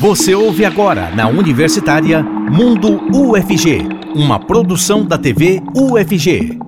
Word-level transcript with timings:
Você 0.00 0.34
ouve 0.34 0.64
agora 0.64 1.10
na 1.14 1.28
Universitária 1.28 2.22
Mundo 2.22 3.02
UFG, 3.14 3.86
uma 4.14 4.40
produção 4.40 5.04
da 5.04 5.18
TV 5.18 5.60
UFG. 5.76 6.58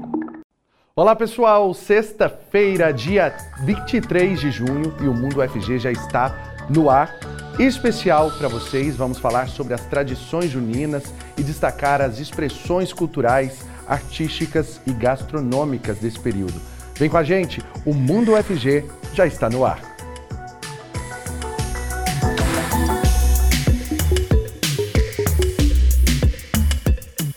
Olá 0.94 1.16
pessoal, 1.16 1.72
sexta-feira, 1.72 2.92
dia 2.92 3.34
23 3.64 4.38
de 4.38 4.50
junho 4.50 4.94
e 5.00 5.08
o 5.08 5.14
Mundo 5.14 5.40
UFG 5.40 5.78
já 5.78 5.90
está 5.90 6.66
no 6.68 6.90
ar. 6.90 7.18
Especial 7.58 8.30
para 8.32 8.48
vocês, 8.48 8.96
vamos 8.96 9.18
falar 9.18 9.48
sobre 9.48 9.72
as 9.72 9.80
tradições 9.86 10.50
juninas 10.50 11.04
e 11.38 11.42
destacar 11.42 12.02
as 12.02 12.18
expressões 12.18 12.92
culturais, 12.92 13.64
artísticas 13.86 14.78
e 14.86 14.92
gastronômicas 14.92 15.96
desse 15.96 16.20
período. 16.20 16.60
Vem 16.96 17.08
com 17.08 17.16
a 17.16 17.24
gente, 17.24 17.62
o 17.86 17.94
Mundo 17.94 18.34
UFG 18.34 18.84
já 19.14 19.26
está 19.26 19.48
no 19.48 19.64
ar. 19.64 19.91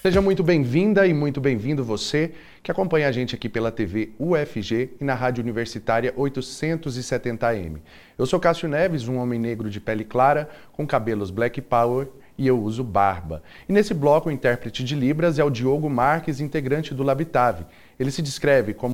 Seja 0.05 0.21
muito 0.21 0.43
bem-vinda 0.43 1.07
e 1.07 1.15
muito 1.15 1.41
bem-vindo 1.41 1.83
você 1.83 2.31
que 2.61 2.69
acompanha 2.69 3.07
a 3.07 3.11
gente 3.11 3.33
aqui 3.33 3.49
pela 3.49 3.71
TV 3.71 4.11
UFG 4.19 4.91
e 5.01 5.03
na 5.03 5.15
Rádio 5.15 5.41
Universitária 5.41 6.13
870M. 6.13 7.79
Eu 8.15 8.27
sou 8.27 8.39
Cássio 8.39 8.69
Neves, 8.69 9.07
um 9.07 9.17
homem 9.17 9.39
negro 9.39 9.67
de 9.67 9.79
pele 9.79 10.03
clara, 10.03 10.47
com 10.73 10.85
cabelos 10.85 11.31
black 11.31 11.59
power 11.59 12.07
e 12.37 12.45
eu 12.45 12.61
uso 12.61 12.83
barba. 12.83 13.41
E 13.67 13.73
nesse 13.73 13.95
bloco, 13.95 14.29
o 14.29 14.31
intérprete 14.31 14.83
de 14.83 14.93
Libras 14.93 15.39
é 15.39 15.43
o 15.43 15.49
Diogo 15.49 15.89
Marques, 15.89 16.39
integrante 16.39 16.93
do 16.93 17.01
Labitave. 17.01 17.65
Ele 17.99 18.11
se 18.11 18.21
descreve 18.21 18.75
como 18.75 18.93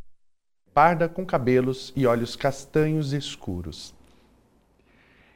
parda 0.74 1.10
com 1.10 1.26
cabelos 1.26 1.92
e 1.94 2.08
olhos 2.08 2.38
castanhos 2.38 3.12
escuros. 3.12 3.94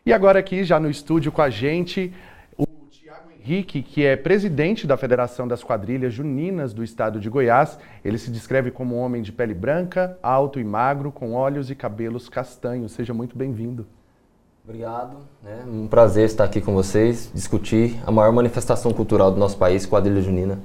E 0.05 0.13
agora 0.13 0.39
aqui 0.39 0.63
já 0.63 0.79
no 0.79 0.89
estúdio 0.89 1.33
com 1.33 1.41
a 1.41 1.49
gente, 1.49 2.13
Henrique, 3.45 3.83
que 3.83 4.03
é 4.03 4.15
presidente 4.15 4.87
da 4.87 4.97
Federação 4.97 5.47
das 5.47 5.63
Quadrilhas 5.63 6.11
Juninas 6.11 6.73
do 6.73 6.83
estado 6.83 7.19
de 7.19 7.29
Goiás. 7.29 7.77
Ele 8.03 8.17
se 8.17 8.31
descreve 8.31 8.71
como 8.71 8.95
um 8.95 8.99
homem 8.99 9.21
de 9.21 9.31
pele 9.31 9.53
branca, 9.53 10.17
alto 10.23 10.59
e 10.59 10.63
magro, 10.63 11.11
com 11.11 11.33
olhos 11.33 11.69
e 11.69 11.75
cabelos 11.75 12.27
castanhos. 12.27 12.93
Seja 12.93 13.13
muito 13.13 13.37
bem-vindo. 13.37 13.85
Obrigado. 14.63 15.17
É 15.45 15.63
um 15.63 15.85
prazer 15.85 16.25
estar 16.25 16.43
aqui 16.43 16.59
com 16.59 16.73
vocês, 16.73 17.29
discutir 17.35 17.95
a 18.03 18.11
maior 18.11 18.33
manifestação 18.33 18.91
cultural 18.91 19.29
do 19.29 19.37
nosso 19.37 19.59
país, 19.59 19.85
Quadrilha 19.85 20.23
Junina. 20.23 20.57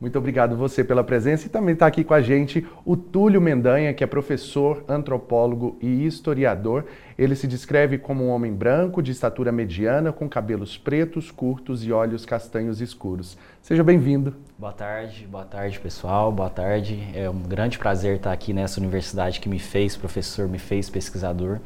Muito 0.00 0.18
obrigado 0.18 0.56
você 0.56 0.82
pela 0.82 1.04
presença 1.04 1.46
e 1.46 1.50
também 1.50 1.74
está 1.74 1.86
aqui 1.86 2.02
com 2.02 2.14
a 2.14 2.22
gente 2.22 2.66
o 2.86 2.96
Túlio 2.96 3.38
Mendanha, 3.38 3.92
que 3.92 4.02
é 4.02 4.06
professor, 4.06 4.82
antropólogo 4.88 5.76
e 5.78 6.06
historiador. 6.06 6.86
Ele 7.18 7.36
se 7.36 7.46
descreve 7.46 7.98
como 7.98 8.24
um 8.24 8.30
homem 8.30 8.50
branco, 8.50 9.02
de 9.02 9.12
estatura 9.12 9.52
mediana, 9.52 10.10
com 10.10 10.26
cabelos 10.26 10.78
pretos, 10.78 11.30
curtos 11.30 11.84
e 11.84 11.92
olhos 11.92 12.24
castanhos 12.24 12.80
escuros. 12.80 13.36
Seja 13.60 13.84
bem-vindo. 13.84 14.34
Boa 14.58 14.72
tarde, 14.72 15.28
boa 15.30 15.44
tarde 15.44 15.78
pessoal, 15.78 16.32
boa 16.32 16.48
tarde. 16.48 17.06
É 17.14 17.28
um 17.28 17.42
grande 17.42 17.78
prazer 17.78 18.16
estar 18.16 18.32
aqui 18.32 18.54
nessa 18.54 18.80
universidade 18.80 19.38
que 19.38 19.50
me 19.50 19.58
fez 19.58 19.98
professor, 19.98 20.48
me 20.48 20.58
fez 20.58 20.88
pesquisador 20.88 21.60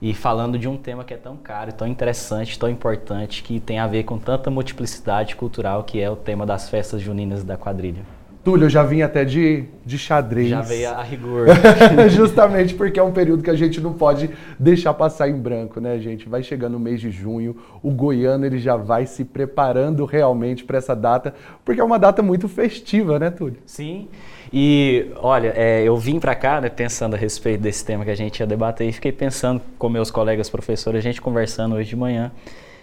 e 0.00 0.14
falando 0.14 0.58
de 0.58 0.68
um 0.68 0.76
tema 0.76 1.04
que 1.04 1.12
é 1.12 1.16
tão 1.16 1.36
caro, 1.36 1.72
tão 1.72 1.86
interessante, 1.86 2.58
tão 2.58 2.68
importante, 2.68 3.42
que 3.42 3.58
tem 3.58 3.78
a 3.78 3.86
ver 3.86 4.04
com 4.04 4.18
tanta 4.18 4.50
multiplicidade 4.50 5.34
cultural 5.34 5.82
que 5.84 6.00
é 6.00 6.08
o 6.08 6.16
tema 6.16 6.46
das 6.46 6.68
festas 6.68 7.00
juninas 7.00 7.42
da 7.42 7.56
quadrilha. 7.56 8.18
Túlio, 8.44 8.64
eu 8.64 8.70
já 8.70 8.82
vim 8.82 9.02
até 9.02 9.24
de, 9.24 9.64
de 9.84 9.98
xadrez. 9.98 10.48
Já 10.48 10.62
veio 10.62 10.88
a, 10.88 11.02
rigor. 11.02 11.48
Justamente 12.08 12.72
porque 12.74 12.98
é 12.98 13.02
um 13.02 13.12
período 13.12 13.42
que 13.42 13.50
a 13.50 13.54
gente 13.54 13.80
não 13.80 13.92
pode 13.92 14.30
deixar 14.58 14.94
passar 14.94 15.28
em 15.28 15.36
branco, 15.36 15.80
né, 15.80 15.98
gente? 15.98 16.28
Vai 16.28 16.42
chegando 16.42 16.76
o 16.76 16.80
mês 16.80 17.00
de 17.00 17.10
junho, 17.10 17.56
o 17.82 17.90
goiano 17.90 18.46
ele 18.46 18.58
já 18.58 18.76
vai 18.76 19.04
se 19.04 19.24
preparando 19.24 20.04
realmente 20.04 20.64
para 20.64 20.78
essa 20.78 20.94
data, 20.94 21.34
porque 21.64 21.80
é 21.80 21.84
uma 21.84 21.98
data 21.98 22.22
muito 22.22 22.48
festiva, 22.48 23.18
né, 23.18 23.30
Túlio? 23.30 23.58
Sim. 23.66 24.08
E 24.52 25.10
olha, 25.16 25.52
é, 25.54 25.82
eu 25.82 25.96
vim 25.96 26.18
para 26.18 26.34
cá 26.34 26.60
né, 26.60 26.68
pensando 26.68 27.14
a 27.14 27.18
respeito 27.18 27.60
desse 27.60 27.84
tema 27.84 28.04
que 28.04 28.10
a 28.10 28.16
gente 28.16 28.40
ia 28.40 28.46
debater 28.46 28.88
e 28.88 28.92
fiquei 28.92 29.12
pensando 29.12 29.60
com 29.78 29.88
meus 29.88 30.10
colegas 30.10 30.48
professores, 30.48 30.98
a 30.98 31.02
gente 31.02 31.20
conversando 31.20 31.74
hoje 31.74 31.90
de 31.90 31.96
manhã, 31.96 32.32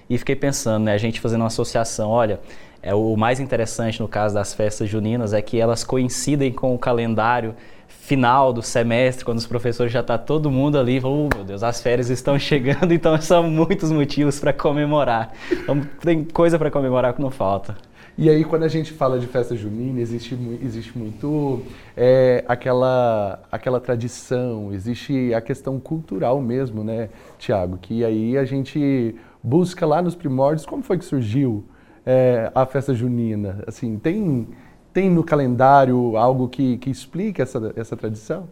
e 0.09 0.17
fiquei 0.17 0.35
pensando, 0.35 0.85
né, 0.85 0.93
a 0.93 0.97
gente 0.97 1.19
fazendo 1.19 1.41
uma 1.41 1.47
associação, 1.47 2.09
olha, 2.09 2.39
é, 2.81 2.93
o 2.93 3.15
mais 3.15 3.39
interessante 3.39 3.99
no 3.99 4.07
caso 4.07 4.35
das 4.35 4.53
festas 4.53 4.87
juninas 4.87 5.33
é 5.33 5.41
que 5.41 5.59
elas 5.59 5.83
coincidem 5.83 6.51
com 6.51 6.75
o 6.75 6.77
calendário 6.77 7.55
final 7.87 8.53
do 8.53 8.61
semestre, 8.61 9.25
quando 9.25 9.39
os 9.39 9.47
professores 9.47 9.91
já 9.91 10.01
está 10.01 10.15
todo 10.15 10.51
mundo 10.51 10.77
ali, 10.77 11.01
oh 11.03 11.27
meu 11.33 11.43
Deus, 11.43 11.63
as 11.63 11.81
férias 11.81 12.11
estão 12.11 12.37
chegando, 12.39 12.93
então 12.93 13.19
são 13.19 13.49
muitos 13.49 13.91
motivos 13.91 14.39
para 14.39 14.53
comemorar. 14.53 15.33
Então 15.51 15.81
tem 16.01 16.23
coisa 16.23 16.59
para 16.59 16.69
comemorar 16.69 17.13
que 17.13 17.21
não 17.21 17.31
falta. 17.31 17.75
E 18.17 18.29
aí, 18.29 18.45
quando 18.45 18.63
a 18.63 18.69
gente 18.69 18.93
fala 18.93 19.19
de 19.19 19.27
festa 19.27 19.57
junina, 19.57 19.99
existe, 19.99 20.37
existe 20.63 20.97
muito 20.97 21.63
é, 21.97 22.45
aquela, 22.47 23.43
aquela 23.51 23.77
tradição, 23.77 24.71
existe 24.71 25.33
a 25.33 25.41
questão 25.41 25.81
cultural 25.81 26.41
mesmo, 26.41 26.81
né, 26.81 27.09
Tiago? 27.37 27.77
Que 27.77 28.05
aí 28.05 28.37
a 28.37 28.45
gente 28.45 29.13
busca 29.43 29.85
lá 29.85 30.01
nos 30.01 30.15
primórdios 30.15 30.65
como 30.65 30.81
foi 30.81 30.97
que 30.97 31.03
surgiu 31.03 31.65
é, 32.05 32.49
a 32.55 32.65
festa 32.65 32.93
junina. 32.93 33.61
Assim, 33.67 33.99
tem, 33.99 34.47
tem 34.93 35.09
no 35.09 35.21
calendário 35.21 36.15
algo 36.15 36.47
que, 36.47 36.77
que 36.77 36.89
explica 36.89 37.43
essa, 37.43 37.73
essa 37.75 37.97
tradição? 37.97 38.47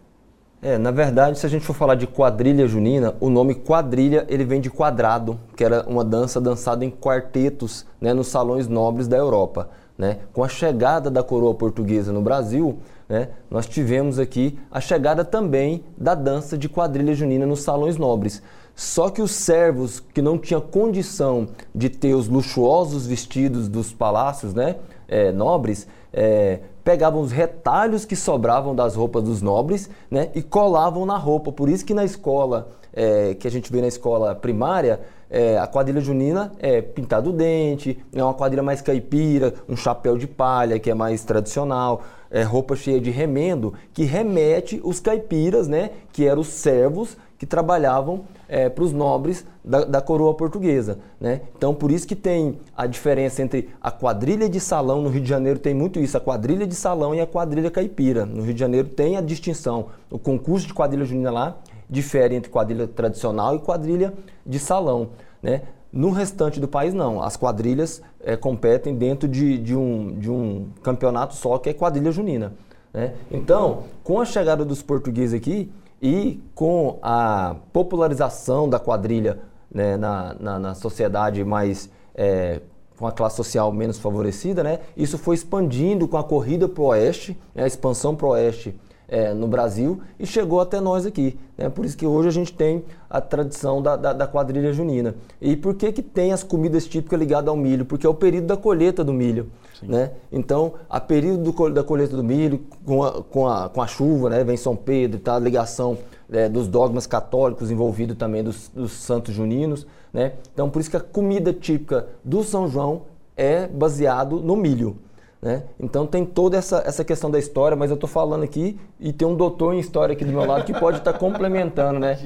É, 0.63 0.77
na 0.77 0.91
verdade, 0.91 1.37
se 1.37 1.45
a 1.45 1.49
gente 1.49 1.65
for 1.65 1.73
falar 1.73 1.95
de 1.95 2.07
quadrilha 2.07 2.65
junina, 2.65 3.13
o 3.19 3.29
nome 3.29 3.53
quadrilha 3.53 4.25
ele 4.29 4.45
vem 4.45 4.61
de 4.61 4.69
quadrado, 4.69 5.37
que 5.57 5.63
era 5.63 5.83
uma 5.89 6.05
dança 6.05 6.39
dançada 6.39 6.85
em 6.85 6.89
quartetos 6.89 7.85
né, 7.99 8.13
nos 8.13 8.27
salões 8.27 8.69
nobres 8.69 9.05
da 9.05 9.17
Europa. 9.17 9.69
Né? 9.97 10.19
Com 10.31 10.41
a 10.41 10.47
chegada 10.47 11.11
da 11.11 11.21
coroa 11.21 11.53
portuguesa 11.53 12.13
no 12.13 12.21
Brasil, 12.21 12.77
né, 13.09 13.27
nós 13.51 13.65
tivemos 13.65 14.17
aqui 14.17 14.57
a 14.71 14.79
chegada 14.79 15.25
também 15.25 15.83
da 15.97 16.15
dança 16.15 16.57
de 16.57 16.69
quadrilha 16.69 17.13
junina 17.13 17.45
nos 17.45 17.61
salões 17.61 17.97
nobres. 17.97 18.41
Só 18.73 19.09
que 19.09 19.21
os 19.21 19.31
servos 19.31 19.99
que 19.99 20.21
não 20.21 20.37
tinham 20.37 20.61
condição 20.61 21.49
de 21.75 21.89
ter 21.89 22.13
os 22.13 22.29
luxuosos 22.29 23.05
vestidos 23.05 23.67
dos 23.67 23.91
palácios 23.91 24.53
né, 24.53 24.77
é, 25.09 25.29
nobres, 25.29 25.89
é, 26.13 26.61
pegavam 26.83 27.21
os 27.21 27.31
retalhos 27.31 28.05
que 28.05 28.15
sobravam 28.15 28.75
das 28.75 28.95
roupas 28.95 29.23
dos 29.23 29.41
nobres 29.41 29.89
né, 30.11 30.29
e 30.35 30.41
colavam 30.41 31.05
na 31.05 31.17
roupa. 31.17 31.51
Por 31.51 31.69
isso 31.69 31.85
que 31.85 31.93
na 31.93 32.03
escola, 32.03 32.69
é, 32.93 33.33
que 33.35 33.47
a 33.47 33.51
gente 33.51 33.71
vê 33.71 33.81
na 33.81 33.87
escola 33.87 34.35
primária, 34.35 34.99
é, 35.29 35.57
a 35.57 35.65
quadrilha 35.65 36.01
junina 36.01 36.51
é 36.59 36.81
pintado 36.81 37.31
o 37.31 37.33
dente, 37.33 37.97
é 38.13 38.23
uma 38.23 38.33
quadrilha 38.33 38.61
mais 38.61 38.81
caipira, 38.81 39.53
um 39.67 39.75
chapéu 39.75 40.17
de 40.17 40.27
palha 40.27 40.77
que 40.77 40.91
é 40.91 40.93
mais 40.93 41.23
tradicional, 41.23 42.03
é, 42.29 42.43
roupa 42.43 42.75
cheia 42.75 42.99
de 42.99 43.09
remendo, 43.09 43.73
que 43.93 44.03
remete 44.03 44.79
os 44.83 44.99
caipiras, 44.99 45.67
né, 45.67 45.91
que 46.11 46.27
eram 46.27 46.41
os 46.41 46.49
servos 46.49 47.17
que 47.37 47.45
trabalhavam 47.45 48.25
é, 48.53 48.69
para 48.69 48.83
os 48.83 48.93
nobres 48.93 49.43
da, 49.65 49.83
da, 49.83 49.99
coroa 49.99 50.31
portuguesa. 50.35 50.99
Né? 51.19 51.41
Então, 51.57 51.73
por 51.73 51.89
isso 51.89 52.07
que 52.07 52.15
tem 52.15 52.59
a 52.77 52.85
diferença 52.85 53.41
entre 53.41 53.69
a 53.81 53.89
quadrilha 53.89 54.47
de 54.47 54.59
salão, 54.59 55.01
no 55.01 55.09
Rio 55.09 55.21
de 55.21 55.27
Janeiro 55.27 55.57
tem 55.57 55.73
muito 55.73 55.99
isso, 55.99 56.15
a 56.15 56.19
quadrilha 56.19 56.67
de 56.67 56.75
salão 56.75 57.15
e 57.15 57.19
a 57.19 57.25
quadrilha 57.25 57.71
caipira. 57.71 58.27
No 58.27 58.43
Rio 58.43 58.53
de 58.53 58.59
Janeiro 58.59 58.89
tem 58.89 59.17
a 59.17 59.21
distinção. 59.21 59.87
O 60.07 60.19
concurso 60.19 60.67
de 60.67 60.73
quadrilha 60.73 61.03
junina 61.03 61.31
lá 61.31 61.57
difere 61.89 62.35
entre 62.35 62.51
quadrilha 62.51 62.87
tradicional 62.87 63.55
e 63.55 63.59
quadrilha 63.59 64.13
de 64.45 64.59
salão. 64.59 65.09
Né? 65.41 65.63
No 65.91 66.11
restante 66.11 66.59
do 66.59 66.67
país, 66.67 66.93
não. 66.93 67.23
As 67.23 67.35
quadrilhas 67.35 68.03
é, 68.23 68.35
competem 68.35 68.93
dentro 68.93 69.27
de, 69.27 69.57
de, 69.57 69.75
um, 69.75 70.13
de 70.13 70.29
um 70.29 70.67
campeonato 70.83 71.33
só, 71.33 71.57
que 71.57 71.71
é 71.71 71.73
quadrilha 71.73 72.11
junina. 72.11 72.53
Né? 72.93 73.15
Então, 73.31 73.85
com 74.03 74.21
a 74.21 74.25
chegada 74.25 74.63
dos 74.63 74.83
portugueses 74.83 75.33
aqui, 75.33 75.71
e 76.03 76.43
com 76.53 76.99
a 77.01 77.55
popularização 77.71 78.67
da 78.67 78.77
quadrilha 78.77 79.39
né, 79.73 79.95
na, 79.95 80.35
na, 80.37 80.59
na, 80.59 80.75
sociedade 80.75 81.41
mais 81.45 81.89
é, 82.13 82.59
com 82.99 83.07
a 83.07 83.11
classe 83.11 83.37
social 83.37 83.71
menos 83.71 83.97
favorecida, 83.97 84.61
né, 84.61 84.79
isso 84.97 85.17
foi 85.17 85.35
expandindo 85.35 86.05
com 86.05 86.17
a 86.17 86.23
corrida 86.23 86.67
para 86.67 86.83
o 86.83 86.87
oeste, 86.87 87.39
né, 87.55 87.63
a 87.63 87.67
expansão 87.67 88.13
para 88.17 88.27
o 88.27 88.31
oeste 88.31 88.75
é, 89.07 89.33
no 89.33 89.47
Brasil 89.47 90.01
e 90.19 90.25
chegou 90.25 90.59
até 90.59 90.81
nós 90.81 91.05
aqui. 91.05 91.39
Né? 91.57 91.69
Por 91.69 91.85
isso 91.85 91.95
que 91.95 92.05
hoje 92.05 92.27
a 92.27 92.31
gente 92.31 92.51
tem 92.51 92.83
a 93.09 93.21
tradição 93.21 93.81
da, 93.81 93.95
da, 93.95 94.11
da, 94.11 94.27
quadrilha 94.27 94.73
junina. 94.73 95.15
E 95.39 95.55
por 95.55 95.73
que, 95.73 95.93
que 95.93 96.01
tem 96.01 96.33
as 96.33 96.43
comidas 96.43 96.85
típicas 96.85 97.17
ligadas 97.17 97.47
ao 97.47 97.55
milho? 97.55 97.85
Porque 97.85 98.05
é 98.05 98.09
o 98.09 98.13
período 98.13 98.47
da 98.47 98.57
colheita 98.57 99.05
do 99.05 99.13
milho. 99.13 99.49
Né? 99.81 100.11
Então, 100.31 100.73
a 100.89 100.99
período 100.99 101.51
do, 101.51 101.69
da 101.69 101.83
colheita 101.83 102.15
do 102.15 102.23
milho, 102.23 102.61
com 102.85 103.03
a, 103.03 103.23
com 103.23 103.47
a, 103.47 103.69
com 103.69 103.81
a 103.81 103.87
chuva, 103.87 104.29
né? 104.29 104.43
vem 104.43 104.55
São 104.55 104.75
Pedro, 104.75 105.19
tá? 105.19 105.35
a 105.35 105.39
ligação 105.39 105.97
é, 106.31 106.47
dos 106.47 106.67
dogmas 106.67 107.07
católicos 107.07 107.71
envolvido 107.71 108.15
também 108.15 108.43
dos, 108.43 108.69
dos 108.69 108.91
santos 108.91 109.33
juninos. 109.33 109.87
Né? 110.11 110.33
Então, 110.53 110.69
por 110.69 110.79
isso 110.79 110.89
que 110.89 110.97
a 110.97 111.01
comida 111.01 111.51
típica 111.51 112.07
do 112.23 112.43
São 112.43 112.67
João 112.67 113.03
é 113.35 113.67
baseado 113.67 114.39
no 114.39 114.55
milho. 114.55 114.97
Né? 115.43 115.63
Então 115.77 116.07
tem 116.07 116.25
toda 116.25 116.55
essa, 116.55 116.81
essa 116.85 117.03
questão 117.03 117.29
da 117.29 117.37
história, 117.37 117.75
mas 117.75 117.89
eu 117.89 117.95
estou 117.95 118.09
falando 118.09 118.43
aqui 118.43 118.79
e 118.97 119.11
tem 119.11 119.27
um 119.27 119.35
doutor 119.35 119.73
em 119.73 119.79
história 119.79 120.13
aqui 120.13 120.23
do 120.23 120.31
meu 120.31 120.45
lado 120.45 120.63
que 120.63 120.71
pode 120.71 120.99
estar 120.99 121.11
tá 121.11 121.19
complementando, 121.19 121.99
né? 121.99 122.17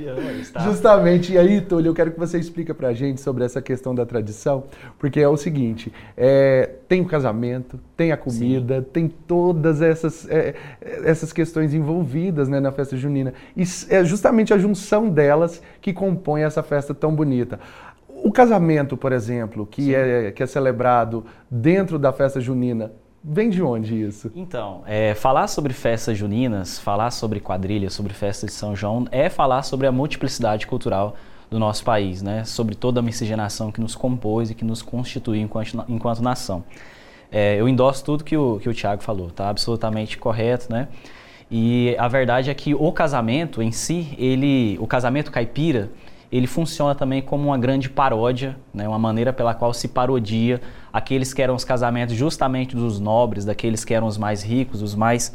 Justamente, 0.63 1.33
e 1.33 1.37
aí, 1.37 1.59
Túlio, 1.59 1.89
eu 1.89 1.93
quero 1.95 2.11
que 2.11 2.19
você 2.19 2.37
explique 2.37 2.71
para 2.75 2.89
a 2.89 2.93
gente 2.93 3.19
sobre 3.19 3.43
essa 3.43 3.59
questão 3.59 3.95
da 3.95 4.05
tradição, 4.05 4.65
porque 4.99 5.19
é 5.19 5.27
o 5.27 5.35
seguinte, 5.35 5.91
é, 6.15 6.69
tem 6.87 7.01
o 7.01 7.05
casamento, 7.05 7.79
tem 7.95 8.11
a 8.11 8.17
comida, 8.17 8.81
Sim. 8.81 8.87
tem 8.93 9.07
todas 9.07 9.81
essas, 9.81 10.29
é, 10.29 10.53
essas 10.79 11.33
questões 11.33 11.73
envolvidas 11.73 12.47
né, 12.47 12.59
na 12.59 12.71
festa 12.71 12.95
junina, 12.95 13.33
e 13.55 13.63
é 13.89 14.05
justamente 14.05 14.53
a 14.53 14.59
junção 14.59 15.09
delas 15.09 15.59
que 15.81 15.91
compõe 15.91 16.43
essa 16.43 16.61
festa 16.61 16.93
tão 16.93 17.15
bonita. 17.15 17.59
O 18.23 18.31
casamento, 18.31 18.95
por 18.95 19.11
exemplo, 19.11 19.65
que 19.65 19.95
é, 19.95 20.31
que 20.31 20.43
é 20.43 20.45
celebrado 20.45 21.25
dentro 21.49 21.97
da 21.97 22.13
festa 22.13 22.39
junina, 22.39 22.91
Vem 23.23 23.49
de 23.49 23.61
onde 23.61 23.99
isso? 23.99 24.31
Então, 24.35 24.83
é, 24.85 25.13
falar 25.13 25.47
sobre 25.47 25.73
festas 25.73 26.17
juninas, 26.17 26.79
falar 26.79 27.11
sobre 27.11 27.39
quadrilha, 27.39 27.89
sobre 27.89 28.13
festas 28.13 28.51
de 28.51 28.55
São 28.55 28.75
João, 28.75 29.07
é 29.11 29.29
falar 29.29 29.63
sobre 29.63 29.87
a 29.87 29.91
multiplicidade 29.91 30.65
cultural 30.65 31.15
do 31.49 31.59
nosso 31.59 31.83
país, 31.83 32.21
né? 32.21 32.43
sobre 32.45 32.75
toda 32.75 32.99
a 32.99 33.03
miscigenação 33.03 33.71
que 33.71 33.81
nos 33.81 33.95
compôs 33.95 34.49
e 34.49 34.55
que 34.55 34.63
nos 34.63 34.81
constitui 34.81 35.39
enquanto, 35.39 35.83
enquanto 35.89 36.21
nação. 36.21 36.63
É, 37.31 37.59
eu 37.59 37.67
endosso 37.67 38.03
tudo 38.03 38.23
que 38.23 38.37
o, 38.37 38.59
que 38.59 38.69
o 38.69 38.73
Tiago 38.73 39.01
falou, 39.01 39.29
tá 39.29 39.49
absolutamente 39.49 40.17
correto, 40.17 40.71
né? 40.71 40.87
E 41.49 41.95
a 41.97 42.07
verdade 42.07 42.49
é 42.49 42.53
que 42.53 42.75
o 42.75 42.91
casamento 42.91 43.61
em 43.61 43.71
si, 43.71 44.13
ele, 44.17 44.77
o 44.79 44.87
casamento 44.87 45.31
caipira, 45.31 45.89
ele 46.31 46.47
funciona 46.47 46.93
também 46.93 47.21
como 47.21 47.49
uma 47.49 47.57
grande 47.57 47.89
paródia, 47.89 48.57
né, 48.73 48.87
uma 48.87 48.99
maneira 48.99 49.31
pela 49.31 49.53
qual 49.53 49.73
se 49.73 49.87
parodia 49.87 50.61
aqueles 50.91 51.33
que 51.33 51.41
eram 51.41 51.55
os 51.55 51.63
casamentos 51.63 52.15
justamente 52.15 52.75
dos 52.75 52.99
nobres, 52.99 53.45
daqueles 53.45 53.85
que 53.85 53.93
eram 53.93 54.07
os 54.07 54.17
mais 54.17 54.43
ricos, 54.43 54.81
os 54.81 54.95
mais 54.95 55.33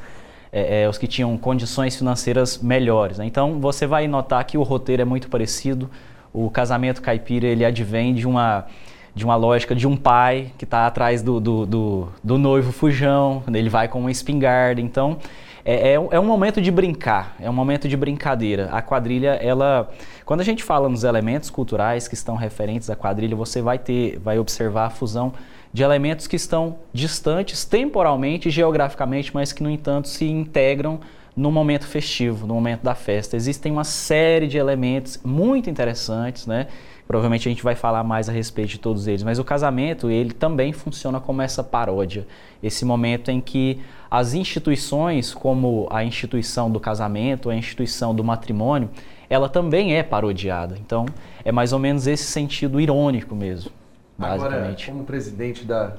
é, 0.53 0.83
é, 0.83 0.89
os 0.89 0.99
que 0.99 1.07
tinham 1.07 1.37
condições 1.39 1.97
financeiras 1.97 2.59
melhores. 2.59 3.19
Né? 3.19 3.25
Então 3.25 3.59
você 3.59 3.87
vai 3.87 4.07
notar 4.07 4.45
que 4.45 4.59
o 4.59 4.63
roteiro 4.63 5.01
é 5.01 5.05
muito 5.05 5.29
parecido. 5.29 5.89
O 6.33 6.51
casamento 6.51 7.01
caipira 7.01 7.47
ele 7.47 7.65
advém 7.65 8.15
de 8.15 8.27
uma 8.27 8.67
de 9.15 9.27
uma 9.27 9.37
lógica 9.37 9.75
de 9.75 9.87
um 9.87 9.95
pai 9.95 10.53
que 10.57 10.65
está 10.65 10.87
atrás 10.87 11.23
do, 11.23 11.39
do, 11.39 11.67
do, 11.67 12.09
do 12.25 12.39
noivo 12.39 12.73
fujão, 12.73 13.43
ele 13.53 13.69
vai 13.69 13.87
com 13.87 14.01
uma 14.01 14.11
espingarda. 14.11 14.81
Então 14.81 15.19
é, 15.65 15.91
é, 15.91 15.95
é, 15.95 16.21
um 16.21 16.25
momento 16.25 16.61
de 16.61 16.71
brincar, 16.71 17.37
é 17.41 17.49
um 17.49 17.53
momento 17.53 17.89
de 17.89 17.97
brincadeira. 17.97 18.69
A 18.73 18.83
quadrilha, 18.83 19.39
ela, 19.41 19.91
quando 20.25 20.41
a 20.41 20.45
gente 20.45 20.65
fala 20.65 20.89
nos 20.89 21.05
elementos 21.05 21.51
culturais 21.51 22.09
que 22.09 22.15
estão 22.15 22.35
referentes 22.35 22.91
à 22.91 22.97
quadrilha, 22.97 23.37
você 23.37 23.63
vai 23.63 23.79
ter, 23.79 24.19
vai 24.19 24.39
observar 24.39 24.87
a 24.87 24.91
fusão 24.91 25.33
de 25.73 25.83
elementos 25.83 26.27
que 26.27 26.37
estão 26.37 26.77
distantes 26.93 27.65
temporalmente 27.65 28.51
geograficamente, 28.51 29.33
mas 29.33 29.53
que 29.53 29.63
no 29.63 29.71
entanto 29.71 30.09
se 30.09 30.29
integram 30.29 31.01
no 31.35 31.51
momento 31.51 31.87
festivo, 31.87 32.47
no 32.47 32.55
momento 32.55 32.83
da 32.83 32.95
festa. 32.95 33.37
Existem 33.37 33.73
uma 33.73 33.85
série 33.85 34.47
de 34.47 34.59
elementos 34.59 35.19
muito 35.25 35.71
interessantes, 35.71 36.47
né? 36.47 36.67
Provavelmente 37.07 37.49
a 37.49 37.51
gente 37.51 37.63
vai 37.63 37.75
falar 37.75 38.05
mais 38.05 38.29
a 38.29 38.33
respeito 38.33 38.71
de 38.71 38.79
todos 38.79 39.07
eles, 39.07 39.23
mas 39.23 39.39
o 39.39 39.45
casamento, 39.45 40.11
ele 40.11 40.33
também 40.33 40.73
funciona 40.73 41.21
como 41.21 41.43
essa 41.43 41.63
paródia, 41.63 42.27
esse 42.63 42.85
momento 42.85 43.31
em 43.31 43.41
que 43.41 43.81
as 44.13 44.35
instituições, 44.35 45.33
como 45.33 45.89
a 45.91 46.05
instituição 46.05 46.71
do 46.71 46.79
casamento, 46.79 47.49
a 47.49 47.57
instituição 47.57 48.15
do 48.15 48.23
matrimônio, 48.23 48.91
ela 49.31 49.49
também 49.49 49.97
é 49.97 50.03
parodiada. 50.03 50.77
Então, 50.79 51.07
é 51.43 51.51
mais 51.51 51.73
ou 51.73 51.79
menos 51.79 52.07
esse 52.07 52.25
sentido 52.25 52.79
irônico 52.79 53.35
mesmo, 53.35 53.73
basicamente. 54.19 54.83
Agora, 54.83 54.93
como 54.93 55.05
presidente 55.07 55.65
da, 55.65 55.95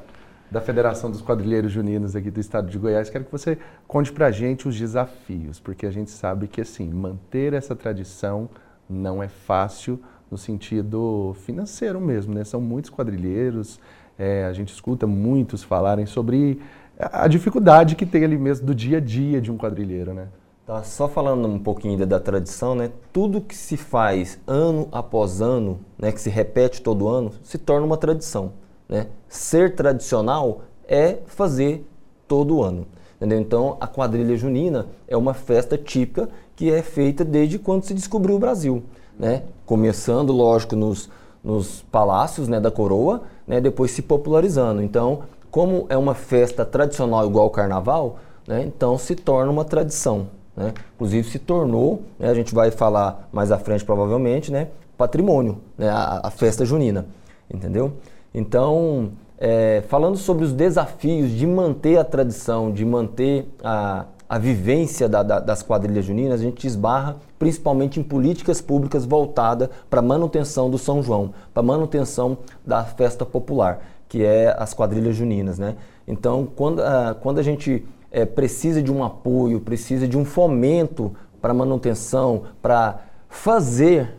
da 0.51 0.61
Federação 0.61 1.09
dos 1.09 1.23
Quadrilheiros 1.23 1.71
Juninos 1.71 2.15
aqui 2.15 2.29
do 2.29 2.39
estado 2.39 2.69
de 2.69 2.77
Goiás, 2.77 3.09
quero 3.09 3.25
que 3.25 3.31
você 3.31 3.57
conte 3.87 4.11
pra 4.11 4.29
gente 4.29 4.67
os 4.67 4.77
desafios, 4.77 5.59
porque 5.59 5.87
a 5.87 5.91
gente 5.91 6.11
sabe 6.11 6.47
que, 6.47 6.61
assim, 6.61 6.87
manter 6.87 7.53
essa 7.53 7.75
tradição 7.75 8.47
não 8.87 9.23
é 9.23 9.27
fácil 9.27 9.99
no 10.29 10.37
sentido 10.37 11.35
financeiro 11.47 11.99
mesmo, 11.99 12.31
né? 12.35 12.43
São 12.43 12.61
muitos 12.61 12.91
quadrilheiros, 12.91 13.79
é, 14.19 14.45
a 14.45 14.53
gente 14.53 14.71
escuta 14.71 15.07
muitos 15.07 15.63
falarem 15.63 16.05
sobre 16.05 16.61
a 16.97 17.27
dificuldade 17.27 17.95
que 17.95 18.05
tem 18.05 18.23
ali 18.23 18.37
mesmo 18.37 18.65
do 18.65 18.75
dia 18.75 18.97
a 18.97 19.01
dia 19.01 19.41
de 19.41 19.51
um 19.51 19.57
quadrilheiro, 19.57 20.13
né? 20.13 20.27
Tá, 20.65 20.81
só 20.81 21.09
falando 21.09 21.45
um 21.45 21.59
pouquinho 21.59 21.97
da, 21.97 22.05
da 22.05 22.19
tradição, 22.19 22.73
né? 22.73 22.89
Tudo 23.11 23.41
que 23.41 23.55
se 23.55 23.75
faz 23.75 24.39
ano 24.47 24.87
após 24.91 25.41
ano, 25.41 25.79
né, 25.97 26.09
que 26.11 26.21
se 26.21 26.29
repete 26.29 26.81
todo 26.81 27.09
ano, 27.09 27.33
se 27.43 27.57
torna 27.57 27.85
uma 27.85 27.97
tradição, 27.97 28.53
né? 28.87 29.07
Ser 29.27 29.75
tradicional 29.75 30.61
é 30.87 31.17
fazer 31.25 31.85
todo 32.27 32.63
ano, 32.63 32.87
entendeu? 33.17 33.39
Então, 33.39 33.75
a 33.81 33.87
quadrilha 33.87 34.37
junina 34.37 34.87
é 35.05 35.17
uma 35.17 35.33
festa 35.33 35.77
típica 35.77 36.29
que 36.55 36.71
é 36.71 36.81
feita 36.81 37.25
desde 37.25 37.59
quando 37.59 37.83
se 37.83 37.93
descobriu 37.93 38.35
o 38.37 38.39
Brasil, 38.39 38.83
né? 39.19 39.43
Começando, 39.65 40.31
lógico, 40.31 40.77
nos, 40.77 41.09
nos 41.43 41.81
palácios, 41.91 42.47
né, 42.47 42.61
da 42.61 42.71
coroa, 42.71 43.23
né, 43.45 43.59
depois 43.59 43.91
se 43.91 44.01
popularizando. 44.01 44.81
Então, 44.81 45.23
como 45.53 45.85
é 45.87 45.95
uma 45.95 46.15
festa 46.15 46.65
tradicional 46.65 47.27
igual 47.27 47.43
ao 47.43 47.49
carnaval, 47.51 48.17
né, 48.47 48.63
então 48.63 48.97
se 48.97 49.15
torna 49.15 49.51
uma 49.51 49.63
tradição. 49.63 50.25
Né? 50.57 50.73
Inclusive 50.95 51.29
se 51.29 51.37
tornou, 51.37 52.01
né, 52.17 52.27
a 52.27 52.33
gente 52.33 52.55
vai 52.55 52.71
falar 52.71 53.29
mais 53.31 53.51
à 53.51 53.59
frente 53.59 53.85
provavelmente, 53.85 54.51
né, 54.51 54.69
patrimônio, 54.97 55.59
né, 55.77 55.89
a, 55.89 56.21
a 56.23 56.31
festa 56.31 56.65
junina, 56.65 57.05
entendeu? 57.53 57.93
Então, 58.33 59.11
é, 59.37 59.83
falando 59.89 60.17
sobre 60.17 60.43
os 60.43 60.53
desafios 60.53 61.29
de 61.29 61.45
manter 61.45 61.99
a 61.99 62.03
tradição, 62.03 62.71
de 62.71 62.83
manter 62.83 63.47
a, 63.63 64.05
a 64.27 64.39
vivência 64.39 65.07
da, 65.07 65.21
da, 65.21 65.39
das 65.39 65.61
quadrilhas 65.61 66.03
juninas, 66.03 66.39
a 66.39 66.43
gente 66.43 66.65
esbarra 66.65 67.17
principalmente 67.37 67.99
em 67.99 68.03
políticas 68.03 68.59
públicas 68.59 69.05
voltadas 69.05 69.69
para 69.87 70.01
manutenção 70.01 70.67
do 70.67 70.79
São 70.79 71.03
João, 71.03 71.31
para 71.53 71.61
manutenção 71.61 72.39
da 72.65 72.83
festa 72.83 73.23
popular 73.23 73.92
que 74.13 74.23
é 74.23 74.55
as 74.59 74.75
quadrilhas 74.75 75.15
juninas, 75.15 75.57
né? 75.57 75.75
Então, 76.07 76.47
quando, 76.55 76.77
uh, 76.77 77.15
quando 77.19 77.39
a 77.39 77.41
gente 77.41 77.83
é, 78.11 78.23
precisa 78.23 78.79
de 78.79 78.93
um 78.93 79.03
apoio, 79.03 79.59
precisa 79.59 80.07
de 80.07 80.15
um 80.15 80.23
fomento 80.23 81.15
para 81.41 81.51
manutenção, 81.51 82.43
para 82.61 82.99
fazer 83.27 84.13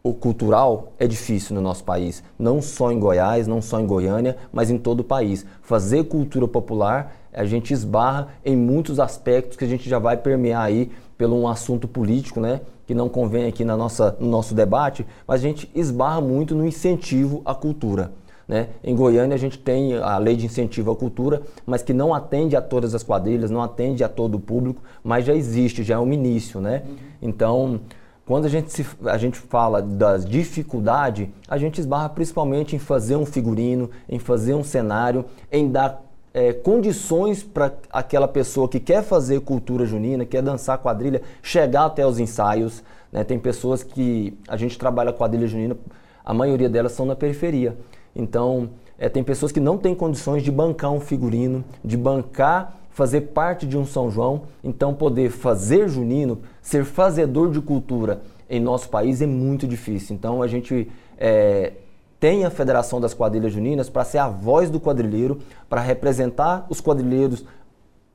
o 0.00 0.14
cultural 0.14 0.92
é 0.96 1.08
difícil 1.08 1.56
no 1.56 1.60
nosso 1.60 1.82
país, 1.82 2.22
não 2.38 2.62
só 2.62 2.92
em 2.92 3.00
Goiás, 3.00 3.48
não 3.48 3.60
só 3.60 3.80
em 3.80 3.86
Goiânia, 3.88 4.36
mas 4.52 4.70
em 4.70 4.78
todo 4.78 5.00
o 5.00 5.04
país. 5.04 5.44
Fazer 5.60 6.04
cultura 6.04 6.46
popular, 6.46 7.16
a 7.32 7.44
gente 7.44 7.74
esbarra 7.74 8.28
em 8.44 8.56
muitos 8.56 9.00
aspectos 9.00 9.56
que 9.56 9.64
a 9.64 9.68
gente 9.68 9.90
já 9.90 9.98
vai 9.98 10.16
permear 10.16 10.62
aí 10.62 10.88
pelo 11.18 11.36
um 11.36 11.48
assunto 11.48 11.88
político, 11.88 12.38
né? 12.38 12.60
Que 12.86 12.94
não 12.94 13.08
convém 13.08 13.48
aqui 13.48 13.64
na 13.64 13.76
nossa, 13.76 14.16
no 14.20 14.28
nosso 14.28 14.54
debate, 14.54 15.04
mas 15.26 15.40
a 15.40 15.42
gente 15.42 15.68
esbarra 15.74 16.20
muito 16.20 16.54
no 16.54 16.64
incentivo 16.64 17.42
à 17.44 17.56
cultura. 17.56 18.12
Né? 18.48 18.68
Em 18.82 18.94
Goiânia 18.94 19.34
a 19.34 19.38
gente 19.38 19.58
tem 19.58 19.96
a 19.96 20.18
lei 20.18 20.36
de 20.36 20.46
incentivo 20.46 20.92
à 20.92 20.96
cultura, 20.96 21.42
mas 21.64 21.82
que 21.82 21.92
não 21.92 22.14
atende 22.14 22.54
a 22.54 22.62
todas 22.62 22.94
as 22.94 23.02
quadrilhas, 23.02 23.50
não 23.50 23.60
atende 23.60 24.04
a 24.04 24.08
todo 24.08 24.36
o 24.36 24.40
público, 24.40 24.80
mas 25.02 25.24
já 25.24 25.34
existe, 25.34 25.82
já 25.82 25.96
é 25.96 25.98
um 25.98 26.12
início. 26.12 26.60
Né? 26.60 26.82
Uhum. 26.86 26.96
Então, 27.22 27.80
quando 28.24 28.46
a 28.46 28.48
gente, 28.48 28.72
se, 28.72 28.86
a 29.04 29.16
gente 29.16 29.38
fala 29.38 29.82
das 29.82 30.24
dificuldades, 30.24 31.28
a 31.48 31.58
gente 31.58 31.80
esbarra 31.80 32.08
principalmente 32.08 32.76
em 32.76 32.78
fazer 32.78 33.16
um 33.16 33.26
figurino, 33.26 33.90
em 34.08 34.18
fazer 34.18 34.54
um 34.54 34.64
cenário, 34.64 35.24
em 35.50 35.70
dar 35.70 36.04
é, 36.32 36.52
condições 36.52 37.42
para 37.42 37.72
aquela 37.90 38.28
pessoa 38.28 38.68
que 38.68 38.78
quer 38.78 39.02
fazer 39.02 39.40
cultura 39.40 39.86
junina, 39.86 40.24
quer 40.24 40.42
dançar 40.42 40.78
quadrilha, 40.78 41.22
chegar 41.42 41.86
até 41.86 42.06
os 42.06 42.20
ensaios. 42.20 42.82
Né? 43.10 43.24
Tem 43.24 43.38
pessoas 43.38 43.82
que 43.82 44.36
a 44.46 44.56
gente 44.56 44.78
trabalha 44.78 45.12
quadrilha 45.12 45.46
junina, 45.46 45.76
a 46.24 46.34
maioria 46.34 46.68
delas 46.68 46.92
são 46.92 47.06
na 47.06 47.16
periferia. 47.16 47.76
Então, 48.16 48.70
é, 48.98 49.08
tem 49.08 49.22
pessoas 49.22 49.52
que 49.52 49.60
não 49.60 49.76
têm 49.76 49.94
condições 49.94 50.42
de 50.42 50.50
bancar 50.50 50.90
um 50.90 51.00
figurino, 51.00 51.62
de 51.84 51.96
bancar, 51.96 52.74
fazer 52.90 53.20
parte 53.20 53.66
de 53.66 53.76
um 53.76 53.84
São 53.84 54.10
João. 54.10 54.44
Então, 54.64 54.94
poder 54.94 55.30
fazer 55.30 55.88
junino, 55.88 56.40
ser 56.62 56.84
fazedor 56.84 57.50
de 57.50 57.60
cultura 57.60 58.22
em 58.48 58.58
nosso 58.58 58.88
país 58.88 59.20
é 59.20 59.26
muito 59.26 59.68
difícil. 59.68 60.16
Então, 60.16 60.42
a 60.42 60.46
gente 60.46 60.90
é, 61.18 61.74
tem 62.18 62.46
a 62.46 62.50
Federação 62.50 63.00
das 63.00 63.12
Quadrilhas 63.12 63.52
Juninas 63.52 63.90
para 63.90 64.04
ser 64.04 64.18
a 64.18 64.28
voz 64.28 64.70
do 64.70 64.80
quadrilheiro, 64.80 65.38
para 65.68 65.82
representar 65.82 66.66
os 66.70 66.80
quadrilheiros 66.80 67.44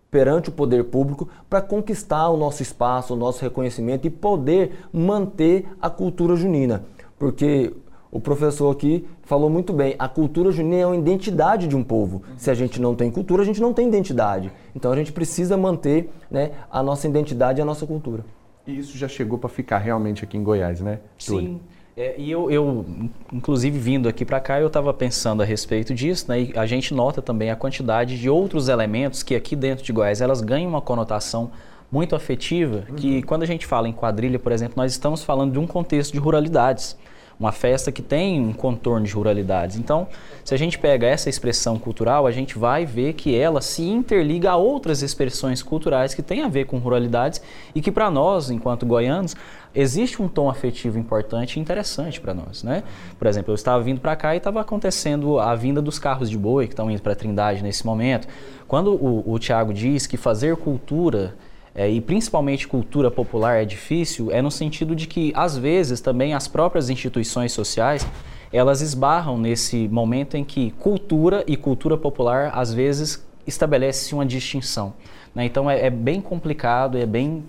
perante 0.09 0.49
o 0.49 0.51
poder 0.51 0.83
público 0.85 1.29
para 1.49 1.61
conquistar 1.61 2.27
o 2.29 2.35
nosso 2.35 2.61
espaço, 2.61 3.13
o 3.13 3.17
nosso 3.17 3.41
reconhecimento 3.41 4.05
e 4.05 4.09
poder 4.09 4.85
manter 4.91 5.65
a 5.81 5.89
cultura 5.89 6.35
junina. 6.35 6.83
Porque 7.17 7.73
o 8.11 8.19
professor 8.19 8.69
aqui 8.69 9.07
falou 9.23 9.49
muito 9.49 9.71
bem, 9.71 9.95
a 9.97 10.07
cultura 10.07 10.51
junina 10.51 10.81
é 10.81 10.85
uma 10.85 10.97
identidade 10.97 11.67
de 11.67 11.75
um 11.75 11.83
povo. 11.83 12.21
Se 12.35 12.51
a 12.51 12.53
gente 12.53 12.81
não 12.81 12.93
tem 12.93 13.09
cultura, 13.09 13.41
a 13.41 13.45
gente 13.45 13.61
não 13.61 13.73
tem 13.73 13.87
identidade. 13.87 14.51
Então 14.75 14.91
a 14.91 14.95
gente 14.95 15.13
precisa 15.13 15.55
manter 15.55 16.09
né, 16.29 16.51
a 16.69 16.83
nossa 16.83 17.07
identidade 17.07 17.59
e 17.59 17.61
a 17.61 17.65
nossa 17.65 17.87
cultura. 17.87 18.25
E 18.67 18.77
isso 18.77 18.97
já 18.97 19.07
chegou 19.07 19.37
para 19.39 19.49
ficar 19.49 19.77
realmente 19.77 20.23
aqui 20.23 20.37
em 20.37 20.43
Goiás, 20.43 20.81
né? 20.81 20.99
Sim. 21.17 21.59
É, 21.95 22.15
e 22.17 22.29
eu, 22.31 22.49
eu, 22.49 22.85
inclusive, 23.33 23.77
vindo 23.77 24.07
aqui 24.07 24.23
para 24.23 24.39
cá, 24.39 24.59
eu 24.59 24.67
estava 24.67 24.93
pensando 24.93 25.41
a 25.41 25.45
respeito 25.45 25.93
disso, 25.93 26.25
né? 26.29 26.41
E 26.41 26.53
a 26.55 26.65
gente 26.65 26.93
nota 26.93 27.21
também 27.21 27.49
a 27.49 27.55
quantidade 27.55 28.19
de 28.19 28.29
outros 28.29 28.69
elementos 28.69 29.23
que 29.23 29.35
aqui 29.35 29.55
dentro 29.55 29.83
de 29.83 29.91
Goiás 29.91 30.21
elas 30.21 30.41
ganham 30.41 30.69
uma 30.69 30.81
conotação 30.81 31.51
muito 31.91 32.15
afetiva, 32.15 32.85
uhum. 32.89 32.95
que 32.95 33.21
quando 33.23 33.43
a 33.43 33.45
gente 33.45 33.65
fala 33.65 33.89
em 33.89 33.91
quadrilha, 33.91 34.39
por 34.39 34.51
exemplo, 34.51 34.75
nós 34.77 34.91
estamos 34.91 35.23
falando 35.23 35.51
de 35.51 35.59
um 35.59 35.67
contexto 35.67 36.13
de 36.13 36.19
ruralidades 36.19 36.97
uma 37.41 37.51
festa 37.51 37.91
que 37.91 38.03
tem 38.03 38.39
um 38.39 38.53
contorno 38.53 39.03
de 39.03 39.11
ruralidades. 39.13 39.75
Então, 39.75 40.07
se 40.43 40.53
a 40.53 40.57
gente 40.57 40.77
pega 40.77 41.07
essa 41.07 41.27
expressão 41.27 41.79
cultural, 41.79 42.27
a 42.27 42.31
gente 42.31 42.55
vai 42.55 42.85
ver 42.85 43.13
que 43.13 43.35
ela 43.35 43.61
se 43.61 43.81
interliga 43.81 44.51
a 44.51 44.55
outras 44.55 45.01
expressões 45.01 45.63
culturais 45.63 46.13
que 46.13 46.21
têm 46.21 46.43
a 46.43 46.47
ver 46.47 46.65
com 46.65 46.77
ruralidades 46.77 47.41
e 47.73 47.81
que 47.81 47.91
para 47.91 48.11
nós, 48.11 48.51
enquanto 48.51 48.85
goianos, 48.85 49.35
existe 49.73 50.21
um 50.21 50.27
tom 50.27 50.51
afetivo 50.51 50.99
importante 50.99 51.57
e 51.57 51.59
interessante 51.59 52.21
para 52.21 52.35
nós, 52.35 52.61
né? 52.61 52.83
Por 53.17 53.25
exemplo, 53.25 53.51
eu 53.51 53.55
estava 53.55 53.81
vindo 53.81 53.99
para 53.99 54.15
cá 54.15 54.35
e 54.35 54.37
estava 54.37 54.61
acontecendo 54.61 55.39
a 55.39 55.55
vinda 55.55 55.81
dos 55.81 55.97
carros 55.97 56.29
de 56.29 56.37
boi 56.37 56.67
que 56.67 56.73
estão 56.73 56.91
indo 56.91 57.01
para 57.01 57.15
Trindade 57.15 57.63
nesse 57.63 57.87
momento. 57.87 58.27
Quando 58.67 58.93
o, 58.93 59.23
o 59.25 59.39
Tiago 59.39 59.73
diz 59.73 60.05
que 60.05 60.15
fazer 60.15 60.55
cultura 60.57 61.33
é, 61.73 61.89
e 61.89 62.01
principalmente 62.01 62.67
cultura 62.67 63.09
popular 63.09 63.61
é 63.61 63.65
difícil, 63.65 64.31
é 64.31 64.41
no 64.41 64.51
sentido 64.51 64.95
de 64.95 65.07
que, 65.07 65.31
às 65.35 65.57
vezes, 65.57 66.01
também 66.01 66.33
as 66.33 66.47
próprias 66.47 66.89
instituições 66.89 67.51
sociais 67.51 68.05
elas 68.53 68.81
esbarram 68.81 69.37
nesse 69.37 69.87
momento 69.87 70.35
em 70.35 70.43
que 70.43 70.71
cultura 70.71 71.43
e 71.47 71.55
cultura 71.55 71.95
popular, 71.97 72.51
às 72.53 72.73
vezes, 72.73 73.25
estabelece 73.47 74.13
uma 74.13 74.25
distinção. 74.25 74.93
Né? 75.33 75.45
Então, 75.45 75.69
é, 75.69 75.85
é 75.85 75.89
bem 75.89 76.19
complicado, 76.19 76.97
é 76.97 77.05
bem 77.05 77.45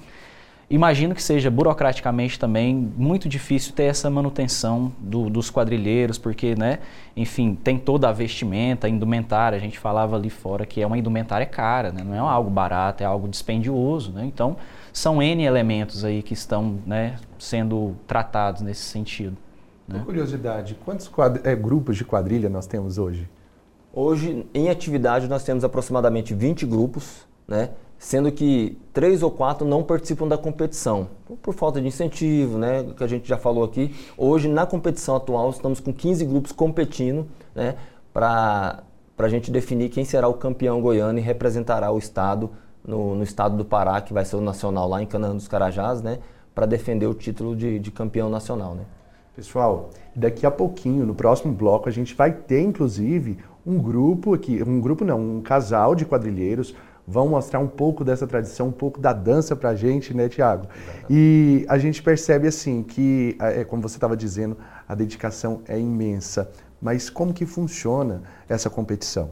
Imagino 0.72 1.14
que 1.14 1.22
seja 1.22 1.50
burocraticamente 1.50 2.40
também 2.40 2.74
muito 2.96 3.28
difícil 3.28 3.74
ter 3.74 3.82
essa 3.82 4.08
manutenção 4.08 4.90
do, 4.98 5.28
dos 5.28 5.50
quadrilheiros, 5.50 6.16
porque, 6.16 6.54
né, 6.54 6.78
enfim, 7.14 7.54
tem 7.54 7.78
toda 7.78 8.08
a 8.08 8.12
vestimenta, 8.12 8.86
a 8.86 8.90
indumentária. 8.90 9.54
A 9.54 9.60
gente 9.60 9.78
falava 9.78 10.16
ali 10.16 10.30
fora 10.30 10.64
que 10.64 10.80
é 10.80 10.86
uma 10.86 10.96
indumentária 10.96 11.44
cara, 11.44 11.92
né, 11.92 12.02
não 12.02 12.14
é 12.14 12.18
algo 12.18 12.48
barato, 12.48 13.02
é 13.02 13.06
algo 13.06 13.28
dispendioso. 13.28 14.12
Né? 14.12 14.24
Então, 14.24 14.56
são 14.94 15.22
N 15.22 15.44
elementos 15.44 16.06
aí 16.06 16.22
que 16.22 16.32
estão 16.32 16.78
né, 16.86 17.16
sendo 17.38 17.94
tratados 18.06 18.62
nesse 18.62 18.84
sentido. 18.84 19.36
Né? 19.86 20.00
curiosidade, 20.02 20.74
quantos 20.86 21.10
é, 21.44 21.54
grupos 21.54 21.98
de 21.98 22.04
quadrilha 22.06 22.48
nós 22.48 22.66
temos 22.66 22.96
hoje? 22.96 23.28
Hoje, 23.92 24.46
em 24.54 24.70
atividade, 24.70 25.28
nós 25.28 25.44
temos 25.44 25.64
aproximadamente 25.64 26.32
20 26.32 26.64
grupos, 26.64 27.26
né? 27.46 27.68
Sendo 28.02 28.32
que 28.32 28.76
três 28.92 29.22
ou 29.22 29.30
quatro 29.30 29.64
não 29.64 29.84
participam 29.84 30.26
da 30.26 30.36
competição, 30.36 31.06
por 31.40 31.54
falta 31.54 31.80
de 31.80 31.86
incentivo, 31.86 32.58
né, 32.58 32.84
que 32.96 33.04
a 33.04 33.06
gente 33.06 33.28
já 33.28 33.38
falou 33.38 33.62
aqui. 33.62 33.94
Hoje, 34.18 34.48
na 34.48 34.66
competição 34.66 35.14
atual, 35.14 35.50
estamos 35.50 35.78
com 35.78 35.92
15 35.92 36.24
grupos 36.24 36.50
competindo 36.50 37.24
né, 37.54 37.76
para 38.12 38.82
a 39.16 39.28
gente 39.28 39.52
definir 39.52 39.88
quem 39.88 40.04
será 40.04 40.26
o 40.26 40.34
campeão 40.34 40.82
goiano 40.82 41.20
e 41.20 41.22
representará 41.22 41.92
o 41.92 41.98
estado 41.98 42.50
no, 42.84 43.14
no, 43.14 43.22
estado 43.22 43.56
do 43.56 43.64
Pará, 43.64 44.00
que 44.00 44.12
vai 44.12 44.24
ser 44.24 44.34
o 44.34 44.40
nacional 44.40 44.88
lá 44.88 45.00
em 45.00 45.06
Canaã 45.06 45.32
dos 45.32 45.46
Carajás, 45.46 46.02
né, 46.02 46.18
para 46.52 46.66
defender 46.66 47.06
o 47.06 47.14
título 47.14 47.54
de, 47.54 47.78
de 47.78 47.92
campeão 47.92 48.28
nacional. 48.28 48.74
Né. 48.74 48.82
Pessoal, 49.36 49.90
daqui 50.14 50.44
a 50.44 50.50
pouquinho, 50.50 51.06
no 51.06 51.14
próximo 51.14 51.52
bloco, 51.52 51.88
a 51.88 51.92
gente 51.92 52.16
vai 52.16 52.32
ter, 52.32 52.62
inclusive, 52.62 53.38
um 53.64 53.78
grupo 53.78 54.34
aqui, 54.34 54.60
um 54.60 54.80
grupo 54.80 55.04
não, 55.04 55.36
um 55.36 55.40
casal 55.40 55.94
de 55.94 56.04
quadrilheiros 56.04 56.74
vão 57.06 57.28
mostrar 57.28 57.58
um 57.58 57.68
pouco 57.68 58.04
dessa 58.04 58.26
tradição, 58.26 58.68
um 58.68 58.72
pouco 58.72 59.00
da 59.00 59.12
dança 59.12 59.56
para 59.56 59.70
a 59.70 59.74
gente, 59.74 60.14
né, 60.14 60.28
Tiago? 60.28 60.66
E 61.10 61.64
a 61.68 61.78
gente 61.78 62.02
percebe 62.02 62.46
assim 62.46 62.82
que, 62.82 63.36
é, 63.40 63.64
como 63.64 63.82
você 63.82 63.96
estava 63.96 64.16
dizendo, 64.16 64.56
a 64.88 64.94
dedicação 64.94 65.62
é 65.66 65.78
imensa. 65.78 66.50
Mas 66.80 67.08
como 67.08 67.32
que 67.32 67.46
funciona 67.46 68.22
essa 68.48 68.68
competição? 68.68 69.30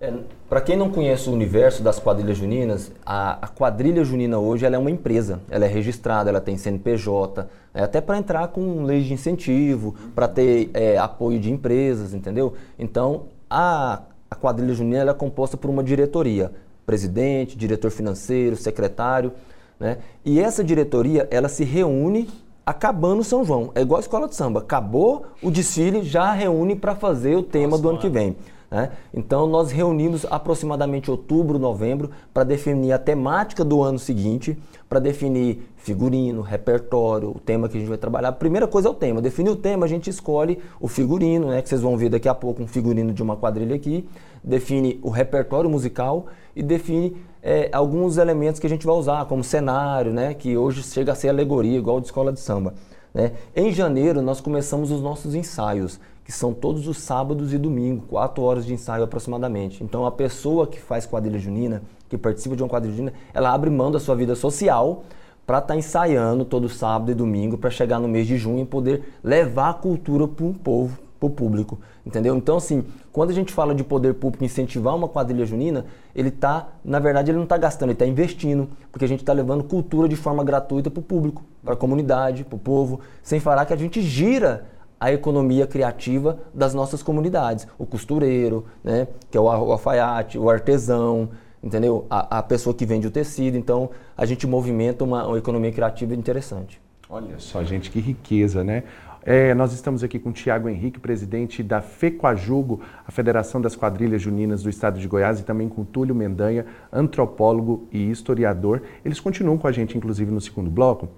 É, 0.00 0.12
para 0.48 0.60
quem 0.60 0.76
não 0.76 0.90
conhece 0.90 1.30
o 1.30 1.32
universo 1.32 1.82
das 1.82 1.98
quadrilhas 1.98 2.36
juninas, 2.36 2.92
a, 3.06 3.44
a, 3.46 3.48
quadrilha 3.48 4.04
junina 4.04 4.38
hoje 4.38 4.66
ela 4.66 4.76
é 4.76 4.78
uma 4.78 4.90
empresa, 4.90 5.40
ela 5.48 5.64
é 5.64 5.68
registrada, 5.68 6.28
ela 6.28 6.40
tem 6.40 6.58
CNPJ, 6.58 7.48
é, 7.72 7.82
até 7.82 8.00
para 8.00 8.18
entrar 8.18 8.48
com 8.48 8.82
leis 8.82 9.06
de 9.06 9.14
incentivo, 9.14 9.94
para 10.14 10.28
ter 10.28 10.70
é, 10.74 10.98
apoio 10.98 11.40
de 11.40 11.50
empresas, 11.50 12.12
entendeu? 12.12 12.52
Então, 12.78 13.26
a, 13.48 14.02
a 14.30 14.34
quadrilha 14.34 14.74
junina 14.74 15.10
é 15.10 15.14
composta 15.14 15.56
por 15.56 15.70
uma 15.70 15.82
diretoria 15.82 16.52
presidente, 16.86 17.56
diretor 17.56 17.90
financeiro, 17.90 18.56
secretário, 18.56 19.32
né? 19.78 19.98
E 20.24 20.40
essa 20.40 20.62
diretoria, 20.62 21.28
ela 21.30 21.48
se 21.48 21.64
reúne 21.64 22.28
acabando 22.64 23.22
São 23.22 23.44
João. 23.44 23.70
É 23.74 23.82
igual 23.82 23.98
a 23.98 24.00
escola 24.00 24.28
de 24.28 24.34
samba. 24.34 24.60
Acabou 24.60 25.26
o 25.42 25.50
desfile, 25.50 26.02
já 26.02 26.32
reúne 26.32 26.74
para 26.74 26.94
fazer 26.94 27.36
o 27.36 27.42
tema 27.42 27.70
Nossa, 27.72 27.82
do 27.82 27.88
ano 27.90 27.98
que 27.98 28.08
vem. 28.08 28.36
Né? 28.70 28.90
Então, 29.12 29.46
nós 29.46 29.70
reunimos 29.70 30.26
aproximadamente 30.28 31.10
outubro, 31.10 31.58
novembro, 31.58 32.10
para 32.32 32.42
definir 32.44 32.92
a 32.92 32.98
temática 32.98 33.64
do 33.64 33.82
ano 33.82 33.98
seguinte, 33.98 34.58
para 34.88 34.98
definir 34.98 35.68
figurino, 35.76 36.40
repertório, 36.40 37.30
o 37.30 37.38
tema 37.38 37.68
que 37.68 37.76
a 37.76 37.80
gente 37.80 37.88
vai 37.88 37.98
trabalhar. 37.98 38.28
A 38.28 38.32
primeira 38.32 38.66
coisa 38.66 38.88
é 38.88 38.90
o 38.90 38.94
tema. 38.94 39.20
Definir 39.20 39.50
o 39.50 39.56
tema, 39.56 39.84
a 39.84 39.88
gente 39.88 40.08
escolhe 40.08 40.58
o 40.80 40.88
figurino, 40.88 41.48
né, 41.50 41.62
que 41.62 41.68
vocês 41.68 41.82
vão 41.82 41.96
ver 41.96 42.08
daqui 42.08 42.28
a 42.28 42.34
pouco 42.34 42.62
um 42.62 42.66
figurino 42.66 43.12
de 43.12 43.22
uma 43.22 43.36
quadrilha 43.36 43.76
aqui, 43.76 44.08
define 44.44 45.00
o 45.02 45.08
repertório 45.08 45.70
musical 45.70 46.26
e 46.54 46.62
define 46.62 47.16
é, 47.42 47.68
alguns 47.72 48.18
elementos 48.18 48.60
que 48.60 48.66
a 48.66 48.70
gente 48.70 48.86
vai 48.86 48.94
usar, 48.94 49.24
como 49.24 49.42
cenário, 49.42 50.12
né, 50.12 50.34
que 50.34 50.56
hoje 50.56 50.82
chega 50.82 51.12
a 51.12 51.14
ser 51.14 51.30
alegoria, 51.30 51.78
igual 51.78 52.00
de 52.00 52.06
escola 52.06 52.32
de 52.32 52.40
samba. 52.40 52.74
Né? 53.12 53.32
Em 53.56 53.72
janeiro, 53.72 54.20
nós 54.20 54.40
começamos 54.40 54.90
os 54.90 55.00
nossos 55.00 55.34
ensaios 55.34 55.98
que 56.24 56.32
são 56.32 56.54
todos 56.54 56.88
os 56.88 56.96
sábados 56.98 57.52
e 57.52 57.58
domingos, 57.58 58.06
quatro 58.08 58.42
horas 58.42 58.64
de 58.64 58.72
ensaio 58.72 59.04
aproximadamente. 59.04 59.84
Então, 59.84 60.06
a 60.06 60.10
pessoa 60.10 60.66
que 60.66 60.80
faz 60.80 61.04
quadrilha 61.04 61.38
junina, 61.38 61.82
que 62.08 62.16
participa 62.16 62.56
de 62.56 62.62
uma 62.62 62.68
quadrilha 62.68 62.96
junina, 62.96 63.12
ela 63.34 63.52
abre 63.52 63.68
mão 63.68 63.90
da 63.90 64.00
sua 64.00 64.14
vida 64.16 64.34
social 64.34 65.04
para 65.46 65.58
estar 65.58 65.74
tá 65.74 65.76
ensaiando 65.76 66.44
todo 66.44 66.66
sábado 66.68 67.10
e 67.10 67.14
domingo 67.14 67.58
para 67.58 67.68
chegar 67.68 68.00
no 68.00 68.08
mês 68.08 68.26
de 68.26 68.38
junho 68.38 68.62
e 68.62 68.64
poder 68.64 69.02
levar 69.22 69.68
a 69.68 69.74
cultura 69.74 70.26
para 70.26 70.46
um 70.46 70.54
povo, 70.54 70.98
para 71.20 71.26
o 71.26 71.30
público, 71.30 71.78
entendeu? 72.06 72.34
Então, 72.36 72.56
assim, 72.56 72.82
quando 73.14 73.30
a 73.30 73.32
gente 73.32 73.52
fala 73.52 73.72
de 73.72 73.84
poder 73.84 74.14
público 74.14 74.44
incentivar 74.44 74.92
uma 74.96 75.06
quadrilha 75.06 75.46
junina, 75.46 75.86
ele 76.16 76.30
está, 76.30 76.70
na 76.84 76.98
verdade, 76.98 77.30
ele 77.30 77.36
não 77.36 77.44
está 77.44 77.56
gastando, 77.56 77.90
ele 77.90 77.92
está 77.92 78.04
investindo, 78.04 78.68
porque 78.90 79.04
a 79.04 79.08
gente 79.08 79.20
está 79.20 79.32
levando 79.32 79.62
cultura 79.62 80.08
de 80.08 80.16
forma 80.16 80.42
gratuita 80.42 80.90
para 80.90 80.98
o 80.98 81.02
público, 81.02 81.44
para 81.62 81.74
a 81.74 81.76
comunidade, 81.76 82.42
para 82.42 82.56
o 82.56 82.58
povo, 82.58 82.98
sem 83.22 83.38
falar 83.38 83.66
que 83.66 83.72
a 83.72 83.76
gente 83.76 84.02
gira 84.02 84.66
a 84.98 85.12
economia 85.12 85.64
criativa 85.64 86.40
das 86.52 86.74
nossas 86.74 87.04
comunidades. 87.04 87.68
O 87.78 87.86
costureiro, 87.86 88.66
né, 88.82 89.06
que 89.30 89.38
é 89.38 89.40
o 89.40 89.48
alfaiate, 89.48 90.36
o 90.36 90.50
artesão, 90.50 91.28
entendeu? 91.62 92.06
A, 92.10 92.38
a 92.38 92.42
pessoa 92.42 92.74
que 92.74 92.84
vende 92.84 93.06
o 93.06 93.12
tecido. 93.12 93.56
Então, 93.56 93.90
a 94.16 94.26
gente 94.26 94.44
movimenta 94.44 95.04
uma, 95.04 95.24
uma 95.24 95.38
economia 95.38 95.70
criativa 95.70 96.16
interessante. 96.16 96.82
Olha 97.08 97.38
só, 97.38 97.62
gente, 97.62 97.92
que 97.92 98.00
riqueza, 98.00 98.64
né? 98.64 98.82
É, 99.26 99.54
nós 99.54 99.72
estamos 99.72 100.04
aqui 100.04 100.18
com 100.18 100.28
o 100.28 100.32
Tiago 100.32 100.68
Henrique, 100.68 101.00
presidente 101.00 101.62
da 101.62 101.80
FECOAJUGO, 101.80 102.82
a 103.06 103.10
Federação 103.10 103.58
das 103.58 103.74
Quadrilhas 103.74 104.20
Juninas 104.20 104.62
do 104.62 104.68
Estado 104.68 105.00
de 105.00 105.08
Goiás, 105.08 105.40
e 105.40 105.44
também 105.44 105.66
com 105.66 105.82
Túlio 105.82 106.14
Mendanha, 106.14 106.66
antropólogo 106.92 107.88
e 107.90 108.10
historiador. 108.10 108.82
Eles 109.02 109.18
continuam 109.18 109.56
com 109.56 109.66
a 109.66 109.72
gente, 109.72 109.96
inclusive, 109.96 110.30
no 110.30 110.42
segundo 110.42 110.70
bloco. 110.70 111.08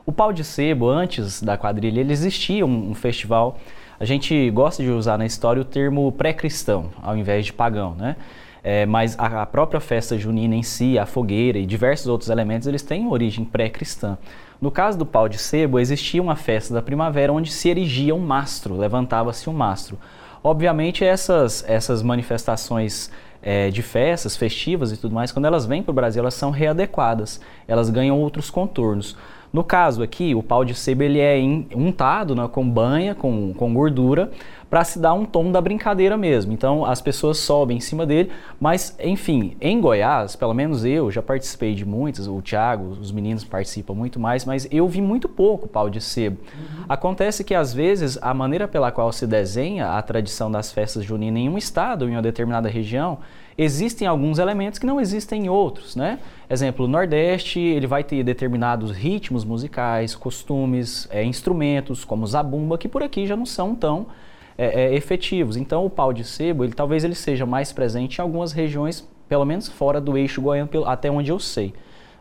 O 0.04 0.12
pau 0.12 0.30
de 0.30 0.44
sebo, 0.44 0.86
antes 0.86 1.42
da 1.42 1.56
quadrilha, 1.56 2.00
ele 2.00 2.12
existia 2.12 2.66
um, 2.66 2.90
um 2.90 2.94
festival. 2.94 3.58
A 3.98 4.04
gente 4.04 4.50
gosta 4.50 4.82
de 4.82 4.90
usar 4.90 5.16
na 5.16 5.24
história 5.24 5.62
o 5.62 5.64
termo 5.64 6.12
pré-cristão, 6.12 6.90
ao 7.02 7.16
invés 7.16 7.46
de 7.46 7.52
pagão, 7.54 7.94
né? 7.94 8.16
É, 8.66 8.86
mas 8.86 9.14
a, 9.18 9.42
a, 9.42 9.46
própria 9.46 9.78
festa 9.78 10.16
junina 10.16 10.54
em 10.54 10.62
si, 10.62 10.98
a 10.98 11.04
fogueira 11.04 11.58
e 11.58 11.66
diversos 11.66 12.06
outros 12.06 12.30
elementos, 12.30 12.66
eles 12.66 12.80
têm 12.80 13.06
origem 13.06 13.44
pré-cristã. 13.44 14.16
No 14.58 14.70
caso 14.70 14.96
do 14.96 15.04
pau 15.04 15.28
de 15.28 15.36
sebo, 15.36 15.78
existia 15.78 16.22
uma 16.22 16.34
festa 16.34 16.72
da 16.72 16.80
primavera 16.80 17.30
onde 17.30 17.52
se 17.52 17.68
erigia 17.68 18.14
um 18.14 18.20
mastro, 18.20 18.74
levantava-se 18.74 19.50
um 19.50 19.52
mastro. 19.52 19.98
Obviamente, 20.42 21.04
essas, 21.04 21.62
essas 21.68 22.02
manifestações 22.02 23.10
é, 23.42 23.68
de 23.70 23.82
festas 23.82 24.34
festivas 24.34 24.90
e 24.90 24.96
tudo 24.96 25.14
mais, 25.14 25.30
quando 25.30 25.44
elas 25.44 25.66
vêm 25.66 25.82
para 25.82 25.90
o 25.90 25.94
Brasil, 25.94 26.22
elas 26.22 26.32
são 26.32 26.50
readequadas, 26.50 27.42
elas 27.68 27.90
ganham 27.90 28.18
outros 28.18 28.48
contornos. 28.48 29.14
No 29.52 29.62
caso 29.62 30.02
aqui, 30.02 30.34
o 30.34 30.42
pau 30.42 30.64
de 30.64 30.74
sebo 30.74 31.02
ele 31.02 31.20
é 31.20 31.38
untado 31.76 32.34
né, 32.34 32.48
com 32.50 32.68
banha, 32.68 33.14
com, 33.14 33.52
com 33.54 33.72
gordura, 33.72 34.32
para 34.74 34.82
se 34.82 34.98
dar 34.98 35.14
um 35.14 35.24
tom 35.24 35.52
da 35.52 35.60
brincadeira 35.60 36.16
mesmo. 36.16 36.52
Então 36.52 36.84
as 36.84 37.00
pessoas 37.00 37.38
sobem 37.38 37.76
em 37.76 37.80
cima 37.80 38.04
dele, 38.04 38.32
mas 38.58 38.96
enfim, 38.98 39.56
em 39.60 39.80
Goiás, 39.80 40.34
pelo 40.34 40.52
menos 40.52 40.84
eu 40.84 41.12
já 41.12 41.22
participei 41.22 41.76
de 41.76 41.84
muitas, 41.84 42.26
o 42.26 42.42
Thiago, 42.42 42.86
os 42.86 43.12
meninos 43.12 43.44
participam 43.44 43.94
muito 43.94 44.18
mais, 44.18 44.44
mas 44.44 44.66
eu 44.72 44.88
vi 44.88 45.00
muito 45.00 45.28
pouco 45.28 45.68
pau 45.68 45.88
de 45.88 46.00
sebo. 46.00 46.38
Uhum. 46.40 46.86
Acontece 46.88 47.44
que 47.44 47.54
às 47.54 47.72
vezes 47.72 48.18
a 48.20 48.34
maneira 48.34 48.66
pela 48.66 48.90
qual 48.90 49.12
se 49.12 49.28
desenha 49.28 49.96
a 49.96 50.02
tradição 50.02 50.50
das 50.50 50.72
festas 50.72 51.04
juninas 51.04 51.40
em 51.40 51.48
um 51.48 51.56
estado, 51.56 52.08
em 52.08 52.10
uma 52.10 52.22
determinada 52.22 52.68
região, 52.68 53.20
existem 53.56 54.08
alguns 54.08 54.40
elementos 54.40 54.80
que 54.80 54.86
não 54.86 55.00
existem 55.00 55.44
em 55.44 55.48
outros, 55.48 55.94
né? 55.94 56.18
Exemplo, 56.50 56.86
o 56.86 56.88
Nordeste, 56.88 57.60
ele 57.60 57.86
vai 57.86 58.02
ter 58.02 58.24
determinados 58.24 58.90
ritmos 58.90 59.44
musicais, 59.44 60.16
costumes, 60.16 61.06
é, 61.12 61.22
instrumentos, 61.22 62.04
como 62.04 62.26
zabumba, 62.26 62.76
que 62.76 62.88
por 62.88 63.04
aqui 63.04 63.24
já 63.24 63.36
não 63.36 63.46
são 63.46 63.72
tão 63.72 64.08
é, 64.56 64.84
é, 64.84 64.94
efetivos. 64.94 65.56
Então, 65.56 65.84
o 65.84 65.90
pau 65.90 66.12
de 66.12 66.24
sebo, 66.24 66.64
ele 66.64 66.72
talvez 66.72 67.04
ele 67.04 67.14
seja 67.14 67.44
mais 67.44 67.72
presente 67.72 68.18
em 68.18 68.22
algumas 68.22 68.52
regiões, 68.52 69.08
pelo 69.28 69.44
menos 69.44 69.68
fora 69.68 70.00
do 70.00 70.16
eixo 70.16 70.40
goiano, 70.40 70.70
até 70.86 71.10
onde 71.10 71.30
eu 71.30 71.38
sei. 71.38 71.74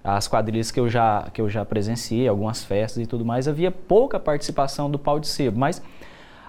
As 0.04 0.28
quadrilhas 0.28 0.70
que 0.70 0.80
eu 0.80 0.90
já 0.90 1.30
que 1.34 1.40
eu 1.40 1.50
já 1.50 1.64
presenciei, 1.64 2.28
algumas 2.28 2.64
festas 2.64 3.02
e 3.02 3.06
tudo 3.06 3.24
mais, 3.24 3.48
havia 3.48 3.72
pouca 3.72 4.20
participação 4.20 4.92
do 4.92 5.00
pau 5.00 5.18
de 5.18 5.28
sebo, 5.28 5.58
mas 5.58 5.82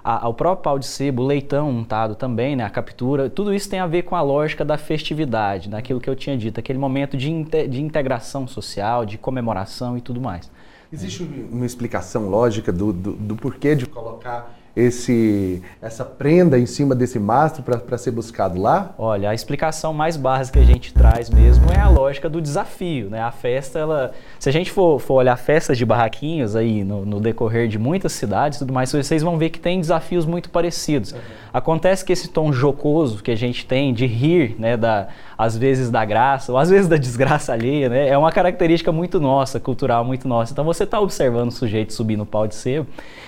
a, 0.03 0.29
o 0.29 0.35
próprio 0.35 0.63
pau 0.63 0.79
de 0.79 0.87
sebo, 0.87 1.23
o 1.23 1.27
leitão 1.27 1.71
untado 1.71 2.15
também, 2.15 2.57
né, 2.57 2.65
a 2.65 2.71
captura, 2.71 3.31
tudo 3.31 3.55
isso 3.55 3.71
tem 3.71 3.79
a 3.79 3.87
ver 3.87 4.03
com 4.03 4.17
a 4.17 4.21
lógica 4.21 4.65
da 4.65 4.77
festividade, 4.77 5.69
daquilo 5.69 6.01
que 6.01 6.11
eu 6.11 6.17
tinha 6.17 6.37
dito, 6.37 6.59
aquele 6.61 6.79
momento 6.79 7.17
de, 7.17 7.45
de 7.69 7.81
integração 7.81 8.47
social, 8.47 9.07
de 9.07 9.17
comemoração 9.17 9.97
e 9.97 10.01
tudo 10.01 10.21
mais. 10.21 10.51
Existe 10.93 11.23
uma 11.51 11.65
explicação 11.65 12.29
lógica 12.29 12.73
do, 12.73 12.93
do, 12.93 13.13
do 13.13 13.37
porquê 13.37 13.75
de 13.75 13.87
colocar 13.87 14.55
esse, 14.77 15.63
essa 15.81 16.05
prenda 16.05 16.59
em 16.59 16.67
cima 16.67 16.95
desse 16.95 17.19
mastro 17.19 17.63
para 17.63 17.97
ser 17.99 18.11
buscado 18.11 18.61
lá? 18.61 18.93
Olha, 18.99 19.31
a 19.31 19.35
explicação 19.35 19.93
mais 19.95 20.17
básica 20.17 20.59
que 20.59 20.65
a 20.65 20.67
gente 20.67 20.93
traz 20.93 21.31
mesmo 21.31 21.67
é 21.73 21.79
a 21.79 21.89
lógica 21.89 22.29
do 22.29 22.41
desafio, 22.41 23.09
né? 23.09 23.21
A 23.21 23.31
festa, 23.31 23.79
ela, 23.79 24.13
se 24.39 24.49
a 24.49 24.53
gente 24.53 24.71
for, 24.71 24.99
for 24.99 25.15
olhar 25.15 25.37
festas 25.37 25.79
de 25.79 25.85
barraquinhos 25.85 26.57
aí 26.57 26.83
no, 26.83 27.05
no 27.05 27.21
decorrer 27.21 27.69
de 27.69 27.79
muitas 27.79 28.13
cidades 28.13 28.57
e 28.57 28.59
tudo 28.61 28.73
mais, 28.73 28.91
vocês 28.91 29.23
vão 29.23 29.39
ver 29.39 29.51
que 29.51 29.61
tem 29.61 29.81
desafios 29.81 30.27
muito 30.27 30.51
parecidos. 30.51 31.13
Uhum. 31.13 31.19
Acontece 31.53 32.05
que 32.05 32.13
esse 32.13 32.29
tom 32.29 32.53
jocoso 32.53 33.23
que 33.23 33.31
a 33.31 33.37
gente 33.37 33.65
tem 33.65 33.95
de 33.95 34.07
rir, 34.07 34.57
né, 34.59 34.77
da, 34.77 35.09
às 35.37 35.57
vezes 35.57 35.91
da 35.91 36.05
graça, 36.05 36.53
ou 36.53 36.59
às 36.59 36.71
vezes 36.71 36.89
da 36.89 36.97
desgraça 36.97 37.53
alheia, 37.53 37.89
né, 37.89 38.09
é 38.09 38.17
uma 38.17 38.33
característica 38.33 38.93
muito 38.93 39.21
nossa, 39.21 39.59
cultural 39.59 40.05
muito 40.05 40.27
nossa. 40.29 40.53
Então 40.53 40.65
você 40.65 40.85
está 40.85 41.01
observando 41.01 41.49
o 41.49 41.53
sujeito 41.53 41.93
subir 41.93 42.17
no 42.17 42.27
pau 42.27 42.47
de 42.47 42.55
sebo, 42.55 42.87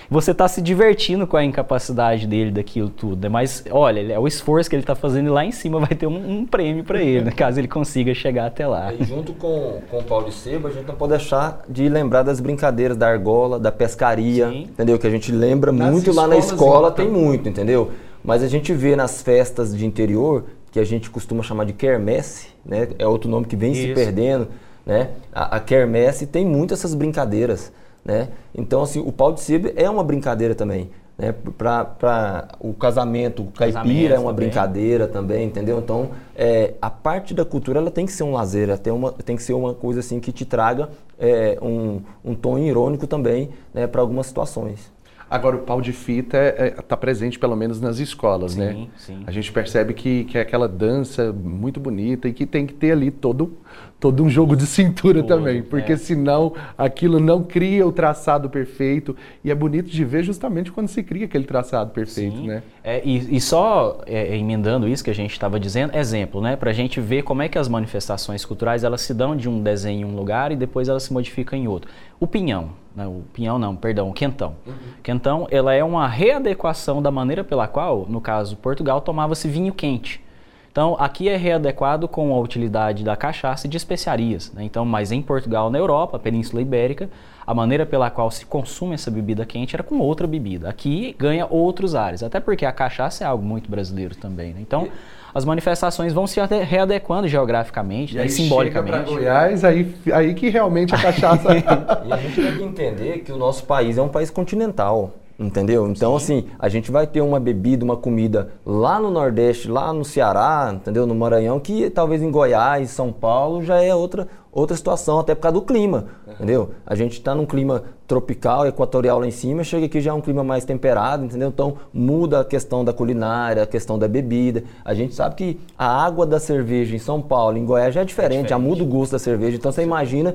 você 0.09 0.31
está 0.31 0.47
se 0.47 0.61
divertindo 0.61 1.27
com 1.27 1.35
a 1.35 1.43
incapacidade 1.43 2.25
dele 2.25 2.51
daquilo 2.51 2.89
tudo. 2.89 3.23
Né? 3.23 3.29
Mas 3.29 3.63
olha, 3.69 4.13
é 4.13 4.19
o 4.19 4.27
esforço 4.27 4.69
que 4.69 4.75
ele 4.75 4.83
está 4.83 4.95
fazendo 4.95 5.27
e 5.27 5.29
lá 5.29 5.43
em 5.43 5.51
cima 5.51 5.79
vai 5.79 5.89
ter 5.89 6.07
um, 6.07 6.39
um 6.39 6.45
prêmio 6.45 6.83
para 6.83 7.01
ele, 7.01 7.25
né, 7.25 7.31
caso 7.31 7.59
ele 7.59 7.67
consiga 7.67 8.13
chegar 8.13 8.47
até 8.47 8.65
lá. 8.65 8.93
E 8.93 9.03
junto 9.03 9.33
com, 9.33 9.81
com 9.89 9.99
o 9.99 10.03
pau 10.03 10.23
de 10.23 10.33
sebo, 10.33 10.67
a 10.67 10.71
gente 10.71 10.87
não 10.87 10.95
pode 10.95 11.11
deixar 11.11 11.61
de 11.67 11.87
lembrar 11.89 12.23
das 12.23 12.39
brincadeiras 12.39 12.97
da 12.97 13.07
argola, 13.07 13.59
da 13.59 13.71
pescaria, 13.71 14.49
Sim. 14.49 14.61
entendeu? 14.63 14.97
Que 14.97 15.07
a 15.07 15.09
gente 15.09 15.31
lembra 15.31 15.71
Nas 15.71 15.91
muito 15.91 16.13
lá 16.13 16.27
na 16.27 16.37
escola, 16.37 16.91
tem 16.91 17.09
muito, 17.09 17.49
entendeu? 17.49 17.91
Mas 18.23 18.43
a 18.43 18.47
gente 18.47 18.73
vê 18.73 18.95
nas 18.95 19.21
festas 19.21 19.75
de 19.75 19.85
interior, 19.85 20.43
que 20.77 20.81
a 20.81 20.85
gente 20.85 21.09
costuma 21.09 21.41
chamar 21.41 21.65
de 21.65 21.73
quermesse, 21.73 22.49
né? 22.63 22.87
É 22.99 23.07
outro 23.07 23.27
nome 23.27 23.47
que 23.47 23.55
vem 23.55 23.71
Isso. 23.71 23.81
se 23.81 23.93
perdendo, 23.95 24.47
né? 24.85 25.09
A, 25.33 25.55
a 25.55 25.59
quermesse 25.59 26.27
tem 26.27 26.45
muitas 26.45 26.79
essas 26.79 26.93
brincadeiras, 26.93 27.71
né? 28.05 28.29
Então, 28.53 28.83
assim, 28.83 28.99
o 28.99 29.11
pau 29.11 29.33
de 29.33 29.41
sebo 29.41 29.71
é 29.75 29.89
uma 29.89 30.03
brincadeira 30.03 30.53
também. 30.53 30.89
Né, 31.17 31.33
para 31.57 32.47
o 32.59 32.75
casamento, 32.75 33.41
o 33.41 33.45
caipira 33.47 33.81
casamento 33.81 34.13
é 34.13 34.19
uma 34.19 34.29
também. 34.31 34.35
brincadeira 34.35 35.07
também, 35.07 35.47
entendeu? 35.47 35.79
Então, 35.79 36.11
é, 36.35 36.75
a 36.79 36.91
parte 36.91 37.33
da 37.33 37.43
cultura 37.43 37.79
ela 37.79 37.89
tem 37.89 38.05
que 38.05 38.11
ser 38.11 38.21
um 38.21 38.33
lazer, 38.33 38.69
até 38.69 38.93
uma, 38.93 39.11
tem 39.11 39.35
que 39.35 39.41
ser 39.41 39.53
uma 39.53 39.73
coisa 39.73 40.01
assim 40.01 40.19
que 40.19 40.31
te 40.31 40.45
traga 40.45 40.91
é, 41.17 41.57
um, 41.59 42.01
um 42.23 42.35
tom 42.35 42.59
irônico 42.59 43.07
também 43.07 43.49
né, 43.73 43.87
para 43.87 43.99
algumas 43.99 44.27
situações. 44.27 44.91
Agora, 45.29 45.57
o 45.57 45.59
pau 45.59 45.81
de 45.81 45.91
fita 45.91 46.37
está 46.37 46.63
é, 46.63 46.67
é, 46.67 46.71
tá 46.71 46.95
presente 46.95 47.37
pelo 47.37 47.55
menos 47.55 47.81
nas 47.81 47.99
escolas, 47.99 48.53
sim, 48.53 48.59
né? 48.59 48.87
Sim. 48.95 49.23
A 49.27 49.31
gente 49.31 49.51
percebe 49.51 49.93
que, 49.93 50.23
que 50.23 50.37
é 50.37 50.41
aquela 50.41 50.67
dança 50.67 51.33
muito 51.33 51.79
bonita 51.79 52.29
e 52.29 52.33
que 52.33 52.45
tem 52.45 52.65
que 52.65 52.73
ter 52.73 52.91
ali 52.91 53.11
todo, 53.11 53.57
todo 53.99 54.23
um 54.23 54.29
jogo 54.29 54.55
de 54.55 54.65
cintura 54.65 55.21
também, 55.23 55.61
porque 55.61 55.93
é. 55.93 55.97
senão 55.97 56.53
aquilo 56.77 57.19
não 57.19 57.43
cria 57.43 57.85
o 57.85 57.91
traçado 57.91 58.49
perfeito 58.49 59.15
e 59.43 59.51
é 59.51 59.55
bonito 59.55 59.89
de 59.89 60.05
ver 60.05 60.23
justamente 60.23 60.71
quando 60.71 60.87
se 60.87 61.03
cria 61.03 61.25
aquele 61.25 61.45
traçado 61.45 61.91
perfeito, 61.91 62.37
sim. 62.37 62.47
né? 62.47 62.63
É, 62.89 63.01
e, 63.03 63.35
e, 63.35 63.41
só 63.41 63.99
é, 64.05 64.33
emendando 64.37 64.87
isso 64.87 65.03
que 65.03 65.09
a 65.09 65.13
gente 65.13 65.33
estava 65.33 65.59
dizendo, 65.59 65.93
exemplo, 65.93 66.39
né? 66.39 66.55
Para 66.55 66.69
a 66.69 66.73
gente 66.73 67.01
ver 67.01 67.21
como 67.21 67.41
é 67.41 67.49
que 67.49 67.57
as 67.57 67.67
manifestações 67.67 68.45
culturais 68.45 68.81
elas 68.81 69.01
se 69.01 69.13
dão 69.13 69.35
de 69.35 69.49
um 69.49 69.61
desenho 69.61 70.07
em 70.07 70.09
um 70.09 70.15
lugar 70.15 70.53
e 70.53 70.55
depois 70.55 70.87
elas 70.87 71.03
se 71.03 71.11
modificam 71.11 71.59
em 71.59 71.67
outro. 71.67 71.91
O 72.17 72.25
pinhão, 72.25 72.69
né, 72.95 73.05
o 73.05 73.23
pinhão 73.33 73.59
não, 73.59 73.75
perdão, 73.75 74.09
o 74.09 74.13
quentão. 74.13 74.55
Uhum. 74.65 74.73
Quentão, 75.03 75.47
ela 75.51 75.73
é 75.73 75.83
uma 75.83 76.07
readequação 76.07 77.01
da 77.01 77.11
maneira 77.11 77.43
pela 77.43 77.67
qual, 77.67 78.05
no 78.07 78.21
caso 78.21 78.55
Portugal, 78.55 79.01
tomava-se 79.01 79.49
vinho 79.49 79.73
quente. 79.73 80.23
Então, 80.71 80.95
aqui 80.97 81.27
é 81.27 81.35
readequado 81.35 82.07
com 82.07 82.33
a 82.33 82.39
utilidade 82.39 83.03
da 83.03 83.17
cachaça 83.17 83.67
e 83.67 83.69
de 83.69 83.75
especiarias. 83.75 84.53
Né? 84.53 84.63
Então, 84.63 84.85
mas 84.85 85.11
em 85.11 85.21
Portugal, 85.21 85.69
na 85.69 85.77
Europa, 85.77 86.17
Península 86.17 86.61
Ibérica, 86.61 87.09
a 87.47 87.53
maneira 87.53 87.85
pela 87.85 88.09
qual 88.09 88.29
se 88.29 88.45
consome 88.45 88.93
essa 88.93 89.09
bebida 89.09 89.45
quente 89.45 89.73
era 89.73 89.81
com 89.81 89.99
outra 89.99 90.27
bebida. 90.27 90.67
Aqui 90.67 91.15
ganha 91.17 91.47
outros 91.49 91.95
ares, 91.95 92.21
até 92.21 92.41
porque 92.41 92.65
a 92.65 92.73
cachaça 92.73 93.23
é 93.23 93.27
algo 93.27 93.43
muito 93.43 93.71
brasileiro 93.71 94.13
também. 94.15 94.51
Né? 94.53 94.59
Então, 94.59 94.89
as 95.33 95.45
manifestações 95.45 96.11
vão 96.11 96.27
se 96.27 96.41
readequando 96.41 97.25
geograficamente, 97.25 98.15
e 98.15 98.17
né, 98.17 98.27
simbolicamente. 98.27 98.97
Chega 98.97 99.11
Goiás, 99.11 99.63
aí, 99.63 99.95
aí 100.11 100.33
que 100.33 100.49
realmente 100.49 100.93
a 100.93 100.97
cachaça. 100.97 101.47
e 102.05 102.11
a 102.11 102.17
gente 102.17 102.35
tem 102.35 102.57
que 102.57 102.63
entender 102.63 103.19
que 103.19 103.31
o 103.31 103.37
nosso 103.37 103.63
país 103.63 103.97
é 103.97 104.01
um 104.01 104.09
país 104.09 104.29
continental. 104.29 105.13
Entendeu? 105.39 105.87
Então, 105.87 106.17
Sim. 106.17 106.39
assim, 106.39 106.47
a 106.57 106.67
gente 106.67 106.89
vai 106.91 107.05
ter 107.05 107.21
uma 107.21 107.39
bebida, 107.39 107.85
uma 107.85 107.95
comida 107.95 108.53
lá 108.65 108.99
no 108.99 109.11
Nordeste, 109.11 109.69
lá 109.69 109.93
no 109.93 110.03
Ceará, 110.03 110.71
entendeu? 110.73 111.05
No 111.05 111.13
Maranhão, 111.13 111.59
que 111.59 111.91
talvez 111.91 112.23
em 112.23 112.31
Goiás, 112.31 112.89
São 112.89 113.11
Paulo 113.11 113.63
já 113.63 113.79
é 113.79 113.93
outra, 113.93 114.27
outra 114.51 114.75
situação, 114.75 115.19
até 115.19 115.35
por 115.35 115.41
causa 115.41 115.53
do 115.53 115.61
clima, 115.61 116.05
uhum. 116.25 116.33
entendeu? 116.33 116.69
A 116.83 116.95
gente 116.95 117.13
está 117.13 117.35
num 117.35 117.45
clima 117.45 117.83
tropical, 118.07 118.65
equatorial 118.65 119.19
lá 119.19 119.27
em 119.27 119.31
cima, 119.31 119.63
chega 119.63 119.85
aqui 119.85 120.01
já 120.01 120.09
é 120.09 120.13
um 120.13 120.21
clima 120.21 120.43
mais 120.43 120.65
temperado, 120.65 121.25
entendeu? 121.25 121.49
Então 121.49 121.77
muda 121.93 122.39
a 122.39 122.45
questão 122.45 122.83
da 122.83 122.91
culinária, 122.91 123.61
a 123.61 123.67
questão 123.67 123.99
da 123.99 124.07
bebida. 124.07 124.63
A 124.83 124.95
gente 124.95 125.13
sabe 125.13 125.35
que 125.35 125.59
a 125.77 126.03
água 126.03 126.25
da 126.25 126.39
cerveja 126.39 126.95
em 126.95 126.99
São 126.99 127.21
Paulo, 127.21 127.57
em 127.57 127.65
Goiás 127.65 127.93
já 127.93 128.01
é 128.01 128.05
diferente, 128.05 128.39
é 128.39 128.41
diferente. 128.41 128.49
já 128.49 128.57
muda 128.57 128.81
o 128.81 128.87
gosto 128.87 129.11
da 129.11 129.19
cerveja. 129.19 129.55
Então 129.55 129.71
você 129.71 129.83
imagina 129.83 130.33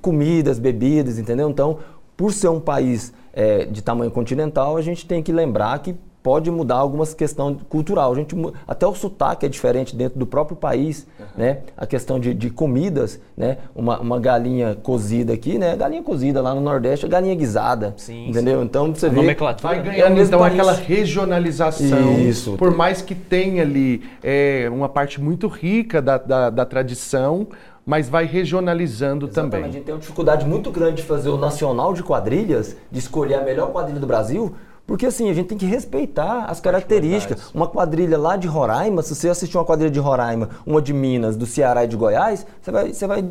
comidas, 0.00 0.60
bebidas, 0.60 1.18
entendeu? 1.18 1.50
Então, 1.50 1.78
por 2.16 2.32
ser 2.32 2.48
um 2.48 2.60
país 2.60 3.12
é, 3.34 3.64
de 3.64 3.82
tamanho 3.82 4.10
continental, 4.10 4.76
a 4.76 4.82
gente 4.82 5.06
tem 5.06 5.22
que 5.22 5.32
lembrar 5.32 5.78
que 5.80 5.94
pode 6.24 6.50
mudar 6.50 6.76
algumas 6.76 7.12
questões 7.12 7.58
cultural. 7.68 8.10
A 8.10 8.14
gente, 8.14 8.34
até 8.66 8.86
o 8.86 8.94
sotaque 8.94 9.44
é 9.44 9.48
diferente 9.48 9.94
dentro 9.94 10.18
do 10.18 10.26
próprio 10.26 10.56
país, 10.56 11.06
uhum. 11.20 11.26
né? 11.36 11.58
A 11.76 11.86
questão 11.86 12.18
de, 12.18 12.32
de 12.32 12.48
comidas, 12.48 13.20
né? 13.36 13.58
Uma, 13.76 14.00
uma, 14.00 14.18
galinha 14.18 14.74
cozida 14.74 15.34
aqui, 15.34 15.58
né? 15.58 15.76
Galinha 15.76 16.02
cozida 16.02 16.40
lá 16.40 16.54
no 16.54 16.62
Nordeste, 16.62 17.04
é 17.04 17.08
galinha 17.10 17.34
guisada, 17.34 17.92
sim, 17.98 18.30
entendeu? 18.30 18.60
Sim. 18.60 18.64
Então 18.64 18.94
você 18.94 19.04
a 19.04 19.10
vê... 19.10 19.36
Vai 19.60 19.82
ganhando, 19.82 20.18
então, 20.18 20.38
país. 20.38 20.54
aquela 20.54 20.72
regionalização. 20.72 22.18
Isso. 22.18 22.56
Por 22.56 22.74
mais 22.74 23.02
que 23.02 23.14
tenha 23.14 23.60
ali 23.60 24.02
é, 24.22 24.66
uma 24.72 24.88
parte 24.88 25.20
muito 25.20 25.46
rica 25.46 26.00
da, 26.00 26.16
da, 26.16 26.48
da 26.48 26.64
tradição, 26.64 27.48
mas 27.84 28.08
vai 28.08 28.24
regionalizando 28.24 29.26
Exatamente. 29.26 29.52
também. 29.52 29.70
A 29.70 29.72
gente 29.72 29.84
tem 29.84 29.94
uma 29.94 30.00
dificuldade 30.00 30.46
muito 30.46 30.70
grande 30.70 30.96
de 30.96 31.02
fazer 31.02 31.28
o 31.28 31.36
nacional 31.36 31.92
de 31.92 32.02
quadrilhas, 32.02 32.76
de 32.90 32.98
escolher 32.98 33.34
a 33.34 33.42
melhor 33.42 33.70
quadrilha 33.72 34.00
do 34.00 34.06
Brasil, 34.06 34.54
porque 34.86 35.06
assim, 35.06 35.30
a 35.30 35.34
gente 35.34 35.48
tem 35.48 35.58
que 35.58 35.66
respeitar 35.66 36.44
as 36.44 36.60
características. 36.60 37.50
Uma 37.54 37.66
quadrilha 37.66 38.18
lá 38.18 38.36
de 38.36 38.46
Roraima, 38.46 39.02
se 39.02 39.14
você 39.14 39.28
assistir 39.28 39.56
uma 39.56 39.64
quadrilha 39.64 39.90
de 39.90 40.00
Roraima, 40.00 40.50
uma 40.66 40.80
de 40.80 40.92
Minas, 40.92 41.36
do 41.36 41.46
Ceará 41.46 41.84
e 41.84 41.88
de 41.88 41.96
Goiás, 41.96 42.46
você 42.60 42.70
vai, 42.70 42.92
você 42.92 43.06
vai 43.06 43.24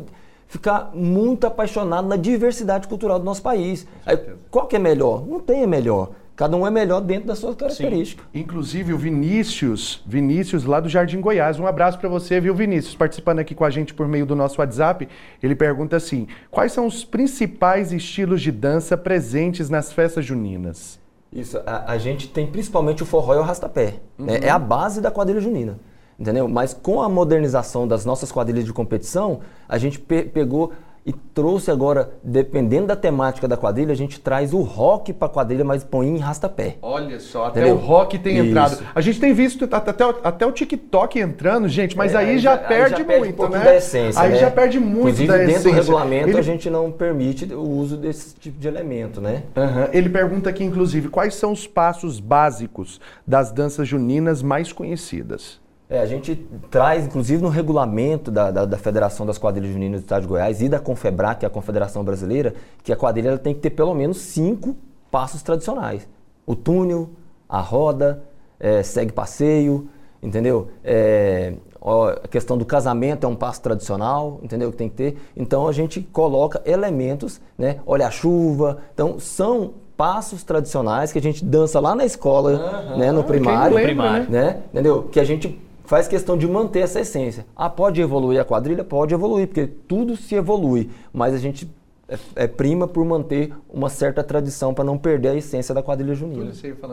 ficar 0.48 0.90
muito 0.94 1.46
apaixonado 1.46 2.08
na 2.08 2.16
diversidade 2.16 2.88
cultural 2.88 3.18
do 3.18 3.24
nosso 3.24 3.42
país. 3.42 3.86
Aí, 4.04 4.18
qual 4.50 4.66
que 4.66 4.76
é 4.76 4.78
melhor? 4.78 5.24
Não 5.26 5.40
tem 5.40 5.64
a 5.64 5.66
melhor. 5.66 6.10
Cada 6.36 6.56
um 6.56 6.66
é 6.66 6.70
melhor 6.70 7.00
dentro 7.00 7.28
da 7.28 7.36
sua 7.36 7.54
característica. 7.54 8.22
Sim. 8.22 8.40
Inclusive 8.40 8.92
o 8.92 8.98
Vinícius, 8.98 10.02
Vinícius 10.04 10.64
lá 10.64 10.80
do 10.80 10.88
Jardim 10.88 11.20
Goiás. 11.20 11.60
Um 11.60 11.66
abraço 11.66 11.98
para 11.98 12.08
você, 12.08 12.40
viu, 12.40 12.52
Vinícius? 12.54 12.96
Participando 12.96 13.38
aqui 13.38 13.54
com 13.54 13.64
a 13.64 13.70
gente 13.70 13.94
por 13.94 14.08
meio 14.08 14.26
do 14.26 14.34
nosso 14.34 14.60
WhatsApp. 14.60 15.08
Ele 15.40 15.54
pergunta 15.54 15.96
assim: 15.96 16.26
quais 16.50 16.72
são 16.72 16.86
os 16.86 17.04
principais 17.04 17.92
estilos 17.92 18.42
de 18.42 18.50
dança 18.50 18.96
presentes 18.96 19.70
nas 19.70 19.92
festas 19.92 20.24
juninas? 20.24 20.98
Isso, 21.32 21.58
a, 21.64 21.92
a 21.92 21.98
gente 21.98 22.28
tem 22.28 22.46
principalmente 22.48 23.02
o 23.02 23.06
forró 23.06 23.34
e 23.34 23.38
o 23.38 23.42
rastapé. 23.42 23.94
Uhum. 24.18 24.26
Né? 24.26 24.40
É 24.42 24.50
a 24.50 24.58
base 24.58 25.00
da 25.00 25.12
quadrilha 25.12 25.40
junina. 25.40 25.78
Entendeu? 26.18 26.46
Mas 26.46 26.72
com 26.72 27.02
a 27.02 27.08
modernização 27.08 27.88
das 27.88 28.04
nossas 28.04 28.30
quadrilhas 28.30 28.64
de 28.64 28.72
competição, 28.72 29.40
a 29.68 29.78
gente 29.78 29.98
pe 29.98 30.22
pegou 30.22 30.72
e 31.06 31.12
trouxe 31.12 31.70
agora, 31.70 32.12
dependendo 32.22 32.86
da 32.86 32.96
temática 32.96 33.46
da 33.46 33.58
quadrilha, 33.58 33.92
a 33.92 33.96
gente 33.96 34.18
traz 34.18 34.54
o 34.54 34.62
rock 34.62 35.12
para 35.12 35.26
a 35.26 35.30
quadrilha, 35.30 35.62
mas 35.62 35.84
põe 35.84 36.08
em 36.08 36.16
rastapé. 36.16 36.78
Olha 36.80 37.20
só, 37.20 37.46
até 37.46 37.60
Entendeu? 37.60 37.76
o 37.76 37.78
rock 37.78 38.18
tem 38.18 38.38
Isso. 38.38 38.46
entrado. 38.46 38.78
A 38.94 39.00
gente 39.02 39.20
tem 39.20 39.34
visto 39.34 39.68
até, 39.70 39.92
até 40.22 40.46
o 40.46 40.52
TikTok 40.52 41.18
entrando, 41.18 41.68
gente, 41.68 41.94
mas 41.94 42.14
é, 42.14 42.16
aí, 42.16 42.38
já, 42.38 42.52
já 42.52 42.58
perde 42.58 43.02
aí 43.02 43.06
já 43.06 43.18
muito, 43.18 43.36
perde 43.36 43.54
um 43.54 43.58
né? 43.58 43.64
Da 43.64 43.76
essência, 43.76 44.22
aí 44.22 44.30
né? 44.30 44.36
já 44.38 44.50
perde 44.50 44.80
muito 44.80 44.98
Inclusive, 44.98 45.28
da 45.28 45.36
dentro 45.36 45.50
essência. 45.52 45.70
do 45.70 45.76
regulamento 45.76 46.28
Ele... 46.30 46.38
a 46.38 46.42
gente 46.42 46.70
não 46.70 46.90
permite 46.90 47.52
o 47.52 47.68
uso 47.68 47.98
desse 47.98 48.34
tipo 48.36 48.58
de 48.58 48.66
elemento, 48.66 49.20
né? 49.20 49.42
Uhum. 49.54 49.88
Ele 49.92 50.08
pergunta 50.08 50.48
aqui, 50.48 50.64
inclusive, 50.64 51.08
quais 51.10 51.34
são 51.34 51.52
os 51.52 51.66
passos 51.66 52.18
básicos 52.18 52.98
das 53.26 53.52
danças 53.52 53.86
juninas 53.86 54.42
mais 54.42 54.72
conhecidas? 54.72 55.62
É, 55.88 56.00
a 56.00 56.06
gente 56.06 56.34
traz, 56.70 57.04
inclusive 57.04 57.42
no 57.42 57.50
regulamento 57.50 58.30
da, 58.30 58.50
da, 58.50 58.64
da, 58.64 58.78
Federação 58.78 59.26
das 59.26 59.38
Quadrilhas 59.38 59.72
Juninas 59.72 60.00
do 60.00 60.04
Estado 60.04 60.22
de 60.22 60.28
Goiás 60.28 60.62
e 60.62 60.68
da 60.68 60.78
Confebra, 60.78 61.34
que 61.34 61.44
é 61.44 61.48
a 61.48 61.50
Confederação 61.50 62.02
Brasileira, 62.02 62.54
que 62.82 62.92
a 62.92 62.96
quadrilha 62.96 63.36
tem 63.36 63.52
que 63.52 63.60
ter 63.60 63.70
pelo 63.70 63.94
menos 63.94 64.16
cinco 64.16 64.76
passos 65.10 65.42
tradicionais. 65.42 66.08
O 66.46 66.56
túnel, 66.56 67.10
a 67.48 67.60
roda, 67.60 68.22
é, 68.58 68.82
segue 68.82 69.12
passeio, 69.12 69.88
entendeu? 70.22 70.68
É, 70.82 71.52
a 71.84 72.28
questão 72.28 72.56
do 72.56 72.64
casamento 72.64 73.26
é 73.26 73.28
um 73.28 73.36
passo 73.36 73.60
tradicional, 73.60 74.40
entendeu? 74.42 74.70
Que 74.70 74.78
tem 74.78 74.88
que 74.88 74.96
ter. 74.96 75.18
Então 75.36 75.68
a 75.68 75.72
gente 75.72 76.00
coloca 76.00 76.62
elementos, 76.64 77.42
né? 77.58 77.80
Olha 77.86 78.06
a 78.06 78.10
chuva. 78.10 78.78
Então 78.94 79.20
são 79.20 79.74
passos 79.94 80.42
tradicionais 80.42 81.12
que 81.12 81.18
a 81.18 81.22
gente 81.22 81.44
dança 81.44 81.78
lá 81.78 81.94
na 81.94 82.06
escola, 82.06 82.52
uhum. 82.90 82.98
né, 82.98 83.12
no 83.12 83.22
primário, 83.22 83.76
lembra, 83.76 84.20
né? 84.20 84.26
né? 84.28 84.62
Entendeu? 84.72 85.04
Que 85.04 85.20
a 85.20 85.24
gente 85.24 85.60
faz 85.84 86.08
questão 86.08 86.36
de 86.36 86.46
manter 86.46 86.80
essa 86.80 87.00
essência. 87.00 87.46
Ah, 87.54 87.70
pode 87.70 88.00
evoluir 88.00 88.40
a 88.40 88.44
quadrilha? 88.44 88.84
Pode 88.84 89.14
evoluir, 89.14 89.46
porque 89.46 89.66
tudo 89.66 90.16
se 90.16 90.34
evolui, 90.34 90.90
mas 91.12 91.34
a 91.34 91.38
gente 91.38 91.68
é, 92.08 92.18
é 92.36 92.46
prima 92.46 92.86
por 92.86 93.04
manter 93.04 93.52
uma 93.68 93.88
certa 93.88 94.22
tradição 94.22 94.74
para 94.74 94.84
não 94.84 94.98
perder 94.98 95.28
a 95.28 95.34
essência 95.34 95.74
da 95.74 95.82
quadrilha 95.82 96.14
junina. 96.14 96.44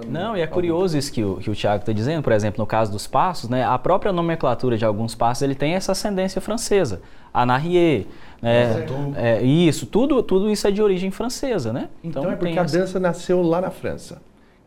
Não, 0.08 0.38
e 0.38 0.41
é 0.41 0.47
curioso 0.47 0.97
isso 0.97 1.12
que 1.12 1.23
o, 1.23 1.38
que 1.38 1.49
o 1.49 1.56
Thiago 1.56 1.82
está 1.82 1.91
dizendo, 1.91 2.23
por 2.23 2.32
exemplo, 2.32 2.62
no 2.62 2.65
caso 2.65 2.91
dos 2.91 3.08
passos, 3.08 3.49
né, 3.49 3.63
a 3.63 3.77
própria 3.77 4.12
nomenclatura 4.13 4.77
de 4.77 4.86
alguns 4.86 5.13
passos 5.13 5.41
ele 5.41 5.56
tem 5.56 5.73
essa 5.73 5.91
ascendência 5.91 6.39
francesa. 6.39 7.01
Anarrier, 7.34 8.08
né, 8.41 8.86
é, 9.15 9.41
isso, 9.41 9.86
tudo, 9.86 10.23
tudo 10.23 10.49
isso 10.49 10.67
é 10.67 10.71
de 10.71 10.82
origem 10.82 11.12
francesa, 11.12 11.71
né? 11.71 11.89
Então, 12.04 12.23
então 12.23 12.34
é 12.34 12.36
porque 12.36 12.58
a 12.58 12.63
dança 12.63 12.99
nasceu 12.99 13.41
lá 13.41 13.62
na 13.62 13.69
França. 13.69 14.21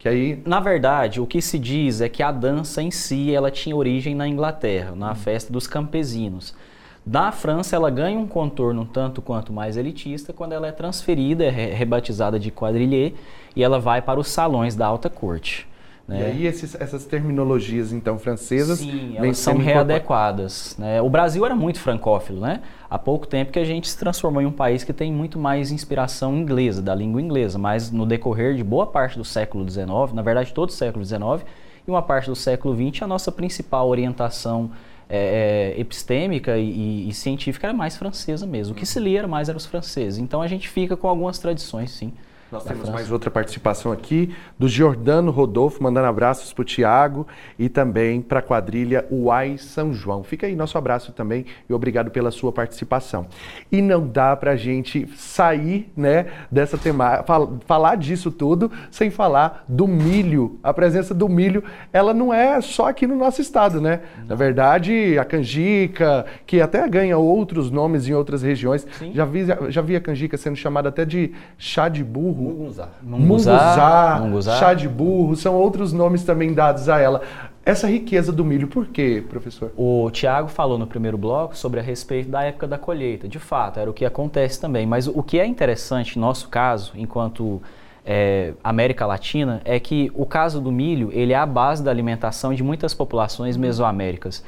Que 0.05 0.09
aí... 0.11 0.43
Na 0.45 0.61
verdade, 0.61 1.19
o 1.19 1.27
que 1.27 1.41
se 1.41 1.59
diz 1.59 2.03
é 2.03 2.11
que 2.11 2.23
a 2.23 2.31
dança 2.31 2.83
em 2.83 2.91
si 2.91 3.35
ela 3.35 3.51
tinha 3.51 3.75
origem 3.75 4.15
na 4.15 4.29
Inglaterra, 4.29 4.95
na 4.95 5.13
hum. 5.13 5.15
festa 5.15 5.51
dos 5.51 5.67
campesinos. 5.67 6.55
Na 7.07 7.33
França, 7.33 7.75
ela 7.75 7.89
ganha 7.89 8.19
um 8.19 8.27
contorno 8.27 8.85
tanto 8.85 9.23
quanto 9.23 9.51
mais 9.51 9.79
elitista 9.79 10.31
quando 10.31 10.53
ela 10.53 10.67
é 10.67 10.73
transferida, 10.73 11.45
é 11.47 11.73
rebatizada 11.73 12.39
de 12.39 12.51
quadrilhê, 12.51 13.15
e 13.57 13.65
ela 13.65 13.81
vai 13.81 14.03
para 14.03 14.21
os 14.21 14.29
salões 14.29 14.77
da 14.77 14.85
alta 14.85 15.09
corte. 15.09 15.67
Né? 16.07 16.21
E 16.21 16.25
aí 16.25 16.47
esses, 16.47 16.75
essas 16.79 17.07
terminologias 17.07 17.91
então 17.91 18.19
francesas 18.19 18.79
Sim, 18.79 19.17
elas 19.17 19.39
são 19.39 19.57
readequadas. 19.57 20.77
Né? 20.79 21.01
O 21.01 21.09
Brasil 21.09 21.45
era 21.47 21.57
muito 21.57 21.81
francófilo, 21.81 22.41
né? 22.41 22.61
Há 22.91 22.99
pouco 22.99 23.27
tempo 23.27 23.51
que 23.51 23.59
a 23.59 23.65
gente 23.65 23.89
se 23.89 23.99
transformou 23.99 24.43
em 24.43 24.47
um 24.47 24.53
país 24.53 24.85
que 24.85 24.93
tem 24.93 25.11
muito 25.11 25.39
mais 25.39 25.71
inspiração 25.71 26.37
inglesa, 26.37 26.83
da 26.83 26.95
língua 26.95 27.23
inglesa, 27.23 27.59
mas 27.59 27.91
no 27.91 28.05
decorrer 28.05 28.55
de 28.55 28.63
boa 28.63 28.87
parte 28.87 29.17
do 29.17 29.25
século 29.25 29.69
XIX, 29.69 30.13
na 30.13 30.23
verdade 30.23 30.53
todo 30.53 30.69
o 30.69 30.73
século 30.73 31.05
XIX 31.05 31.45
e 31.87 31.91
uma 31.91 32.03
parte 32.03 32.29
do 32.29 32.37
século 32.37 32.75
XX, 32.75 33.03
a 33.03 33.07
nossa 33.07 33.33
principal 33.33 33.89
orientação 33.89 34.71
é, 35.09 35.75
epistêmica 35.77 36.57
e, 36.57 37.09
e, 37.09 37.13
científica 37.13 37.67
era 37.67 37.77
mais 37.77 37.97
francesa 37.97 38.47
mesmo. 38.47 38.75
O 38.75 38.77
que 38.77 38.87
se 38.87 38.99
lia 38.99 39.21
era 39.21 39.29
mais 39.29 39.49
eram 39.49 39.57
os 39.57 39.67
franceses. 39.67 40.19
Então 40.19 40.41
a 40.41 40.47
gente 40.47 40.69
fica 40.69 40.97
com 40.97 41.09
algumas 41.09 41.39
tradições, 41.39 41.91
sim. 41.91 42.13
Nós 42.53 42.63
temos 42.63 42.83
França. 42.83 42.93
mais 42.93 43.11
outra 43.11 43.31
participação 43.31 43.91
aqui 43.91 44.35
do 44.59 44.69
Giordano 44.69 45.31
Rodolfo, 45.31 45.83
mandando 45.83 46.07
abraços 46.07 46.53
para 46.53 46.63
o 46.63 46.65
Tiago 46.65 47.27
e 47.59 47.69
também 47.69 48.21
para 48.21 48.39
a 48.39 48.43
quadrilha 48.43 49.05
Uai 49.11 49.59
São 49.59 49.93
João. 49.93 50.23
Fica 50.23 50.47
aí 50.47 50.55
nosso 50.55 50.77
abraço 50.79 51.13
também 51.13 51.47
e 51.69 51.73
obrigado 51.73 52.11
pela 52.11 52.31
sua 52.31 52.53
participação. 52.53 53.27
E 53.73 53.81
não 53.81 54.07
dá 54.07 54.37
para 54.37 54.53
a 54.53 54.57
gente 54.57 55.09
sair 55.17 55.91
né, 55.97 56.27
dessa 56.51 56.79
temática, 56.79 57.25
fal 57.25 57.59
falar 57.67 57.97
disso 57.97 58.31
tudo 58.31 58.71
sem 58.91 59.11
falar 59.11 59.65
do 59.67 59.89
milho. 59.89 60.59
A 60.63 60.73
presença 60.73 61.15
do 61.15 61.29
milho, 61.29 61.65
ela 61.93 62.13
não 62.13 62.33
é 62.33 62.61
só 62.61 62.89
aqui 62.89 63.07
no 63.07 63.17
nosso 63.17 63.41
estado, 63.41 63.81
né? 63.81 64.01
Não. 64.19 64.27
Na 64.29 64.35
verdade, 64.35 65.19
a 65.19 65.25
canjica, 65.25 66.27
que 66.47 66.61
até 66.61 66.87
ganha 66.89 67.17
outros 67.19 67.71
nomes 67.71 68.07
em 68.09 68.13
outras 68.13 68.43
regiões, 68.43 68.87
já 69.13 69.25
vi, 69.25 69.45
já 69.69 69.83
vi 69.83 69.97
a 69.97 70.01
canjica 70.01 70.37
sendo 70.37 70.57
chamada 70.57 70.89
até 70.89 71.05
de 71.05 71.33
chá 71.59 71.89
de 71.89 72.05
burro 72.05 72.44
Munguzá. 72.45 72.89
Munguzá, 73.03 74.21
Munguzá, 74.23 74.57
chá 74.59 74.75
de 74.75 74.89
burro, 74.89 75.37
são 75.37 75.55
outros 75.55 75.93
nomes 75.93 76.23
também 76.25 76.53
dados 76.53 76.89
a 76.89 77.01
ela. 77.01 77.23
Essa 77.67 77.89
riqueza 77.89 78.31
do 78.31 78.45
milho, 78.45 78.69
por 78.69 78.87
quê, 78.89 79.25
professor? 79.27 79.73
O 79.75 80.11
Tiago 80.11 80.49
falou 80.49 80.77
no 80.77 80.87
primeiro 80.87 81.17
bloco 81.17 81.57
sobre 81.57 81.81
a 81.81 81.83
respeito 81.83 82.29
da 82.29 82.43
época 82.43 82.67
da 82.67 82.77
colheita. 82.77 83.27
De 83.27 83.39
fato, 83.39 83.81
era 83.81 83.89
o 83.89 83.95
que 83.95 84.05
acontece 84.05 84.61
também. 84.61 84.87
Mas 84.87 85.07
o 85.07 85.23
que 85.23 85.39
é 85.39 85.47
interessante, 85.47 86.19
no 86.19 86.27
nosso 86.27 86.51
caso, 86.51 86.93
enquanto 86.95 87.63
é, 88.05 88.53
América 88.63 89.07
Latina, 89.07 89.63
é 89.65 89.81
que 89.81 90.13
o 90.15 90.27
caso 90.27 90.61
do 90.61 90.71
milho 90.71 91.11
ele 91.13 91.33
é 91.33 91.37
a 91.37 91.47
base 91.47 91.83
da 91.83 91.91
alimentação 91.91 92.53
de 92.53 92.63
muitas 92.63 92.93
populações 92.93 93.57
mesoaméricas. 93.57 94.45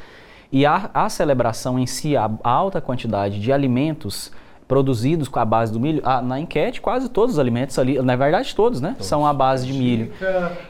E 0.53 0.67
a, 0.67 0.91
a 0.93 1.09
celebração 1.09 1.79
em 1.79 1.87
si, 1.87 2.17
a, 2.17 2.31
a 2.45 2.51
alta 2.51 2.83
quantidade 2.83 3.41
de 3.41 3.51
alimentos 3.51 4.31
produzidos 4.69 5.29
com 5.29 5.39
a 5.39 5.45
base 5.45 5.73
do 5.73 5.81
milho. 5.81 6.01
Ah, 6.05 6.21
na 6.21 6.41
enquete, 6.41 6.81
quase 6.81 7.09
todos 7.09 7.35
os 7.35 7.39
alimentos 7.39 7.79
ali, 7.79 8.01
na 8.01 8.17
verdade 8.17 8.55
todos, 8.55 8.81
né? 8.81 8.97
São 9.01 9.27
a 9.27 9.33
base 9.33 9.67
de 9.67 9.73
milho. 9.73 10.11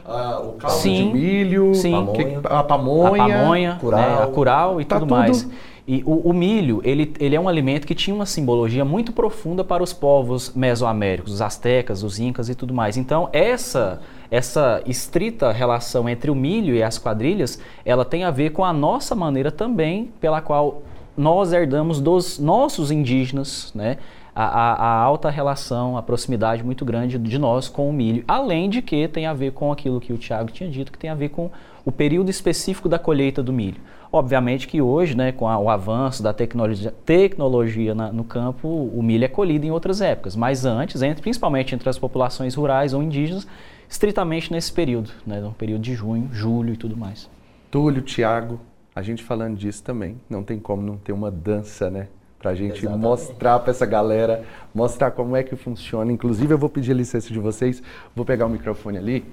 Ah, 0.05 0.39
o 0.41 0.53
caldo 0.53 0.77
sim, 0.77 1.07
de 1.07 1.13
milho, 1.13 1.75
sim. 1.75 1.91
Pamonha. 1.91 2.39
a 2.43 2.63
pamonha, 2.63 3.23
a, 3.23 3.39
pamonha 3.39 3.77
cural, 3.79 3.99
né? 3.99 4.23
a 4.23 4.27
cural 4.27 4.81
e 4.81 4.85
tá 4.85 4.99
tudo, 4.99 5.07
tudo, 5.07 5.17
mais. 5.17 5.49
E 5.87 6.03
o, 6.05 6.29
o, 6.29 6.33
milho, 6.33 6.81
ele, 6.83 7.13
ele 7.17 7.33
é 7.33 7.39
um 7.39 7.47
alimento 7.47 7.87
que 7.87 7.95
tinha 7.95 8.13
uma 8.13 8.25
simbologia 8.25 8.83
muito 8.83 9.13
profunda 9.13 9.63
para 9.63 9.81
os 9.81 9.93
povos 9.93 10.51
mesoaméricos, 10.53 11.35
os 11.35 11.41
astecas, 11.41 12.03
os 12.03 12.19
incas 12.19 12.49
e 12.49 12.55
tudo 12.55 12.73
mais. 12.73 12.97
Então, 12.97 13.29
essa 13.31 14.01
essa 14.29 14.81
estrita 14.85 15.51
relação 15.53 16.09
entre 16.09 16.29
o 16.29 16.35
milho 16.35 16.75
e 16.75 16.83
as 16.83 16.97
quadrilhas, 16.97 17.61
ela 17.85 18.03
tem 18.03 18.25
a 18.25 18.31
ver 18.31 18.49
com 18.51 18.63
a 18.63 18.73
nossa 18.73 19.15
maneira 19.15 19.49
também 19.49 20.11
pela 20.19 20.41
qual 20.41 20.81
nós 21.17 21.51
herdamos 21.51 21.99
dos 21.99 22.37
nossos 22.39 22.91
indígenas, 22.91 23.71
né? 23.73 23.97
A, 24.35 24.45
a, 24.45 24.73
a, 24.73 25.01
alta 25.01 25.31
relação, 25.31 25.97
a 25.97 26.03
proximidade 26.03 26.63
muito 26.63 26.85
grande 26.85 27.17
de 27.17 27.39
nós 27.39 27.67
com 27.67 27.89
o 27.89 27.93
milho. 27.93 28.23
Além 28.27 28.69
de 28.69 28.83
que 28.83 29.07
tem 29.07 29.25
a 29.25 29.33
ver 29.33 29.51
com 29.51 29.71
aquilo 29.71 29.99
que 29.99 30.13
o 30.13 30.17
Tiago 30.17 30.51
tinha 30.51 30.69
dito, 30.69 30.91
que 30.91 30.97
tem 30.97 31.09
a 31.09 31.15
ver 31.15 31.29
com 31.29 31.49
o 31.83 31.91
período 31.91 32.29
específico 32.29 32.87
da 32.87 32.99
colheita 32.99 33.41
do 33.41 33.51
milho. 33.51 33.81
Obviamente 34.11 34.67
que 34.67 34.79
hoje, 34.79 35.17
né, 35.17 35.31
com 35.31 35.47
a, 35.47 35.57
o 35.57 35.69
avanço 35.69 36.21
da 36.21 36.33
tecnologia, 36.33 36.93
tecnologia 37.03 37.95
na, 37.95 38.11
no 38.11 38.23
campo, 38.23 38.67
o 38.67 39.01
milho 39.01 39.25
é 39.25 39.27
colhido 39.27 39.65
em 39.65 39.71
outras 39.71 40.01
épocas, 40.01 40.35
mas 40.35 40.65
antes, 40.65 41.01
entre, 41.01 41.21
principalmente 41.21 41.73
entre 41.73 41.89
as 41.89 41.97
populações 41.97 42.53
rurais 42.53 42.93
ou 42.93 43.01
indígenas, 43.01 43.47
estritamente 43.89 44.51
nesse 44.51 44.71
período, 44.71 45.09
né, 45.25 45.39
no 45.39 45.51
período 45.53 45.81
de 45.81 45.93
junho, 45.95 46.29
julho 46.31 46.73
e 46.73 46.77
tudo 46.77 46.95
mais. 46.95 47.29
Túlio, 47.71 48.01
Tiago, 48.01 48.59
a 48.97 49.01
gente 49.03 49.23
falando 49.23 49.55
disso 49.55 49.83
também, 49.83 50.19
não 50.27 50.41
tem 50.41 50.57
como 50.57 50.81
não 50.81 50.97
ter 50.97 51.11
uma 51.11 51.29
dança, 51.29 51.87
né? 51.87 52.07
Para 52.39 52.49
a 52.49 52.55
gente 52.55 52.79
Exatamente. 52.79 52.99
mostrar 52.99 53.59
para 53.59 53.69
essa 53.69 53.85
galera, 53.85 54.43
mostrar 54.73 55.11
como 55.11 55.35
é 55.35 55.43
que 55.43 55.55
funciona. 55.55 56.11
Inclusive, 56.11 56.51
eu 56.51 56.57
vou 56.57 56.67
pedir 56.67 56.93
a 56.93 56.95
licença 56.95 57.31
de 57.31 57.37
vocês, 57.37 57.83
vou 58.15 58.25
pegar 58.25 58.47
o 58.47 58.49
microfone 58.49 58.97
ali, 58.97 59.23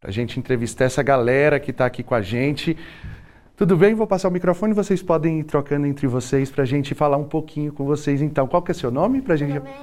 para 0.00 0.08
a 0.08 0.12
gente 0.12 0.38
entrevistar 0.38 0.84
essa 0.84 1.02
galera 1.02 1.58
que 1.58 1.72
está 1.72 1.84
aqui 1.84 2.04
com 2.04 2.14
a 2.14 2.22
gente. 2.22 2.76
Tudo 3.56 3.76
bem? 3.76 3.92
Vou 3.92 4.06
passar 4.06 4.28
o 4.28 4.30
microfone, 4.30 4.72
vocês 4.72 5.02
podem 5.02 5.40
ir 5.40 5.44
trocando 5.44 5.84
entre 5.84 6.06
vocês 6.06 6.48
para 6.48 6.62
a 6.62 6.66
gente 6.66 6.94
falar 6.94 7.16
um 7.16 7.24
pouquinho 7.24 7.72
com 7.72 7.84
vocês. 7.84 8.22
Então, 8.22 8.46
qual 8.46 8.62
que 8.62 8.70
é 8.70 8.74
seu 8.74 8.92
nome? 8.92 9.20
Pra 9.20 9.34
gente... 9.34 9.54
Meu 9.54 9.64
nome 9.64 9.74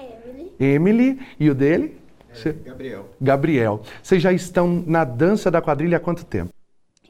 é 0.58 0.76
Emily. 0.76 1.10
Emily. 1.12 1.20
E 1.38 1.50
o 1.50 1.54
dele? 1.54 1.98
É, 2.46 2.54
Gabriel. 2.54 3.10
Gabriel. 3.20 3.82
Vocês 4.02 4.22
já 4.22 4.32
estão 4.32 4.82
na 4.88 5.04
dança 5.04 5.52
da 5.52 5.62
quadrilha 5.62 5.98
há 5.98 6.00
quanto 6.00 6.26
tempo? 6.26 6.54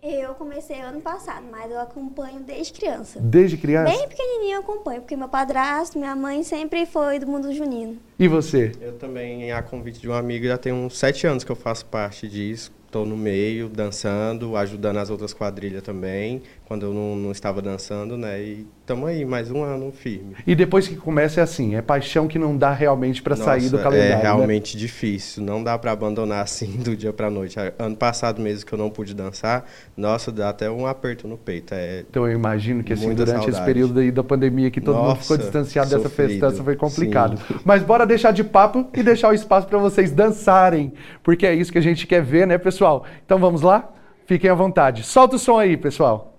Eu 0.01 0.33
comecei 0.35 0.79
ano 0.79 1.01
passado, 1.01 1.45
mas 1.51 1.69
eu 1.69 1.79
acompanho 1.79 2.39
desde 2.39 2.71
criança. 2.71 3.19
Desde 3.19 3.57
criança? 3.57 3.91
Bem 3.91 4.07
pequenininho 4.07 4.55
eu 4.55 4.59
acompanho, 4.61 5.01
porque 5.01 5.15
meu 5.15 5.27
padrasto, 5.27 5.99
minha 5.99 6.15
mãe 6.15 6.41
sempre 6.41 6.85
foi 6.85 7.19
do 7.19 7.27
mundo 7.27 7.53
junino. 7.53 7.97
E 8.17 8.25
você? 8.27 8.71
Eu 8.79 8.93
também, 8.93 9.51
a 9.51 9.61
convite 9.61 9.99
de 9.99 10.07
uma 10.07 10.17
amiga, 10.17 10.47
já 10.47 10.57
tem 10.57 10.71
uns 10.71 10.97
sete 10.97 11.27
anos 11.27 11.43
que 11.43 11.51
eu 11.51 11.55
faço 11.55 11.85
parte 11.85 12.29
disso. 12.29 12.71
Estou 12.85 13.05
no 13.05 13.15
meio, 13.15 13.69
dançando, 13.69 14.55
ajudando 14.55 14.97
as 14.97 15.09
outras 15.11 15.31
quadrilhas 15.31 15.83
também 15.83 16.41
quando 16.65 16.87
eu 16.87 16.93
não, 16.93 17.15
não 17.15 17.31
estava 17.31 17.61
dançando, 17.61 18.17
né? 18.17 18.41
E 18.41 18.67
estamos 18.89 19.07
aí, 19.07 19.23
mais 19.23 19.51
um 19.51 19.63
ano 19.63 19.91
firme. 19.91 20.35
E 20.47 20.55
depois 20.55 20.87
que 20.87 20.95
começa 20.95 21.39
é 21.39 21.43
assim, 21.43 21.75
é 21.75 21.81
paixão 21.81 22.27
que 22.27 22.39
não 22.39 22.57
dá 22.57 22.73
realmente 22.73 23.21
para 23.21 23.35
sair 23.35 23.69
do 23.69 23.77
calendário. 23.77 24.13
É 24.13 24.21
realmente 24.21 24.75
né? 24.75 24.81
difícil, 24.81 25.43
não 25.43 25.63
dá 25.63 25.77
para 25.77 25.91
abandonar 25.91 26.41
assim 26.41 26.77
do 26.77 26.95
dia 26.95 27.13
para 27.13 27.29
noite. 27.29 27.55
Ano 27.77 27.95
passado 27.95 28.41
mesmo 28.41 28.65
que 28.65 28.73
eu 28.73 28.79
não 28.79 28.89
pude 28.89 29.13
dançar, 29.13 29.63
nossa, 29.95 30.31
dá 30.31 30.49
até 30.49 30.71
um 30.71 30.87
aperto 30.87 31.27
no 31.27 31.37
peito. 31.37 31.75
É 31.75 32.03
então 32.09 32.25
eu 32.25 32.33
imagino 32.33 32.83
que 32.83 32.93
assim, 32.93 33.13
durante 33.13 33.35
saudade. 33.35 33.51
esse 33.51 33.61
período 33.61 33.99
aí 33.99 34.11
da 34.11 34.23
pandemia 34.23 34.71
que 34.71 34.81
todo 34.81 34.95
nossa, 34.95 35.09
mundo 35.09 35.21
ficou 35.21 35.37
distanciado 35.37 35.91
dessa 35.91 36.09
festança 36.09 36.63
foi 36.63 36.75
complicado. 36.75 37.37
Sim. 37.37 37.59
Mas 37.63 37.83
bora 37.83 38.07
deixar 38.07 38.31
de 38.31 38.43
papo 38.43 38.87
e 38.95 39.03
deixar 39.03 39.29
o 39.29 39.33
espaço 39.35 39.67
para 39.67 39.77
vocês 39.77 40.11
dançarem, 40.11 40.93
porque 41.21 41.45
é 41.45 41.53
isso 41.53 41.71
que 41.71 41.77
a 41.77 41.81
gente 41.81 42.07
quer 42.07 42.23
ver, 42.23 42.47
né, 42.47 42.57
pessoal? 42.57 43.05
Então 43.23 43.37
vamos 43.37 43.61
lá? 43.61 43.87
Fiquem 44.25 44.49
à 44.49 44.55
vontade. 44.55 45.03
Solta 45.03 45.35
o 45.35 45.39
som 45.39 45.59
aí, 45.59 45.77
pessoal. 45.77 46.38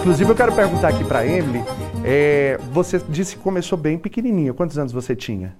Inclusive, 0.00 0.30
eu 0.30 0.34
quero 0.34 0.54
perguntar 0.54 0.88
aqui 0.88 1.04
para 1.04 1.26
Emily. 1.26 1.62
É, 2.02 2.58
você 2.72 2.98
disse 3.06 3.36
que 3.36 3.42
começou 3.42 3.76
bem 3.76 3.98
pequenininha. 3.98 4.54
Quantos 4.54 4.78
anos 4.78 4.92
você 4.92 5.14
tinha? 5.14 5.54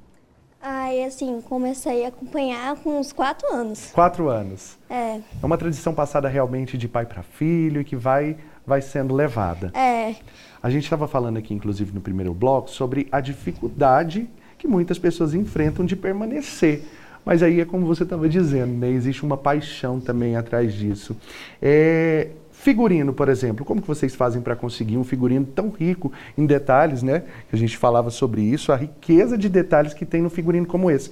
Ai, 0.62 1.04
assim, 1.04 1.42
comecei 1.42 2.06
a 2.06 2.08
acompanhar 2.08 2.74
com 2.76 2.98
uns 2.98 3.12
quatro 3.12 3.52
anos. 3.52 3.90
Quatro 3.92 4.30
anos. 4.30 4.78
É. 4.88 5.16
É 5.16 5.22
uma 5.44 5.58
tradição 5.58 5.92
passada 5.92 6.26
realmente 6.26 6.78
de 6.78 6.88
pai 6.88 7.04
para 7.04 7.22
filho 7.22 7.82
e 7.82 7.84
que 7.84 7.94
vai, 7.94 8.38
vai 8.66 8.80
sendo 8.80 9.14
levada. 9.14 9.72
É. 9.74 10.14
A 10.62 10.70
gente 10.70 10.84
estava 10.84 11.06
falando 11.06 11.36
aqui, 11.36 11.52
inclusive, 11.52 11.92
no 11.92 12.00
primeiro 12.00 12.32
bloco, 12.32 12.70
sobre 12.70 13.08
a 13.12 13.20
dificuldade 13.20 14.26
que 14.56 14.66
muitas 14.66 14.98
pessoas 14.98 15.34
enfrentam 15.34 15.84
de 15.84 15.94
permanecer. 15.94 16.82
Mas 17.26 17.42
aí 17.42 17.60
é 17.60 17.66
como 17.66 17.86
você 17.86 18.04
estava 18.04 18.26
dizendo, 18.26 18.72
né? 18.72 18.88
Existe 18.88 19.22
uma 19.22 19.36
paixão 19.36 20.00
também 20.00 20.34
atrás 20.34 20.72
disso. 20.72 21.14
É, 21.60 22.28
Figurino, 22.60 23.14
por 23.14 23.30
exemplo, 23.30 23.64
como 23.64 23.80
que 23.80 23.88
vocês 23.88 24.14
fazem 24.14 24.42
para 24.42 24.54
conseguir 24.54 24.98
um 24.98 25.02
figurino 25.02 25.46
tão 25.46 25.70
rico 25.70 26.12
em 26.36 26.44
detalhes, 26.44 27.02
né? 27.02 27.22
A 27.50 27.56
gente 27.56 27.74
falava 27.74 28.10
sobre 28.10 28.42
isso, 28.42 28.70
a 28.70 28.76
riqueza 28.76 29.38
de 29.38 29.48
detalhes 29.48 29.94
que 29.94 30.04
tem 30.04 30.20
no 30.20 30.28
figurino 30.28 30.66
como 30.66 30.90
esse. 30.90 31.10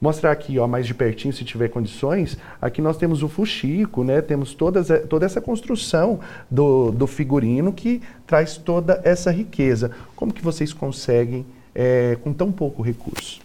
Mostrar 0.00 0.32
aqui, 0.32 0.58
ó, 0.58 0.66
mais 0.66 0.88
de 0.88 0.92
pertinho, 0.92 1.32
se 1.32 1.44
tiver 1.44 1.68
condições. 1.68 2.36
Aqui 2.60 2.82
nós 2.82 2.96
temos 2.96 3.22
o 3.22 3.28
fuxico, 3.28 4.02
né? 4.02 4.20
Temos 4.20 4.52
todas, 4.52 4.88
toda 5.08 5.24
essa 5.24 5.40
construção 5.40 6.18
do, 6.50 6.90
do 6.90 7.06
figurino 7.06 7.72
que 7.72 8.02
traz 8.26 8.56
toda 8.56 9.00
essa 9.04 9.30
riqueza. 9.30 9.92
Como 10.16 10.32
que 10.32 10.42
vocês 10.42 10.72
conseguem 10.72 11.46
é, 11.72 12.18
com 12.20 12.32
tão 12.32 12.50
pouco 12.50 12.82
recurso? 12.82 13.40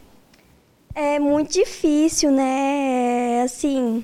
É 0.96 1.20
muito 1.20 1.54
difícil, 1.54 2.32
né? 2.32 3.44
Assim, 3.44 4.04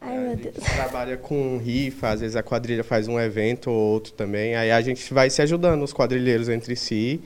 Ai, 0.00 0.18
meu 0.18 0.36
Deus. 0.36 0.56
A 0.56 0.60
gente 0.60 0.74
trabalha 0.74 1.16
com 1.16 1.58
rifa, 1.58 2.08
às 2.08 2.20
vezes 2.20 2.34
a 2.34 2.42
quadrilha 2.42 2.82
faz 2.82 3.06
um 3.06 3.20
evento 3.20 3.70
ou 3.70 3.76
outro 3.76 4.12
também. 4.12 4.56
Aí 4.56 4.70
a 4.70 4.80
gente 4.80 5.12
vai 5.12 5.28
se 5.28 5.42
ajudando, 5.42 5.82
os 5.82 5.92
quadrilheiros 5.92 6.48
entre 6.48 6.74
si, 6.74 7.20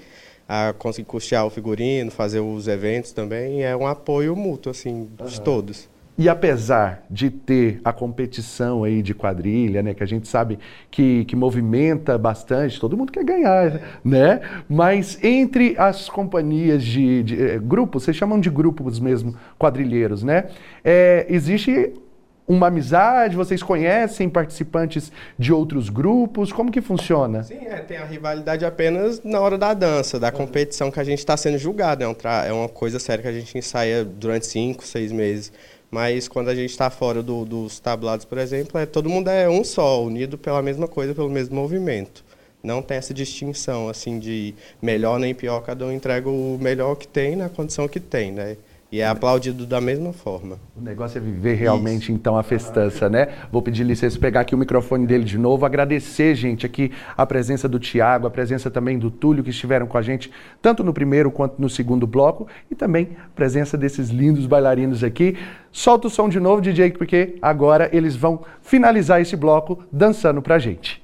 a 0.49 0.75
conseguir 0.77 1.07
custear 1.07 1.47
o 1.47 1.51
figurino, 1.51 2.11
fazer 2.11 2.41
os 2.41 2.67
eventos 2.67 3.13
também. 3.13 3.63
É 3.63 3.77
um 3.77 3.87
apoio 3.87 4.35
mútuo, 4.35 4.71
assim, 4.71 5.09
uhum. 5.19 5.27
de 5.27 5.41
todos. 5.41 5.89
E 6.17 6.29
apesar 6.29 7.05
de 7.11 7.29
ter 7.29 7.81
a 7.85 7.93
competição 7.93 8.85
aí 8.85 9.03
de 9.03 9.13
quadrilha, 9.13 9.83
né, 9.83 9.95
que 9.95 10.03
a 10.03 10.07
gente 10.07 10.29
sabe 10.29 10.61
que, 10.89 11.25
que 11.25 11.35
movimenta 11.35 12.17
bastante, 12.17 12.79
todo 12.79 12.97
mundo 12.97 13.11
quer 13.11 13.25
ganhar, 13.25 13.81
né? 14.05 14.41
Mas 14.69 15.19
entre 15.25 15.75
as 15.77 16.09
companhias 16.09 16.85
de, 16.85 17.25
de 17.25 17.43
eh, 17.43 17.59
grupos, 17.59 18.05
vocês 18.05 18.17
chamam 18.17 18.39
de 18.39 18.49
grupos 18.49 19.01
mesmo, 19.01 19.35
quadrilheiros, 19.59 20.23
né? 20.23 20.45
É, 20.85 21.27
existe 21.29 21.93
uma 22.47 22.69
amizade? 22.69 23.37
Vocês 23.37 23.63
conhecem 23.63 24.29
participantes 24.29 25.11
de 25.39 25.53
outros 25.53 25.89
grupos? 25.89 26.53
Como 26.53 26.71
que 26.71 26.81
funciona? 26.81 27.43
Sim, 27.43 27.67
é, 27.67 27.77
tem 27.77 27.97
a 27.97 28.05
rivalidade 28.05 28.65
apenas 28.65 29.23
na 29.25 29.41
hora 29.41 29.57
da 29.57 29.73
dança, 29.73 30.19
da 30.21 30.31
competição 30.31 30.91
que 30.91 31.01
a 31.01 31.05
gente 31.05 31.19
está 31.19 31.37
sendo 31.37 31.59
julgado. 31.59 32.05
É, 32.05 32.09
um 32.09 32.17
é 32.47 32.53
uma 32.53 32.69
coisa 32.69 32.99
séria 32.99 33.23
que 33.23 33.29
a 33.29 33.33
gente 33.33 33.57
ensaia 33.57 34.05
durante 34.05 34.47
cinco, 34.47 34.85
seis 34.85 35.11
meses. 35.11 35.53
Mas 35.91 36.27
quando 36.27 36.49
a 36.49 36.55
gente 36.55 36.71
está 36.71 36.91
fora 36.91 37.23
do, 37.23 37.45
dos 37.45 37.79
tablados, 37.79 38.25
por 38.25 38.39
exemplo, 38.39 38.81
é, 38.81 38.85
todo 38.85 39.09
mundo 39.09 39.29
é 39.31 39.49
um 39.49 39.63
só, 39.63 40.03
unido 40.03 40.37
pela 40.37 40.61
mesma 40.61 40.89
coisa, 40.89 41.15
pelo 41.15 41.31
mesmo 41.31 41.55
movimento. 41.55 42.25
Não 42.63 42.83
tem 42.83 42.97
essa 42.97 43.13
distinção 43.13 43.89
assim 43.89 44.19
de 44.19 44.55
melhor 44.81 45.21
nem 45.21 45.35
pior, 45.35 45.61
cada 45.61 45.85
um 45.85 45.93
entrega 45.93 46.29
o 46.29 46.59
melhor 46.59 46.97
que 46.97 47.07
tem 47.07 47.37
na 47.37 47.49
condição 47.49 47.87
que 47.87 48.01
tem, 48.01 48.33
né? 48.33 48.57
E 48.93 49.01
é 49.01 49.09
aplaudido 49.09 49.67
da 49.67 49.81
mesma 49.81 50.13
forma. 50.13 50.57
O 50.77 50.81
negócio 50.81 51.19
é 51.19 51.21
viver 51.21 51.55
realmente, 51.55 52.05
Isso. 52.05 52.13
então, 52.13 52.37
a 52.37 52.45
festança, 52.45 53.09
né? 53.09 53.29
Vou 53.51 53.61
pedir 53.61 53.83
licença 53.83 54.19
pegar 54.21 54.41
aqui 54.41 54.55
o 54.55 54.59
microfone 54.59 55.05
dele 55.07 55.25
de 55.25 55.37
novo. 55.37 55.67
Agradecer, 55.67 56.35
gente, 56.37 56.65
aqui 56.65 56.93
a 57.17 57.27
presença 57.27 57.69
do 57.69 57.81
Tiago, 57.81 58.27
a 58.27 58.31
presença 58.31 58.71
também 58.71 58.97
do 58.97 59.11
Túlio, 59.11 59.43
que 59.43 59.51
estiveram 59.51 59.87
com 59.87 59.99
a 59.99 60.03
gente, 60.03 60.31
tanto 60.63 60.85
no 60.85 60.95
primeiro 60.95 61.31
quanto 61.31 61.61
no 61.61 61.69
segundo 61.69 62.07
bloco, 62.07 62.47
e 62.71 62.75
também 62.75 63.17
a 63.25 63.29
presença 63.35 63.77
desses 63.77 64.11
lindos 64.11 64.47
bailarinos 64.47 65.03
aqui. 65.03 65.37
Solta 65.73 66.07
o 66.07 66.11
som 66.11 66.29
de 66.29 66.39
novo, 66.39 66.63
DJ, 66.63 66.93
porque 66.93 67.37
agora 67.43 67.91
eles 67.93 68.15
vão 68.15 68.45
finalizar 68.63 69.21
esse 69.21 69.37
bloco 69.37 69.83
dançando 69.91 70.41
pra 70.41 70.59
gente. 70.59 71.03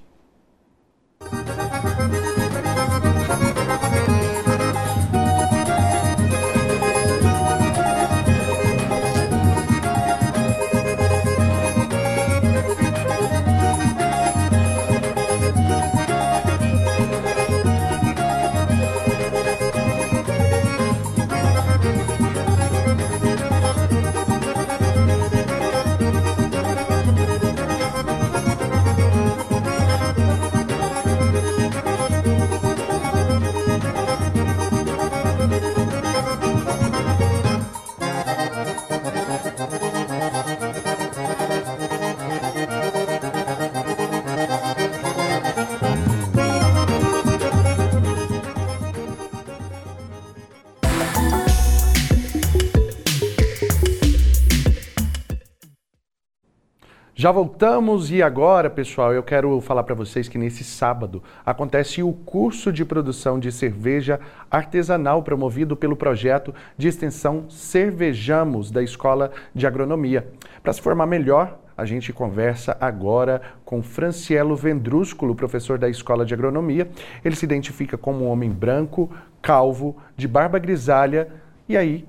Já 57.21 57.31
voltamos 57.31 58.11
e 58.11 58.23
agora, 58.23 58.71
pessoal, 58.71 59.13
eu 59.13 59.23
quero 59.23 59.61
falar 59.61 59.83
para 59.83 59.95
vocês 59.95 60.27
que 60.27 60.39
nesse 60.39 60.65
sábado 60.65 61.23
acontece 61.45 62.03
o 62.03 62.15
curso 62.15 62.73
de 62.73 62.83
produção 62.83 63.39
de 63.39 63.53
cerveja 63.53 64.19
artesanal 64.51 65.23
promovido 65.23 65.77
pelo 65.77 65.95
projeto 65.95 66.55
de 66.79 66.89
extensão 66.89 67.45
Cervejamos 67.51 68.71
da 68.71 68.83
Escola 68.83 69.33
de 69.55 69.67
Agronomia. 69.67 70.29
Para 70.63 70.73
se 70.73 70.81
formar 70.81 71.05
melhor, 71.05 71.59
a 71.77 71.85
gente 71.85 72.11
conversa 72.11 72.75
agora 72.81 73.43
com 73.67 73.83
Francielo 73.83 74.57
Vendrúsculo, 74.57 75.35
professor 75.35 75.79
da 75.79 75.91
Escola 75.91 76.25
de 76.25 76.33
Agronomia. 76.33 76.89
Ele 77.23 77.37
se 77.37 77.45
identifica 77.45 77.99
como 77.99 78.25
um 78.25 78.31
homem 78.31 78.49
branco, 78.49 79.11
calvo, 79.43 79.95
de 80.17 80.27
barba 80.27 80.59
grisalha. 80.59 81.29
E 81.69 81.77
aí, 81.77 82.07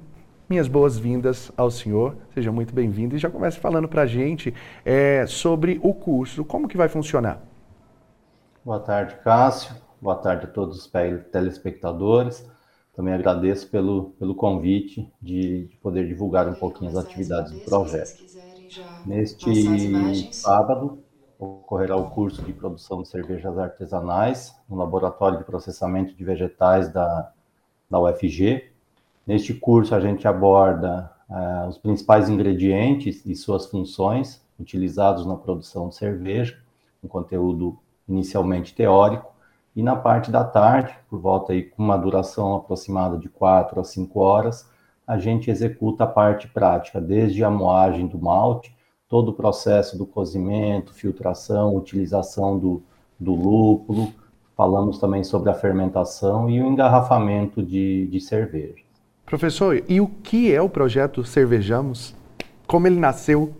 minhas 0.51 0.67
boas-vindas 0.67 1.49
ao 1.55 1.71
senhor, 1.71 2.17
seja 2.33 2.51
muito 2.51 2.75
bem-vindo 2.75 3.15
e 3.15 3.17
já 3.17 3.29
comece 3.29 3.57
falando 3.57 3.87
para 3.87 4.01
a 4.01 4.05
gente 4.05 4.53
é, 4.83 5.25
sobre 5.25 5.79
o 5.81 5.93
curso, 5.93 6.43
como 6.43 6.67
que 6.67 6.75
vai 6.75 6.89
funcionar. 6.89 7.41
Boa 8.65 8.81
tarde, 8.81 9.15
Cássio, 9.23 9.73
boa 10.01 10.17
tarde 10.17 10.47
a 10.47 10.49
todos 10.49 10.77
os 10.77 10.91
telespectadores. 11.31 12.45
Também 12.93 13.13
agradeço 13.13 13.69
pelo, 13.69 14.09
pelo 14.19 14.35
convite 14.35 15.09
de, 15.21 15.67
de 15.67 15.77
poder 15.77 16.05
divulgar 16.05 16.49
um 16.49 16.53
pouquinho 16.53 16.91
as 16.91 16.97
atividades 16.97 17.53
do 17.53 17.61
projeto. 17.61 18.21
Neste 19.05 20.33
sábado, 20.33 21.01
ocorrerá 21.39 21.95
o 21.95 22.09
curso 22.09 22.41
de 22.43 22.51
produção 22.51 23.01
de 23.01 23.07
cervejas 23.07 23.57
artesanais 23.57 24.53
no 24.67 24.75
Laboratório 24.75 25.37
de 25.37 25.45
Processamento 25.45 26.13
de 26.13 26.23
Vegetais 26.25 26.91
da, 26.91 27.31
da 27.89 28.01
UFG, 28.01 28.70
Neste 29.31 29.53
curso, 29.53 29.95
a 29.95 29.99
gente 30.01 30.27
aborda 30.27 31.09
uh, 31.29 31.69
os 31.69 31.77
principais 31.77 32.27
ingredientes 32.27 33.25
e 33.25 33.33
suas 33.33 33.65
funções 33.65 34.45
utilizados 34.59 35.25
na 35.25 35.37
produção 35.37 35.87
de 35.87 35.95
cerveja, 35.95 36.59
um 37.01 37.07
conteúdo 37.07 37.79
inicialmente 38.09 38.75
teórico, 38.75 39.31
e 39.73 39.81
na 39.81 39.95
parte 39.95 40.29
da 40.29 40.43
tarde, 40.43 40.93
por 41.09 41.17
volta 41.17 41.53
aí 41.53 41.63
com 41.63 41.81
uma 41.81 41.97
duração 41.97 42.57
aproximada 42.57 43.17
de 43.17 43.29
4 43.29 43.79
a 43.79 43.85
5 43.85 44.19
horas, 44.19 44.69
a 45.07 45.17
gente 45.17 45.49
executa 45.49 46.03
a 46.03 46.07
parte 46.07 46.49
prática, 46.49 46.99
desde 46.99 47.41
a 47.41 47.49
moagem 47.49 48.07
do 48.07 48.19
malte, 48.19 48.75
todo 49.07 49.29
o 49.29 49.33
processo 49.33 49.97
do 49.97 50.05
cozimento, 50.05 50.93
filtração, 50.93 51.73
utilização 51.77 52.59
do, 52.59 52.83
do 53.17 53.33
lúpulo, 53.33 54.11
falamos 54.57 54.99
também 54.99 55.23
sobre 55.23 55.49
a 55.49 55.53
fermentação 55.53 56.49
e 56.49 56.61
o 56.61 56.67
engarrafamento 56.67 57.63
de, 57.63 58.07
de 58.07 58.19
cerveja. 58.19 58.90
Professor, 59.31 59.81
e 59.87 60.01
o 60.01 60.09
que 60.09 60.53
é 60.53 60.61
o 60.61 60.67
projeto 60.67 61.23
Cervejamos? 61.23 62.13
Como 62.67 62.85
ele 62.85 62.99
nasceu? 62.99 63.53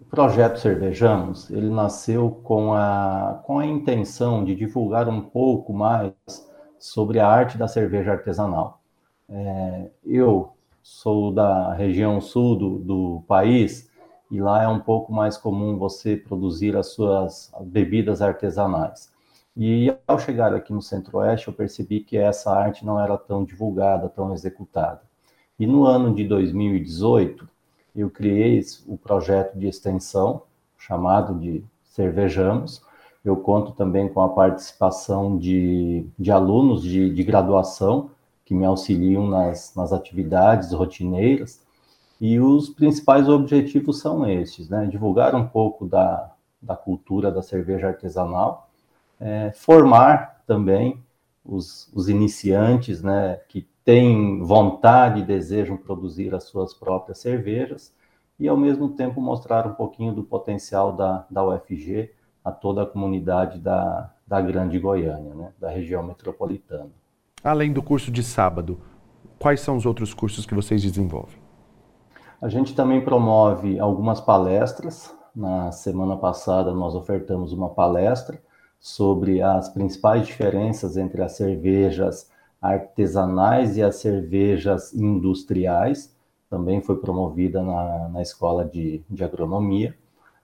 O 0.00 0.04
projeto 0.04 0.60
Cervejamos, 0.60 1.50
ele 1.50 1.68
nasceu 1.68 2.30
com 2.44 2.72
a, 2.72 3.42
com 3.44 3.58
a 3.58 3.66
intenção 3.66 4.44
de 4.44 4.54
divulgar 4.54 5.08
um 5.08 5.20
pouco 5.20 5.72
mais 5.72 6.12
sobre 6.78 7.18
a 7.18 7.26
arte 7.26 7.58
da 7.58 7.66
cerveja 7.66 8.12
artesanal. 8.12 8.80
É, 9.28 9.90
eu 10.06 10.52
sou 10.80 11.32
da 11.32 11.74
região 11.74 12.20
sul 12.20 12.54
do, 12.54 12.78
do 12.78 13.24
país 13.26 13.90
e 14.30 14.40
lá 14.40 14.62
é 14.62 14.68
um 14.68 14.78
pouco 14.78 15.12
mais 15.12 15.36
comum 15.36 15.76
você 15.76 16.16
produzir 16.16 16.76
as 16.76 16.92
suas 16.92 17.52
bebidas 17.62 18.22
artesanais. 18.22 19.11
E 19.56 19.94
ao 20.06 20.18
chegar 20.18 20.54
aqui 20.54 20.72
no 20.72 20.80
Centro-Oeste, 20.80 21.48
eu 21.48 21.54
percebi 21.54 22.00
que 22.00 22.16
essa 22.16 22.50
arte 22.50 22.86
não 22.86 22.98
era 22.98 23.18
tão 23.18 23.44
divulgada, 23.44 24.08
tão 24.08 24.32
executada. 24.32 25.02
E 25.58 25.66
no 25.66 25.84
ano 25.84 26.14
de 26.14 26.26
2018, 26.26 27.46
eu 27.94 28.08
criei 28.08 28.60
o 28.86 28.96
projeto 28.96 29.58
de 29.58 29.66
extensão, 29.66 30.42
chamado 30.78 31.38
de 31.38 31.62
Cervejamos. 31.84 32.82
Eu 33.22 33.36
conto 33.36 33.72
também 33.72 34.08
com 34.08 34.22
a 34.22 34.30
participação 34.30 35.36
de, 35.36 36.06
de 36.18 36.30
alunos 36.30 36.82
de, 36.82 37.10
de 37.10 37.22
graduação, 37.22 38.10
que 38.44 38.54
me 38.54 38.64
auxiliam 38.64 39.26
nas, 39.28 39.74
nas 39.76 39.92
atividades 39.92 40.72
rotineiras. 40.72 41.60
E 42.18 42.40
os 42.40 42.70
principais 42.70 43.28
objetivos 43.28 44.00
são 44.00 44.26
estes, 44.26 44.68
né? 44.68 44.86
Divulgar 44.86 45.34
um 45.34 45.46
pouco 45.46 45.86
da, 45.86 46.32
da 46.60 46.74
cultura 46.74 47.30
da 47.30 47.42
cerveja 47.42 47.88
artesanal, 47.88 48.70
é, 49.22 49.52
formar 49.52 50.42
também 50.46 51.00
os, 51.44 51.88
os 51.94 52.08
iniciantes, 52.08 53.02
né, 53.02 53.40
que 53.48 53.68
têm 53.84 54.42
vontade 54.42 55.20
e 55.20 55.24
desejam 55.24 55.76
produzir 55.76 56.34
as 56.34 56.44
suas 56.44 56.74
próprias 56.74 57.18
cervejas, 57.18 57.94
e 58.38 58.48
ao 58.48 58.56
mesmo 58.56 58.88
tempo 58.90 59.20
mostrar 59.20 59.66
um 59.66 59.74
pouquinho 59.74 60.12
do 60.12 60.24
potencial 60.24 60.92
da, 60.92 61.24
da 61.30 61.46
UFG 61.46 62.10
a 62.44 62.50
toda 62.50 62.82
a 62.82 62.86
comunidade 62.86 63.60
da, 63.60 64.12
da 64.26 64.40
Grande 64.40 64.78
Goiânia, 64.78 65.34
né, 65.34 65.52
da 65.58 65.70
região 65.70 66.02
metropolitana. 66.02 66.90
Além 67.44 67.72
do 67.72 67.82
curso 67.82 68.10
de 68.10 68.22
sábado, 68.24 68.80
quais 69.38 69.60
são 69.60 69.76
os 69.76 69.86
outros 69.86 70.12
cursos 70.12 70.44
que 70.44 70.54
vocês 70.54 70.82
desenvolvem? 70.82 71.40
A 72.40 72.48
gente 72.48 72.74
também 72.74 73.00
promove 73.00 73.78
algumas 73.78 74.20
palestras. 74.20 75.14
Na 75.34 75.70
semana 75.70 76.16
passada, 76.16 76.72
nós 76.72 76.94
ofertamos 76.94 77.52
uma 77.52 77.70
palestra 77.70 78.42
sobre 78.82 79.40
as 79.40 79.68
principais 79.68 80.26
diferenças 80.26 80.96
entre 80.96 81.22
as 81.22 81.36
cervejas 81.36 82.28
artesanais 82.60 83.76
e 83.76 83.82
as 83.82 83.96
cervejas 83.96 84.92
industriais. 84.92 86.12
Também 86.50 86.82
foi 86.82 86.96
promovida 86.96 87.62
na, 87.62 88.08
na 88.08 88.20
escola 88.20 88.64
de, 88.64 89.00
de 89.08 89.22
agronomia. 89.22 89.96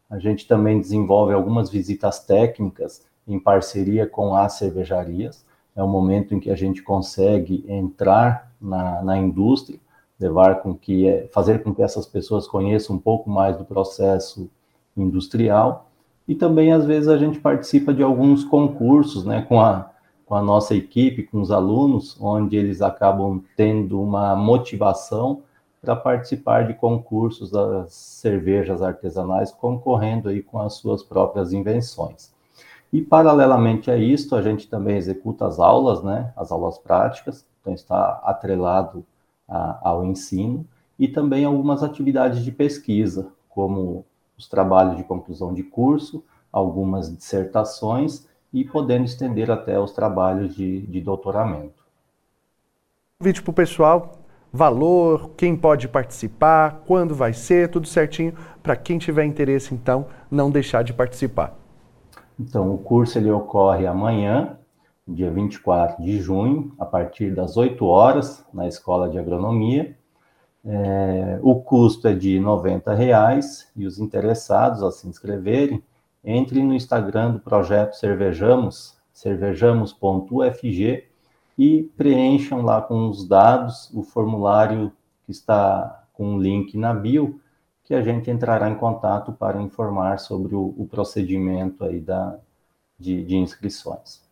A 0.09 0.20
gente 0.20 0.46
também 0.46 0.81
desenvolve 0.81 1.35
algumas 1.35 1.68
visitas 1.68 2.20
técnicas 2.24 3.05
em 3.27 3.40
parceria 3.40 4.07
com 4.07 4.37
as 4.37 4.53
cervejarias. 4.53 5.44
É 5.74 5.83
o 5.83 5.88
momento 5.88 6.33
em 6.33 6.38
que 6.38 6.51
a 6.51 6.57
gente 6.57 6.81
consegue 6.81 7.64
entrar 7.68 8.53
na, 8.61 9.03
na 9.03 9.18
indústria, 9.18 9.81
levar 10.18 10.62
com 10.62 10.74
que 10.74 11.29
fazer 11.33 11.64
com 11.64 11.74
que 11.74 11.83
essas 11.83 12.07
pessoas 12.07 12.46
conheçam 12.46 12.94
um 12.94 13.01
pouco 13.01 13.29
mais 13.29 13.57
do 13.57 13.64
processo 13.64 14.48
industrial 14.96 15.88
e 16.29 16.35
também, 16.35 16.71
às 16.73 16.85
vezes, 16.85 17.09
a 17.09 17.17
gente 17.17 17.41
participa 17.41 17.95
de 17.95 18.03
alguns 18.03 18.45
concursos 18.45 19.25
né, 19.25 19.41
com, 19.41 19.59
a, 19.59 19.91
com 20.27 20.35
a 20.35 20.43
nossa 20.43 20.75
equipe, 20.75 21.23
com 21.23 21.41
os 21.41 21.51
alunos, 21.51 22.19
onde 22.21 22.55
eles 22.55 22.83
acabam 22.83 23.43
tendo 23.57 23.99
uma 24.01 24.37
motivação 24.37 25.43
para 25.81 25.97
participar 25.97 26.67
de 26.67 26.75
concursos 26.75 27.51
das 27.51 27.95
cervejas 27.95 28.83
artesanais, 28.83 29.51
concorrendo 29.51 30.29
aí 30.29 30.43
com 30.43 30.61
as 30.61 30.75
suas 30.75 31.03
próprias 31.03 31.55
invenções. 31.55 32.31
E, 32.93 33.01
paralelamente 33.01 33.91
a 33.91 33.97
isto, 33.97 34.37
a 34.37 34.43
gente 34.43 34.69
também 34.69 34.97
executa 34.97 35.47
as 35.47 35.59
aulas, 35.59 36.03
né, 36.03 36.31
as 36.37 36.53
aulas 36.53 36.77
práticas, 36.77 37.47
então 37.61 37.73
está 37.73 38.21
atrelado 38.23 39.03
a, 39.49 39.79
ao 39.88 40.05
ensino, 40.05 40.67
e 40.99 41.09
também 41.09 41.47
algumas 41.47 41.83
atividades 41.83 42.45
de 42.45 42.53
pesquisa, 42.53 43.29
como 43.49 44.05
os 44.38 44.48
trabalhos 44.48 44.96
de 44.96 45.05
conclusão 45.05 45.53
de 45.53 45.64
curso, 45.64 46.24
algumas 46.53 47.14
dissertações 47.14 48.27
e 48.53 48.64
podendo 48.64 49.05
estender 49.05 49.51
até 49.51 49.79
os 49.79 49.92
trabalhos 49.92 50.55
de, 50.55 50.87
de 50.87 51.01
doutoramento. 51.01 51.85
Convite 53.18 53.42
para 53.42 53.51
o 53.51 53.55
pessoal, 53.55 54.12
valor, 54.53 55.31
quem 55.37 55.57
pode 55.57 55.88
participar, 55.88 56.83
quando 56.87 57.14
vai 57.14 57.33
ser, 57.33 57.68
tudo 57.68 57.87
certinho, 57.88 58.33
para 58.62 58.77
quem 58.77 58.96
tiver 58.96 59.24
interesse, 59.24 59.74
então, 59.74 60.07
não 60.31 60.51
deixar 60.51 60.83
de 60.83 60.92
participar. 60.92 61.55
Então, 62.38 62.72
o 62.72 62.79
curso 62.79 63.18
ele 63.18 63.31
ocorre 63.31 63.87
amanhã, 63.87 64.57
dia 65.07 65.31
24 65.31 66.03
de 66.03 66.20
junho, 66.20 66.72
a 66.79 66.87
partir 66.87 67.35
das 67.35 67.57
8 67.57 67.85
horas, 67.85 68.46
na 68.55 68.68
Escola 68.68 69.09
de 69.09 69.18
Agronomia, 69.18 69.98
é, 70.64 71.38
o 71.42 71.57
custo 71.61 72.09
é 72.09 72.14
de 72.14 72.38
R$ 72.38 72.94
reais 72.97 73.71
e 73.77 73.87
os 73.87 73.99
interessados 73.99 74.83
a 74.83 74.90
se 74.90 75.09
inscreverem, 75.09 75.83
entrem 76.25 76.64
no 76.64 76.75
Instagram 76.75 77.33
do 77.33 77.40
projeto 77.40 77.95
Cervejamos, 77.95 78.97
cervejamos.ufg 79.12 81.05
e 81.57 81.83
preencham 81.97 82.62
lá 82.62 82.80
com 82.80 83.09
os 83.09 83.26
dados 83.26 83.91
o 83.95 84.03
formulário 84.03 84.93
que 85.24 85.33
está 85.33 86.05
com 86.12 86.35
um 86.35 86.39
link 86.41 86.76
na 86.76 86.93
bio, 86.93 87.41
que 87.85 87.95
a 87.95 88.03
gente 88.03 88.30
entrará 88.30 88.68
em 88.68 88.74
contato 88.74 89.33
para 89.33 89.61
informar 89.62 90.18
sobre 90.18 90.55
o, 90.55 90.74
o 90.76 90.87
procedimento 90.87 91.85
aí 91.85 92.01
da, 92.01 92.39
de, 92.99 93.24
de 93.24 93.37
inscrições. 93.37 94.22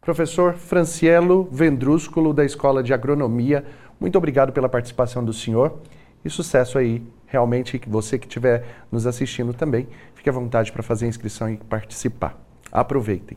Professor 0.00 0.54
Francielo 0.54 1.48
Vendrúsculo, 1.50 2.32
da 2.32 2.44
Escola 2.44 2.82
de 2.82 2.94
Agronomia, 2.94 3.64
muito 4.00 4.16
obrigado 4.16 4.52
pela 4.52 4.68
participação 4.68 5.22
do 5.22 5.32
senhor 5.32 5.78
e 6.24 6.30
sucesso 6.30 6.78
aí. 6.78 7.02
Realmente, 7.26 7.80
você 7.86 8.18
que 8.18 8.26
estiver 8.26 8.64
nos 8.90 9.06
assistindo 9.06 9.52
também, 9.52 9.86
fique 10.14 10.28
à 10.28 10.32
vontade 10.32 10.72
para 10.72 10.82
fazer 10.82 11.04
a 11.04 11.08
inscrição 11.08 11.48
e 11.50 11.58
participar. 11.58 12.36
Aproveitem. 12.72 13.36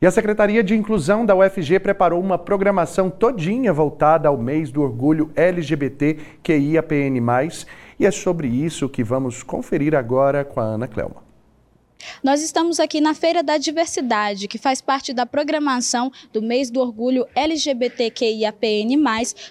E 0.00 0.06
a 0.06 0.10
Secretaria 0.10 0.62
de 0.62 0.76
Inclusão 0.76 1.24
da 1.24 1.34
UFG 1.34 1.80
preparou 1.80 2.20
uma 2.20 2.36
programação 2.36 3.08
todinha 3.08 3.72
voltada 3.72 4.28
ao 4.28 4.36
mês 4.36 4.70
do 4.70 4.82
orgulho 4.82 5.30
LGBT 5.34 6.18
QIAPN+, 6.42 7.18
E 7.98 8.04
é 8.04 8.10
sobre 8.10 8.46
isso 8.46 8.88
que 8.88 9.02
vamos 9.02 9.42
conferir 9.42 9.94
agora 9.94 10.44
com 10.44 10.60
a 10.60 10.64
Ana 10.64 10.86
Clelma. 10.86 11.23
Nós 12.22 12.42
estamos 12.42 12.80
aqui 12.80 13.00
na 13.00 13.14
Feira 13.14 13.42
da 13.42 13.56
Diversidade, 13.58 14.48
que 14.48 14.58
faz 14.58 14.80
parte 14.80 15.12
da 15.12 15.26
programação 15.26 16.10
do 16.32 16.42
Mês 16.42 16.70
do 16.70 16.80
Orgulho 16.80 17.26
LGBTQIAPN+, 17.34 18.96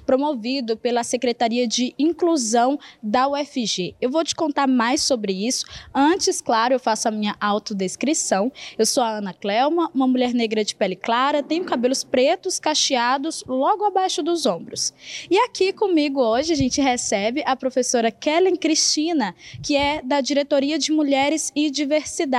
promovido 0.05 0.77
pela 0.77 1.03
Secretaria 1.03 1.67
de 1.67 1.93
Inclusão 1.97 2.79
da 3.01 3.27
UFG. 3.27 3.95
Eu 4.01 4.09
vou 4.09 4.23
te 4.23 4.35
contar 4.35 4.67
mais 4.67 5.01
sobre 5.01 5.33
isso. 5.33 5.65
Antes, 5.93 6.41
claro, 6.41 6.73
eu 6.73 6.79
faço 6.79 7.07
a 7.07 7.11
minha 7.11 7.35
autodescrição. 7.39 8.51
Eu 8.77 8.85
sou 8.85 9.03
a 9.03 9.17
Ana 9.17 9.33
Clelma, 9.33 9.89
uma 9.93 10.07
mulher 10.07 10.33
negra 10.33 10.63
de 10.63 10.75
pele 10.75 10.95
clara, 10.95 11.43
tenho 11.43 11.63
cabelos 11.63 12.03
pretos, 12.03 12.59
cacheados, 12.59 13.43
logo 13.47 13.85
abaixo 13.85 14.21
dos 14.21 14.45
ombros. 14.45 14.93
E 15.29 15.37
aqui 15.37 15.71
comigo 15.73 16.21
hoje 16.21 16.53
a 16.53 16.55
gente 16.55 16.81
recebe 16.81 17.43
a 17.45 17.55
professora 17.55 18.11
Kellen 18.11 18.55
Cristina, 18.55 19.35
que 19.61 19.75
é 19.75 20.01
da 20.01 20.21
Diretoria 20.21 20.77
de 20.77 20.91
Mulheres 20.91 21.51
e 21.55 21.69
Diversidade 21.69 22.32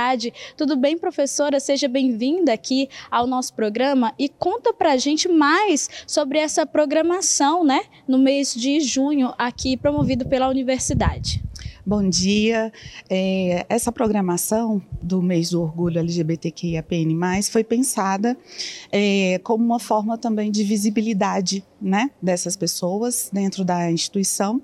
tudo 0.57 0.75
bem, 0.75 0.97
professora? 0.97 1.59
Seja 1.59 1.87
bem-vinda 1.87 2.51
aqui 2.53 2.89
ao 3.09 3.25
nosso 3.25 3.53
programa 3.53 4.13
e 4.19 4.27
conta 4.27 4.73
para 4.73 4.91
a 4.91 4.97
gente 4.97 5.29
mais 5.29 5.89
sobre 6.05 6.37
essa 6.37 6.65
programação, 6.65 7.63
né, 7.63 7.81
no 8.07 8.17
mês 8.17 8.53
de 8.53 8.79
junho, 8.81 9.33
aqui 9.37 9.77
promovido 9.77 10.27
pela 10.27 10.49
universidade. 10.49 11.41
Bom 11.87 12.09
dia. 12.09 12.73
É, 13.07 13.63
essa 13.69 13.91
programação 13.91 14.81
do 14.99 15.21
mês 15.21 15.51
do 15.51 15.61
orgulho 15.61 15.99
LGBTQIAPN+, 15.99 17.43
foi 17.51 17.63
pensada 17.63 18.35
é, 18.91 19.39
como 19.43 19.63
uma 19.63 19.79
forma 19.79 20.17
também 20.17 20.49
de 20.49 20.63
visibilidade 20.63 21.63
né, 21.85 22.09
dessas 22.19 22.55
pessoas 22.55 23.29
dentro 23.31 23.63
da 23.63 23.91
instituição 23.91 24.59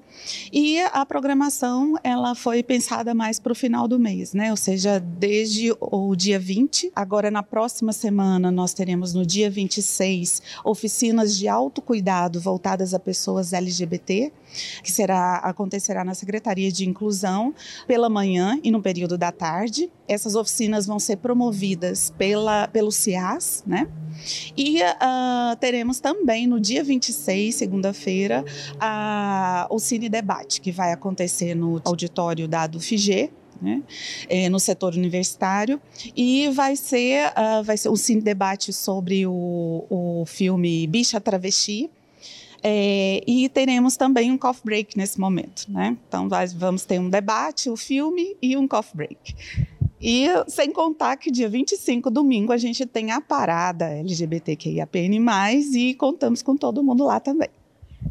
e 0.51 0.81
a 0.81 1.05
programação 1.05 1.93
ela 2.03 2.33
foi 2.33 2.63
pensada 2.63 3.13
mais 3.13 3.37
para 3.37 3.51
o 3.51 3.55
final 3.55 3.87
do 3.87 3.99
mês, 3.99 4.33
né, 4.33 4.49
ou 4.49 4.57
seja, 4.57 4.99
desde 4.99 5.71
o 5.79 6.15
dia 6.15 6.39
20, 6.39 6.91
agora 6.95 7.29
na 7.29 7.43
próxima 7.43 7.93
semana 7.93 8.49
nós 8.49 8.73
teremos 8.73 9.13
no 9.13 9.23
dia 9.23 9.51
26 9.51 10.41
oficinas 10.65 11.37
de 11.37 11.47
autocuidado 11.47 12.41
voltadas 12.41 12.91
a 12.91 12.99
pessoas 12.99 13.53
LGBT, 13.53 14.33
que 14.83 14.91
será 14.91 15.35
acontecerá 15.37 16.03
na 16.03 16.15
Secretaria 16.15 16.71
de 16.71 16.89
Inclusão 16.89 17.53
pela 17.85 18.09
manhã 18.09 18.59
e 18.63 18.71
no 18.71 18.81
período 18.81 19.17
da 19.17 19.31
tarde. 19.31 19.91
Essas 20.11 20.35
oficinas 20.35 20.85
vão 20.85 20.99
ser 20.99 21.17
promovidas 21.17 22.13
pela, 22.17 22.67
pelo 22.67 22.91
CIAS, 22.91 23.63
né? 23.65 23.87
E 24.57 24.81
uh, 24.81 25.55
teremos 25.57 26.01
também 26.01 26.45
no 26.45 26.59
dia 26.59 26.83
26, 26.83 27.55
segunda-feira, 27.55 28.43
o 29.69 29.79
Cine 29.79 30.09
Debate, 30.09 30.59
que 30.59 30.71
vai 30.71 30.91
acontecer 30.91 31.55
no 31.55 31.81
auditório 31.85 32.45
da 32.47 32.69
UFG, 32.75 33.31
né, 33.61 33.81
é, 34.27 34.49
no 34.49 34.59
setor 34.59 34.95
universitário 34.95 35.79
e 36.15 36.49
vai 36.49 36.75
ser 36.75 37.27
uh, 37.27 37.63
vai 37.63 37.77
ser 37.77 37.89
um 37.89 37.95
cine 37.95 38.19
debate 38.19 38.73
sobre 38.73 39.27
o, 39.27 39.85
o 39.87 40.25
filme 40.25 40.87
Bicha 40.87 41.21
Travesti 41.21 41.87
é, 42.63 43.23
e 43.25 43.47
teremos 43.49 43.95
também 43.97 44.31
um 44.31 44.37
coffee 44.37 44.63
break 44.63 44.97
nesse 44.97 45.19
momento, 45.19 45.65
né? 45.67 45.97
Então 46.07 46.27
vamos 46.55 46.85
ter 46.85 46.99
um 46.99 47.09
debate, 47.09 47.69
o 47.69 47.77
filme 47.77 48.35
e 48.41 48.55
um 48.55 48.67
coffee 48.67 48.95
break. 48.95 49.35
E 50.01 50.25
sem 50.47 50.71
contar 50.71 51.15
que 51.17 51.29
dia 51.29 51.47
25, 51.47 52.09
domingo, 52.09 52.51
a 52.51 52.57
gente 52.57 52.85
tem 52.85 53.11
a 53.11 53.21
parada 53.21 53.85
LGBTQIAPN+, 53.85 55.19
e 55.75 55.93
contamos 55.93 56.41
com 56.41 56.57
todo 56.57 56.83
mundo 56.83 57.05
lá 57.05 57.19
também. 57.19 57.49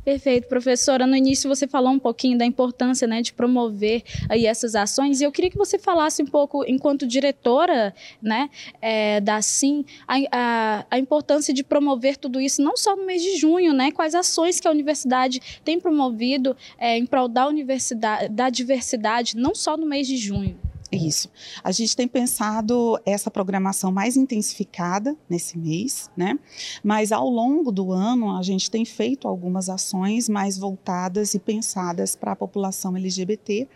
Perfeito, 0.05 0.49
professora. 0.49 1.07
No 1.07 1.17
início 1.17 1.49
você 1.49 1.67
falou 1.67 1.91
um 1.91 1.99
pouquinho 1.99 2.39
da 2.39 2.47
importância 2.47 3.07
né, 3.07 3.21
de 3.21 3.33
promover 3.33 4.03
aí 4.29 4.47
essas 4.47 4.75
ações 4.75 5.21
e 5.21 5.25
eu 5.25 5.33
queria 5.33 5.51
que 5.51 5.59
você 5.59 5.79
falasse 5.79 6.23
um 6.23 6.27
pouco, 6.27 6.65
enquanto 6.65 7.07
diretora 7.07 7.95
né, 8.23 8.49
é, 8.81 9.21
da 9.21 9.43
SIM, 9.43 9.85
a, 10.07 10.17
a, 10.31 10.87
a, 10.91 10.99
importância 10.99 11.53
de 11.53 11.63
promover 11.63 12.17
tudo 12.17 12.41
isso, 12.41 12.63
não 12.63 12.77
só 12.77 12.97
no 12.97 13.05
mês 13.05 13.21
de 13.21 13.37
junho, 13.37 13.73
né, 13.73 13.91
quais 13.91 14.15
ações 14.15 14.59
que 14.59 14.67
a 14.67 14.71
universidade 14.71 15.41
tem 15.65 15.79
promovido 15.79 16.57
é, 16.79 16.97
em 16.97 17.05
prol 17.05 17.29
da, 17.29 17.47
universidade, 17.47 18.29
da 18.29 18.49
diversidade, 18.49 19.37
não 19.37 19.55
só 19.55 19.77
no 19.77 19.87
mês 19.87 20.07
de 20.07 20.17
junho. 20.17 20.57
Isso. 20.93 21.31
A 21.63 21.71
gente 21.71 21.95
tem 21.95 22.09
pensado 22.09 22.99
essa 23.07 23.31
programação 23.31 23.93
mais 23.93 24.17
intensificada 24.17 25.17
nesse 25.29 25.57
mês, 25.57 26.11
né? 26.17 26.37
Mas 26.83 27.13
ao 27.13 27.31
longo 27.31 27.71
do 27.71 27.93
ano 27.93 28.37
a 28.37 28.43
gente 28.43 28.69
tem 28.69 28.85
feito 28.85 29.29
algumas 29.29 29.69
ações 29.69 30.29
mais 30.29 30.59
voltadas 30.59 31.35
e 31.35 31.39
pensadas 31.39 32.17
para 32.17 32.33
a 32.33 32.37
população 32.37 32.97
LGBT 32.97 33.69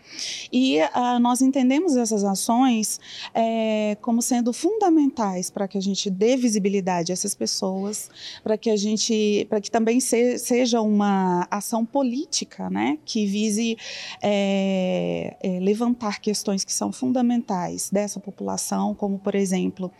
e 0.51 0.79
uh, 0.81 1.19
nós 1.21 1.41
entendemos 1.41 1.95
essas 1.95 2.25
ações 2.25 2.99
é, 3.33 3.97
como 4.01 4.21
sendo 4.21 4.51
fundamentais 4.51 5.49
para 5.49 5.69
que 5.69 5.77
a 5.77 5.81
gente 5.81 6.09
dê 6.09 6.35
visibilidade 6.35 7.11
a 7.11 7.13
essas 7.13 7.33
pessoas, 7.33 8.09
para 8.43 8.57
que 8.57 8.69
a 8.69 8.75
gente, 8.75 9.45
para 9.49 9.61
que 9.61 9.71
também 9.71 10.01
se, 10.01 10.37
seja 10.37 10.81
uma 10.81 11.47
ação 11.49 11.85
política, 11.85 12.69
né? 12.69 12.97
Que 13.05 13.25
vise 13.25 13.77
é, 14.21 15.37
é, 15.41 15.59
levantar 15.61 16.19
questões 16.19 16.65
que 16.65 16.73
são 16.73 16.91
fundamentais 16.91 17.04
fundamentais 17.05 17.91
dessa 17.91 18.19
população, 18.19 18.95
como, 18.95 19.19
por 19.19 19.35
exemplo, 19.35 19.91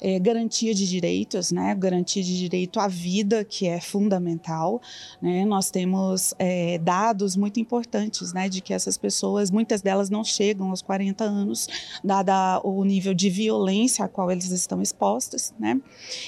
é, 0.00 0.18
garantia 0.18 0.74
de 0.74 0.88
direitos, 0.88 1.52
né? 1.52 1.74
garantia 1.74 2.22
de 2.22 2.38
direito 2.38 2.80
à 2.80 2.88
vida, 2.88 3.44
que 3.44 3.66
é 3.68 3.80
fundamental. 3.80 4.80
Né? 5.20 5.44
Nós 5.44 5.70
temos 5.70 6.32
é, 6.38 6.78
dados 6.78 7.36
muito 7.36 7.60
importantes 7.60 8.32
né? 8.32 8.48
de 8.48 8.62
que 8.62 8.72
essas 8.72 8.96
pessoas, 8.96 9.50
muitas 9.50 9.82
delas 9.82 10.08
não 10.08 10.24
chegam 10.24 10.70
aos 10.70 10.80
40 10.80 11.22
anos, 11.22 11.68
dada 12.02 12.60
o 12.64 12.82
nível 12.82 13.12
de 13.12 13.28
violência 13.28 14.06
a 14.06 14.08
qual 14.08 14.30
eles 14.30 14.50
estão 14.50 14.80
expostos, 14.80 15.52
né? 15.58 15.78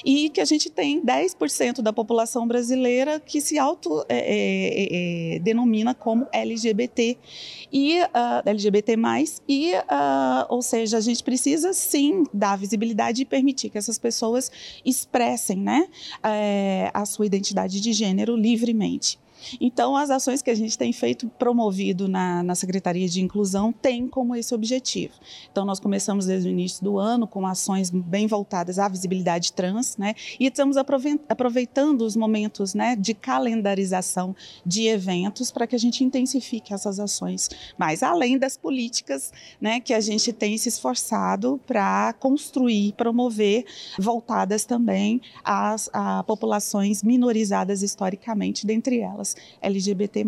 e 0.04 0.28
que 0.28 0.40
a 0.42 0.44
gente 0.44 0.68
tem 0.68 1.02
10% 1.02 1.80
da 1.80 1.94
população 1.94 2.46
brasileira 2.46 3.18
que 3.18 3.40
se 3.40 3.58
auto 3.58 4.04
é, 4.08 4.18
é, 4.18 5.36
é 5.36 5.38
denomina 5.38 5.94
como 5.94 6.26
LGBT 6.30 7.16
e 7.72 8.00
uh, 8.00 8.42
LGBT+, 8.44 8.96
e 9.48 9.72
uh, 9.74 9.82
ou 10.48 10.62
seja, 10.62 10.98
a 10.98 11.00
gente 11.00 11.22
precisa 11.22 11.72
sim 11.72 12.24
dar 12.32 12.56
visibilidade 12.56 13.22
e 13.22 13.24
permitir 13.24 13.70
que 13.70 13.78
essas 13.78 13.98
pessoas 13.98 14.50
expressem 14.84 15.58
né, 15.58 15.88
é, 16.22 16.90
a 16.92 17.04
sua 17.04 17.26
identidade 17.26 17.80
de 17.80 17.92
gênero 17.92 18.36
livremente. 18.36 19.18
Então, 19.60 19.96
as 19.96 20.10
ações 20.10 20.42
que 20.42 20.50
a 20.50 20.54
gente 20.54 20.76
tem 20.76 20.92
feito, 20.92 21.28
promovido 21.38 22.08
na, 22.08 22.42
na 22.42 22.54
Secretaria 22.54 23.08
de 23.08 23.20
Inclusão, 23.20 23.72
têm 23.72 24.08
como 24.08 24.34
esse 24.34 24.54
objetivo. 24.54 25.14
Então, 25.50 25.64
nós 25.64 25.80
começamos 25.80 26.26
desde 26.26 26.48
o 26.48 26.52
início 26.52 26.82
do 26.84 26.98
ano 26.98 27.26
com 27.26 27.46
ações 27.46 27.90
bem 27.90 28.26
voltadas 28.26 28.78
à 28.78 28.88
visibilidade 28.88 29.52
trans, 29.52 29.96
né? 29.96 30.14
E 30.38 30.46
estamos 30.46 30.76
aproveitando 30.76 32.02
os 32.02 32.16
momentos 32.16 32.74
né, 32.74 32.96
de 32.96 33.14
calendarização 33.14 34.34
de 34.64 34.86
eventos 34.86 35.50
para 35.50 35.66
que 35.66 35.76
a 35.76 35.78
gente 35.78 36.02
intensifique 36.04 36.72
essas 36.72 36.98
ações. 36.98 37.48
Mas, 37.78 38.02
além 38.02 38.38
das 38.38 38.56
políticas 38.56 39.32
né, 39.60 39.80
que 39.80 39.94
a 39.94 40.00
gente 40.00 40.32
tem 40.32 40.56
se 40.58 40.68
esforçado 40.68 41.60
para 41.66 42.12
construir, 42.14 42.92
promover, 42.92 43.64
voltadas 43.98 44.64
também 44.64 45.20
às 45.44 45.88
a 45.92 46.22
populações 46.24 47.02
minorizadas 47.02 47.82
historicamente, 47.82 48.66
dentre 48.66 49.00
elas 49.00 49.25
LGBT+. 49.60 50.24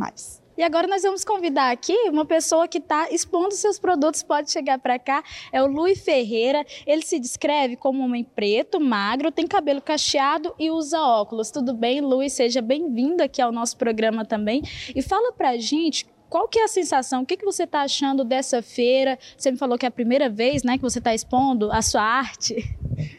E 0.58 0.62
agora 0.64 0.88
nós 0.88 1.02
vamos 1.02 1.24
convidar 1.24 1.70
aqui 1.70 1.94
uma 2.08 2.24
pessoa 2.24 2.66
que 2.66 2.78
está 2.78 3.08
expondo 3.12 3.54
seus 3.54 3.78
produtos, 3.78 4.24
pode 4.24 4.50
chegar 4.50 4.80
para 4.80 4.98
cá, 4.98 5.22
é 5.52 5.62
o 5.62 5.68
Luiz 5.68 6.00
Ferreira. 6.00 6.66
Ele 6.84 7.02
se 7.02 7.20
descreve 7.20 7.76
como 7.76 8.00
um 8.00 8.06
homem 8.06 8.24
preto, 8.24 8.80
magro, 8.80 9.30
tem 9.30 9.46
cabelo 9.46 9.80
cacheado 9.80 10.52
e 10.58 10.68
usa 10.68 11.00
óculos. 11.00 11.52
Tudo 11.52 11.72
bem, 11.72 12.00
Luiz? 12.00 12.32
Seja 12.32 12.60
bem-vindo 12.60 13.22
aqui 13.22 13.40
ao 13.40 13.52
nosso 13.52 13.76
programa 13.76 14.24
também. 14.24 14.60
E 14.96 15.00
fala 15.00 15.32
para 15.32 15.50
a 15.50 15.58
gente 15.58 16.04
qual 16.28 16.48
que 16.48 16.58
é 16.58 16.64
a 16.64 16.68
sensação? 16.68 17.22
O 17.22 17.26
que, 17.26 17.36
que 17.36 17.44
você 17.44 17.62
está 17.62 17.82
achando 17.82 18.24
dessa 18.24 18.60
feira? 18.60 19.18
Você 19.36 19.50
me 19.50 19.56
falou 19.56 19.78
que 19.78 19.86
é 19.86 19.88
a 19.88 19.92
primeira 19.92 20.28
vez 20.28 20.62
né, 20.62 20.76
que 20.76 20.82
você 20.82 20.98
está 20.98 21.14
expondo 21.14 21.70
a 21.70 21.80
sua 21.80 22.02
arte. 22.02 22.76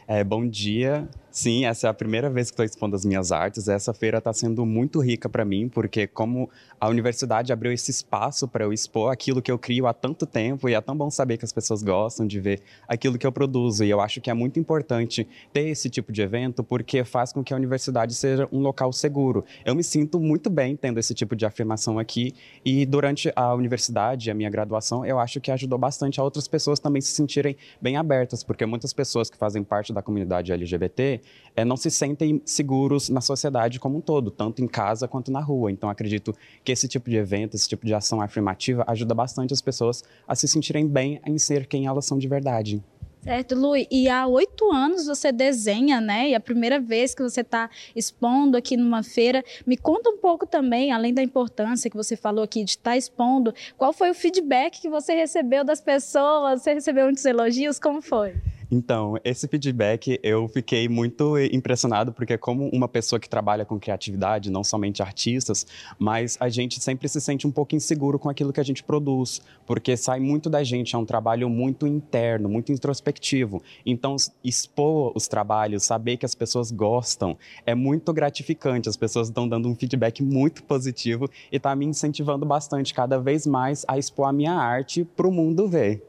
É, 0.07 0.23
bom 0.23 0.45
dia. 0.45 1.07
Sim, 1.31 1.65
essa 1.65 1.85
é 1.85 1.89
a 1.89 1.93
primeira 1.93 2.27
vez 2.27 2.47
que 2.49 2.53
estou 2.53 2.65
expondo 2.65 2.95
as 2.95 3.05
minhas 3.05 3.31
artes. 3.31 3.67
Essa 3.67 3.93
feira 3.93 4.17
está 4.17 4.33
sendo 4.33 4.65
muito 4.65 4.99
rica 4.99 5.29
para 5.29 5.45
mim, 5.45 5.69
porque 5.69 6.07
como 6.07 6.49
a 6.79 6.89
universidade 6.89 7.53
abriu 7.53 7.71
esse 7.71 7.91
espaço 7.91 8.47
para 8.47 8.63
eu 8.63 8.73
expor 8.73 9.13
aquilo 9.13 9.39
que 9.39 9.51
eu 9.51 9.59
crio 9.59 9.85
há 9.85 9.93
tanto 9.93 10.25
tempo, 10.25 10.67
e 10.67 10.73
é 10.73 10.81
tão 10.81 10.97
bom 10.97 11.09
saber 11.11 11.37
que 11.37 11.45
as 11.45 11.53
pessoas 11.53 11.83
gostam 11.83 12.25
de 12.25 12.39
ver 12.39 12.61
aquilo 12.87 13.17
que 13.17 13.27
eu 13.27 13.31
produzo. 13.31 13.83
E 13.83 13.89
eu 13.91 14.01
acho 14.01 14.19
que 14.19 14.31
é 14.31 14.33
muito 14.33 14.59
importante 14.59 15.27
ter 15.53 15.67
esse 15.67 15.87
tipo 15.87 16.11
de 16.11 16.21
evento, 16.23 16.63
porque 16.63 17.03
faz 17.03 17.31
com 17.31 17.43
que 17.43 17.53
a 17.53 17.57
universidade 17.57 18.15
seja 18.15 18.49
um 18.51 18.59
local 18.59 18.91
seguro. 18.91 19.45
Eu 19.63 19.75
me 19.75 19.83
sinto 19.83 20.19
muito 20.19 20.49
bem 20.49 20.75
tendo 20.75 20.99
esse 20.99 21.13
tipo 21.13 21.35
de 21.35 21.45
afirmação 21.45 21.99
aqui, 21.99 22.33
e 22.65 22.87
durante 22.87 23.31
a 23.35 23.53
universidade, 23.53 24.31
a 24.31 24.33
minha 24.33 24.49
graduação, 24.49 25.05
eu 25.05 25.19
acho 25.19 25.39
que 25.39 25.51
ajudou 25.51 25.77
bastante 25.77 26.19
a 26.19 26.23
outras 26.23 26.47
pessoas 26.47 26.79
também 26.79 27.01
se 27.01 27.11
sentirem 27.11 27.55
bem 27.79 27.97
abertas, 27.97 28.43
porque 28.43 28.65
muitas 28.65 28.93
pessoas 28.93 29.29
que 29.29 29.37
fazem 29.37 29.63
parte 29.63 29.93
da 29.93 29.99
da 29.99 30.01
comunidade 30.01 30.51
LGBT 30.51 31.18
é, 31.55 31.65
não 31.65 31.75
se 31.75 31.91
sentem 31.91 32.41
seguros 32.45 33.09
na 33.09 33.21
sociedade 33.21 33.79
como 33.79 33.97
um 33.97 34.01
todo, 34.01 34.31
tanto 34.31 34.61
em 34.63 34.67
casa 34.67 35.07
quanto 35.07 35.31
na 35.31 35.41
rua. 35.41 35.71
Então, 35.71 35.89
acredito 35.89 36.35
que 36.63 36.71
esse 36.71 36.87
tipo 36.87 37.09
de 37.09 37.17
evento, 37.17 37.55
esse 37.55 37.67
tipo 37.67 37.85
de 37.85 37.93
ação 37.93 38.21
afirmativa 38.21 38.83
ajuda 38.87 39.13
bastante 39.13 39.53
as 39.53 39.61
pessoas 39.61 40.03
a 40.27 40.35
se 40.35 40.47
sentirem 40.47 40.87
bem 40.87 41.19
em 41.25 41.37
ser 41.37 41.65
quem 41.67 41.85
elas 41.85 42.05
são 42.05 42.17
de 42.17 42.27
verdade. 42.27 42.81
Certo, 43.21 43.53
Lu, 43.53 43.73
e 43.75 44.07
há 44.07 44.25
oito 44.27 44.71
anos 44.71 45.05
você 45.05 45.29
desenha, 45.29 45.99
né? 45.99 46.29
E 46.29 46.35
a 46.35 46.39
primeira 46.39 46.79
vez 46.79 47.13
que 47.13 47.21
você 47.21 47.41
está 47.41 47.69
expondo 47.93 48.55
aqui 48.55 48.77
numa 48.77 49.03
feira. 49.03 49.43
Me 49.67 49.75
conta 49.75 50.09
um 50.09 50.17
pouco 50.17 50.47
também, 50.47 50.93
além 50.93 51.13
da 51.13 51.21
importância 51.21 51.89
que 51.89 51.97
você 51.97 52.15
falou 52.15 52.43
aqui 52.45 52.63
de 52.63 52.71
estar 52.71 52.91
tá 52.91 52.97
expondo, 52.97 53.53
qual 53.77 53.91
foi 53.91 54.09
o 54.09 54.13
feedback 54.13 54.79
que 54.79 54.89
você 54.89 55.13
recebeu 55.13 55.65
das 55.65 55.81
pessoas? 55.81 56.61
Você 56.61 56.73
recebeu 56.73 57.05
muitos 57.05 57.25
elogios? 57.25 57.77
Como 57.77 58.01
foi? 58.01 58.35
Então, 58.71 59.17
esse 59.23 59.47
feedback 59.47 60.19
eu 60.21 60.47
fiquei 60.47 60.87
muito 60.87 61.37
impressionado, 61.39 62.13
porque 62.13 62.37
como 62.37 62.69
uma 62.69 62.87
pessoa 62.87 63.19
que 63.19 63.27
trabalha 63.27 63.65
com 63.65 63.79
criatividade, 63.79 64.51
não 64.51 64.63
somente 64.63 65.01
artistas, 65.01 65.65
mas 65.97 66.37
a 66.39 66.49
gente 66.49 66.79
sempre 66.79 67.09
se 67.09 67.19
sente 67.19 67.47
um 67.47 67.51
pouco 67.51 67.75
inseguro 67.75 68.19
com 68.19 68.29
aquilo 68.29 68.53
que 68.53 68.59
a 68.59 68.63
gente 68.63 68.83
produz, 68.83 69.41
porque 69.65 69.97
sai 69.97 70.19
muito 70.19 70.49
da 70.49 70.63
gente, 70.63 70.95
é 70.95 70.97
um 70.99 71.05
trabalho 71.05 71.49
muito 71.49 71.87
interno, 71.87 72.47
muito 72.47 72.71
introspectivo. 72.71 73.61
Então, 73.83 74.15
expor 74.43 75.13
os 75.15 75.27
trabalhos, 75.27 75.83
saber 75.83 76.17
que 76.17 76.25
as 76.25 76.35
pessoas 76.35 76.71
gostam, 76.71 77.35
é 77.65 77.73
muito 77.73 78.13
gratificante. 78.13 78.87
As 78.87 78.97
pessoas 78.97 79.29
estão 79.29 79.47
dando 79.47 79.67
um 79.67 79.75
feedback 79.75 80.21
muito 80.21 80.63
positivo 80.63 81.27
e 81.51 81.57
está 81.57 81.75
me 81.75 81.85
incentivando 81.85 82.45
bastante 82.45 82.93
cada 82.93 83.17
vez 83.17 83.47
mais 83.47 83.83
a 83.87 83.97
expor 83.97 84.27
a 84.27 84.33
minha 84.33 84.53
arte 84.53 85.03
para 85.03 85.27
o 85.27 85.31
mundo 85.31 85.67
ver. 85.67 86.03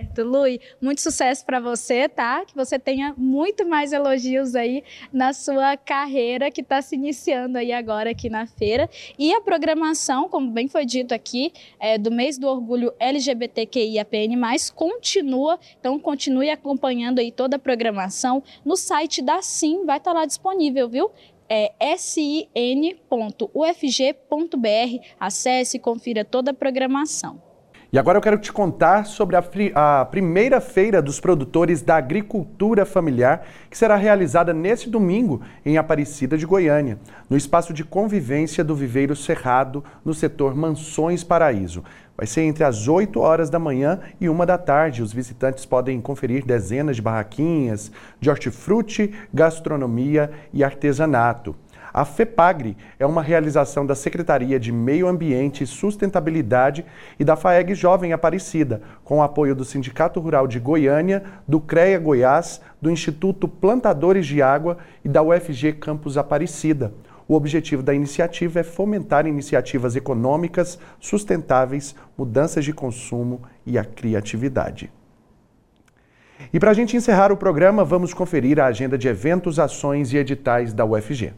Certo, 0.00 0.22
Lui, 0.22 0.58
muito 0.80 1.02
sucesso 1.02 1.44
para 1.44 1.60
você, 1.60 2.08
tá? 2.08 2.42
Que 2.46 2.54
você 2.54 2.78
tenha 2.78 3.14
muito 3.18 3.68
mais 3.68 3.92
elogios 3.92 4.54
aí 4.54 4.82
na 5.12 5.34
sua 5.34 5.76
carreira 5.76 6.50
que 6.50 6.62
está 6.62 6.80
se 6.80 6.94
iniciando 6.94 7.58
aí 7.58 7.70
agora 7.70 8.10
aqui 8.10 8.30
na 8.30 8.46
feira. 8.46 8.88
E 9.18 9.34
a 9.34 9.42
programação, 9.42 10.26
como 10.26 10.50
bem 10.50 10.68
foi 10.68 10.86
dito 10.86 11.12
aqui, 11.12 11.52
é, 11.78 11.98
do 11.98 12.10
mês 12.10 12.38
do 12.38 12.48
orgulho 12.48 12.94
LGBTQIAPN+, 12.98 14.38
continua. 14.74 15.58
Então 15.78 15.98
continue 15.98 16.48
acompanhando 16.48 17.18
aí 17.18 17.30
toda 17.30 17.56
a 17.56 17.58
programação 17.58 18.42
no 18.64 18.76
site 18.76 19.20
da 19.20 19.42
Sim, 19.42 19.84
vai 19.84 19.98
estar 19.98 20.12
tá 20.12 20.20
lá 20.20 20.24
disponível, 20.24 20.88
viu? 20.88 21.10
é 21.52 21.96
sin.ufg.br. 21.96 23.06
Acesse 25.18 25.76
e 25.78 25.80
confira 25.80 26.24
toda 26.24 26.52
a 26.52 26.54
programação. 26.54 27.49
E 27.92 27.98
agora 27.98 28.18
eu 28.18 28.22
quero 28.22 28.38
te 28.38 28.52
contar 28.52 29.04
sobre 29.04 29.34
a, 29.34 29.42
a, 29.74 30.04
primeira 30.04 30.60
feira 30.60 31.02
dos 31.02 31.18
produtores 31.18 31.82
da 31.82 31.96
agricultura 31.96 32.86
familiar, 32.86 33.44
que 33.68 33.76
será 33.76 33.96
realizada 33.96 34.54
neste 34.54 34.88
domingo 34.88 35.40
em 35.66 35.76
Aparecida 35.76 36.38
de 36.38 36.46
Goiânia, 36.46 37.00
no 37.28 37.36
espaço 37.36 37.72
de 37.72 37.82
convivência 37.82 38.62
do 38.62 38.76
Viveiro 38.76 39.16
Cerrado, 39.16 39.82
no 40.04 40.14
setor 40.14 40.54
Mansões 40.54 41.24
Paraíso. 41.24 41.82
Vai 42.16 42.28
ser 42.28 42.42
entre 42.42 42.62
as 42.62 42.86
8 42.86 43.18
horas 43.18 43.50
da 43.50 43.58
manhã 43.58 43.98
e 44.20 44.28
1 44.28 44.46
da 44.46 44.56
tarde. 44.56 45.02
Os 45.02 45.12
visitantes 45.12 45.66
podem 45.66 46.00
conferir 46.00 46.44
dezenas 46.44 46.94
de 46.94 47.02
barraquinhas 47.02 47.90
de 48.20 48.30
hortifruti, 48.30 49.12
gastronomia 49.34 50.30
e 50.52 50.62
artesanato. 50.62 51.56
A 51.92 52.04
FEPAGRE 52.04 52.76
é 53.00 53.06
uma 53.06 53.20
realização 53.20 53.84
da 53.84 53.96
Secretaria 53.96 54.60
de 54.60 54.70
Meio 54.70 55.08
Ambiente 55.08 55.64
e 55.64 55.66
Sustentabilidade 55.66 56.84
e 57.18 57.24
da 57.24 57.34
FAEG 57.34 57.74
Jovem 57.74 58.12
Aparecida, 58.12 58.80
com 59.02 59.18
o 59.18 59.22
apoio 59.22 59.56
do 59.56 59.64
Sindicato 59.64 60.20
Rural 60.20 60.46
de 60.46 60.60
Goiânia, 60.60 61.24
do 61.48 61.60
CREA 61.60 61.98
Goiás, 61.98 62.60
do 62.80 62.90
Instituto 62.90 63.48
Plantadores 63.48 64.24
de 64.24 64.40
Água 64.40 64.78
e 65.04 65.08
da 65.08 65.20
UFG 65.20 65.72
Campus 65.72 66.16
Aparecida. 66.16 66.92
O 67.26 67.34
objetivo 67.34 67.82
da 67.82 67.92
iniciativa 67.92 68.60
é 68.60 68.62
fomentar 68.62 69.26
iniciativas 69.26 69.96
econômicas 69.96 70.78
sustentáveis, 71.00 71.94
mudanças 72.16 72.64
de 72.64 72.72
consumo 72.72 73.42
e 73.66 73.76
a 73.76 73.84
criatividade. 73.84 74.92
E 76.52 76.58
para 76.58 76.70
a 76.70 76.74
gente 76.74 76.96
encerrar 76.96 77.30
o 77.32 77.36
programa, 77.36 77.84
vamos 77.84 78.14
conferir 78.14 78.58
a 78.60 78.66
agenda 78.66 78.96
de 78.96 79.08
eventos, 79.08 79.58
ações 79.58 80.12
e 80.12 80.16
editais 80.16 80.72
da 80.72 80.84
UFG. 80.84 81.32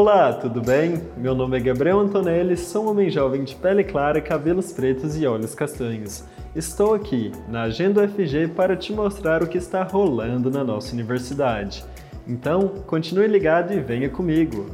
Olá, 0.00 0.32
tudo 0.32 0.62
bem? 0.62 0.98
Meu 1.14 1.34
nome 1.34 1.58
é 1.58 1.60
Gabriel 1.60 2.00
Antonelli, 2.00 2.56
sou 2.56 2.86
um 2.86 2.88
homem 2.88 3.10
jovem 3.10 3.44
de 3.44 3.54
pele 3.54 3.84
clara, 3.84 4.18
cabelos 4.18 4.72
pretos 4.72 5.20
e 5.20 5.26
olhos 5.26 5.54
castanhos. 5.54 6.24
Estou 6.56 6.94
aqui, 6.94 7.30
na 7.46 7.64
Agenda 7.64 8.04
UFG, 8.04 8.48
para 8.48 8.74
te 8.74 8.94
mostrar 8.94 9.42
o 9.42 9.46
que 9.46 9.58
está 9.58 9.82
rolando 9.82 10.50
na 10.50 10.64
nossa 10.64 10.94
universidade. 10.94 11.84
Então, 12.26 12.68
continue 12.86 13.26
ligado 13.26 13.74
e 13.74 13.80
venha 13.80 14.08
comigo! 14.08 14.70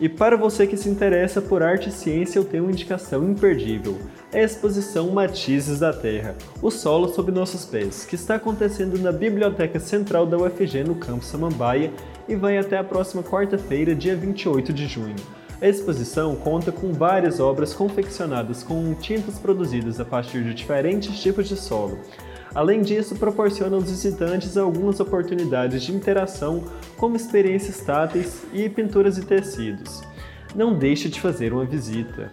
E 0.00 0.08
para 0.08 0.36
você 0.36 0.66
que 0.66 0.76
se 0.76 0.88
interessa 0.88 1.42
por 1.42 1.60
arte 1.60 1.88
e 1.88 1.92
ciência, 1.92 2.38
eu 2.38 2.44
tenho 2.44 2.64
uma 2.64 2.72
indicação 2.72 3.28
imperdível. 3.28 3.98
A 4.30 4.40
exposição 4.40 5.08
Matizes 5.08 5.80
da 5.80 5.90
Terra, 5.90 6.36
o 6.60 6.70
solo 6.70 7.08
sob 7.08 7.32
nossos 7.32 7.64
pés, 7.64 8.04
que 8.04 8.14
está 8.14 8.34
acontecendo 8.34 8.98
na 8.98 9.10
Biblioteca 9.10 9.80
Central 9.80 10.26
da 10.26 10.36
UFG 10.36 10.84
no 10.84 10.96
Campo 10.96 11.24
Samambaia 11.24 11.90
e 12.28 12.36
vai 12.36 12.58
até 12.58 12.76
a 12.76 12.84
próxima 12.84 13.22
quarta-feira, 13.22 13.94
dia 13.94 14.14
28 14.14 14.70
de 14.70 14.86
junho. 14.86 15.16
A 15.62 15.66
exposição 15.66 16.36
conta 16.36 16.70
com 16.70 16.92
várias 16.92 17.40
obras 17.40 17.72
confeccionadas 17.72 18.62
com 18.62 18.92
tintas 18.92 19.38
produzidas 19.38 19.98
a 19.98 20.04
partir 20.04 20.44
de 20.44 20.52
diferentes 20.52 21.18
tipos 21.22 21.48
de 21.48 21.56
solo. 21.56 21.98
Além 22.54 22.82
disso, 22.82 23.16
proporciona 23.16 23.76
aos 23.76 23.90
visitantes 23.90 24.58
algumas 24.58 25.00
oportunidades 25.00 25.82
de 25.82 25.94
interação, 25.94 26.64
como 26.98 27.16
experiências 27.16 27.80
táteis 27.80 28.42
e 28.52 28.68
pinturas 28.68 29.16
e 29.16 29.24
tecidos. 29.24 30.02
Não 30.54 30.74
deixe 30.74 31.08
de 31.08 31.18
fazer 31.18 31.50
uma 31.54 31.64
visita. 31.64 32.30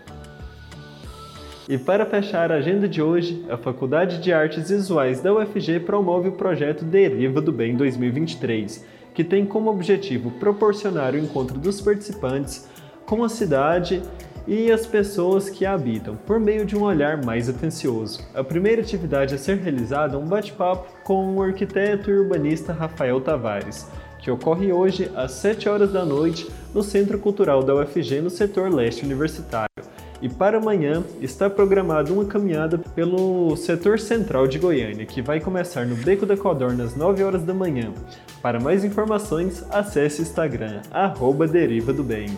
E 1.67 1.79
para 1.79 2.05
fechar 2.05 2.51
a 2.51 2.57
agenda 2.57 2.87
de 2.87 3.01
hoje, 3.01 3.43
a 3.49 3.57
Faculdade 3.57 4.19
de 4.19 4.31
Artes 4.31 4.69
Visuais 4.69 5.19
da 5.19 5.33
UFG 5.33 5.79
promove 5.79 6.29
o 6.29 6.33
projeto 6.33 6.85
Deriva 6.85 7.41
do 7.41 7.51
Bem 7.51 7.75
2023, 7.75 8.85
que 9.15 9.23
tem 9.23 9.47
como 9.47 9.71
objetivo 9.71 10.29
proporcionar 10.29 11.15
o 11.15 11.17
encontro 11.17 11.57
dos 11.57 11.81
participantes 11.81 12.69
com 13.07 13.23
a 13.23 13.29
cidade 13.29 14.03
e 14.47 14.71
as 14.71 14.85
pessoas 14.85 15.49
que 15.49 15.65
a 15.65 15.73
habitam, 15.73 16.15
por 16.15 16.39
meio 16.39 16.67
de 16.67 16.77
um 16.77 16.83
olhar 16.83 17.25
mais 17.25 17.49
atencioso. 17.49 18.23
A 18.35 18.43
primeira 18.43 18.83
atividade 18.83 19.33
a 19.33 19.37
ser 19.39 19.57
realizada 19.57 20.15
é 20.15 20.19
um 20.19 20.27
bate-papo 20.27 20.87
com 21.03 21.35
o 21.35 21.41
arquiteto 21.41 22.11
e 22.11 22.13
urbanista 22.13 22.73
Rafael 22.73 23.19
Tavares, 23.21 23.89
que 24.19 24.29
ocorre 24.29 24.71
hoje 24.71 25.09
às 25.15 25.31
7 25.31 25.67
horas 25.67 25.91
da 25.91 26.05
noite 26.05 26.47
no 26.75 26.83
Centro 26.83 27.17
Cultural 27.17 27.63
da 27.63 27.73
UFG 27.73 28.21
no 28.21 28.29
setor 28.29 28.71
leste 28.71 29.03
universitário. 29.03 29.94
E 30.25 30.29
para 30.29 30.57
amanhã 30.57 31.03
está 31.21 31.47
programada 31.47 32.11
uma 32.11 32.25
caminhada 32.25 32.79
pelo 32.79 33.55
setor 33.55 33.99
central 33.99 34.47
de 34.47 34.57
Goiânia, 34.57 35.05
que 35.05 35.21
vai 35.21 35.39
começar 35.39 35.85
no 35.85 35.95
Beco 35.95 36.25
da 36.25 36.35
Codorna 36.35 36.83
às 36.83 36.95
9 36.95 37.23
horas 37.23 37.43
da 37.43 37.53
manhã. 37.53 37.93
Para 38.41 38.59
mais 38.59 38.83
informações, 38.83 39.63
acesse 39.69 40.21
o 40.21 40.23
Instagram, 40.23 40.81
arroba 40.89 41.45
Deriva 41.45 41.93
do 41.93 42.03
Bem. 42.03 42.35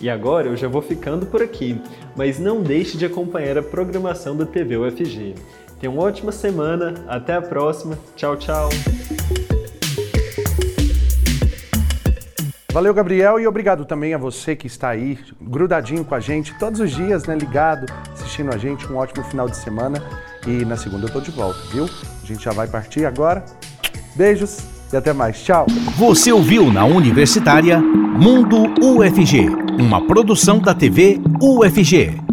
E 0.00 0.08
agora 0.08 0.46
eu 0.46 0.56
já 0.56 0.68
vou 0.68 0.80
ficando 0.80 1.26
por 1.26 1.42
aqui, 1.42 1.78
mas 2.16 2.38
não 2.38 2.62
deixe 2.62 2.96
de 2.96 3.04
acompanhar 3.04 3.58
a 3.58 3.62
programação 3.62 4.34
da 4.34 4.46
TV 4.46 4.78
UFG. 4.78 5.34
Tenha 5.78 5.92
uma 5.92 6.02
ótima 6.02 6.32
semana, 6.32 6.94
até 7.06 7.34
a 7.34 7.42
próxima, 7.42 7.98
tchau, 8.16 8.38
tchau! 8.38 8.70
Valeu, 12.72 12.94
Gabriel, 12.94 13.40
e 13.40 13.46
obrigado 13.46 13.84
também 13.84 14.14
a 14.14 14.18
você 14.18 14.54
que 14.54 14.66
está 14.66 14.90
aí, 14.90 15.18
grudadinho 15.40 16.04
com 16.04 16.14
a 16.14 16.20
gente, 16.20 16.56
todos 16.58 16.78
os 16.78 16.90
dias, 16.92 17.26
né, 17.26 17.36
ligado, 17.36 17.92
assistindo 18.12 18.54
a 18.54 18.56
gente. 18.56 18.90
Um 18.90 18.96
ótimo 18.96 19.24
final 19.24 19.48
de 19.48 19.56
semana 19.56 20.00
e 20.46 20.64
na 20.64 20.76
segunda 20.76 21.06
eu 21.06 21.12
tô 21.12 21.20
de 21.20 21.32
volta, 21.32 21.58
viu? 21.72 21.84
A 22.22 22.26
gente 22.26 22.44
já 22.44 22.52
vai 22.52 22.68
partir 22.68 23.04
agora. 23.04 23.44
Beijos! 24.14 24.80
e 24.92 24.96
até 24.96 25.12
mais. 25.12 25.42
Tchau. 25.42 25.66
Você 25.96 26.32
ouviu 26.32 26.72
na 26.72 26.84
Universitária 26.84 27.80
Mundo 27.80 28.64
UFG, 28.82 29.48
uma 29.78 30.06
produção 30.06 30.58
da 30.58 30.74
TV 30.74 31.20
UFG. 31.40 32.29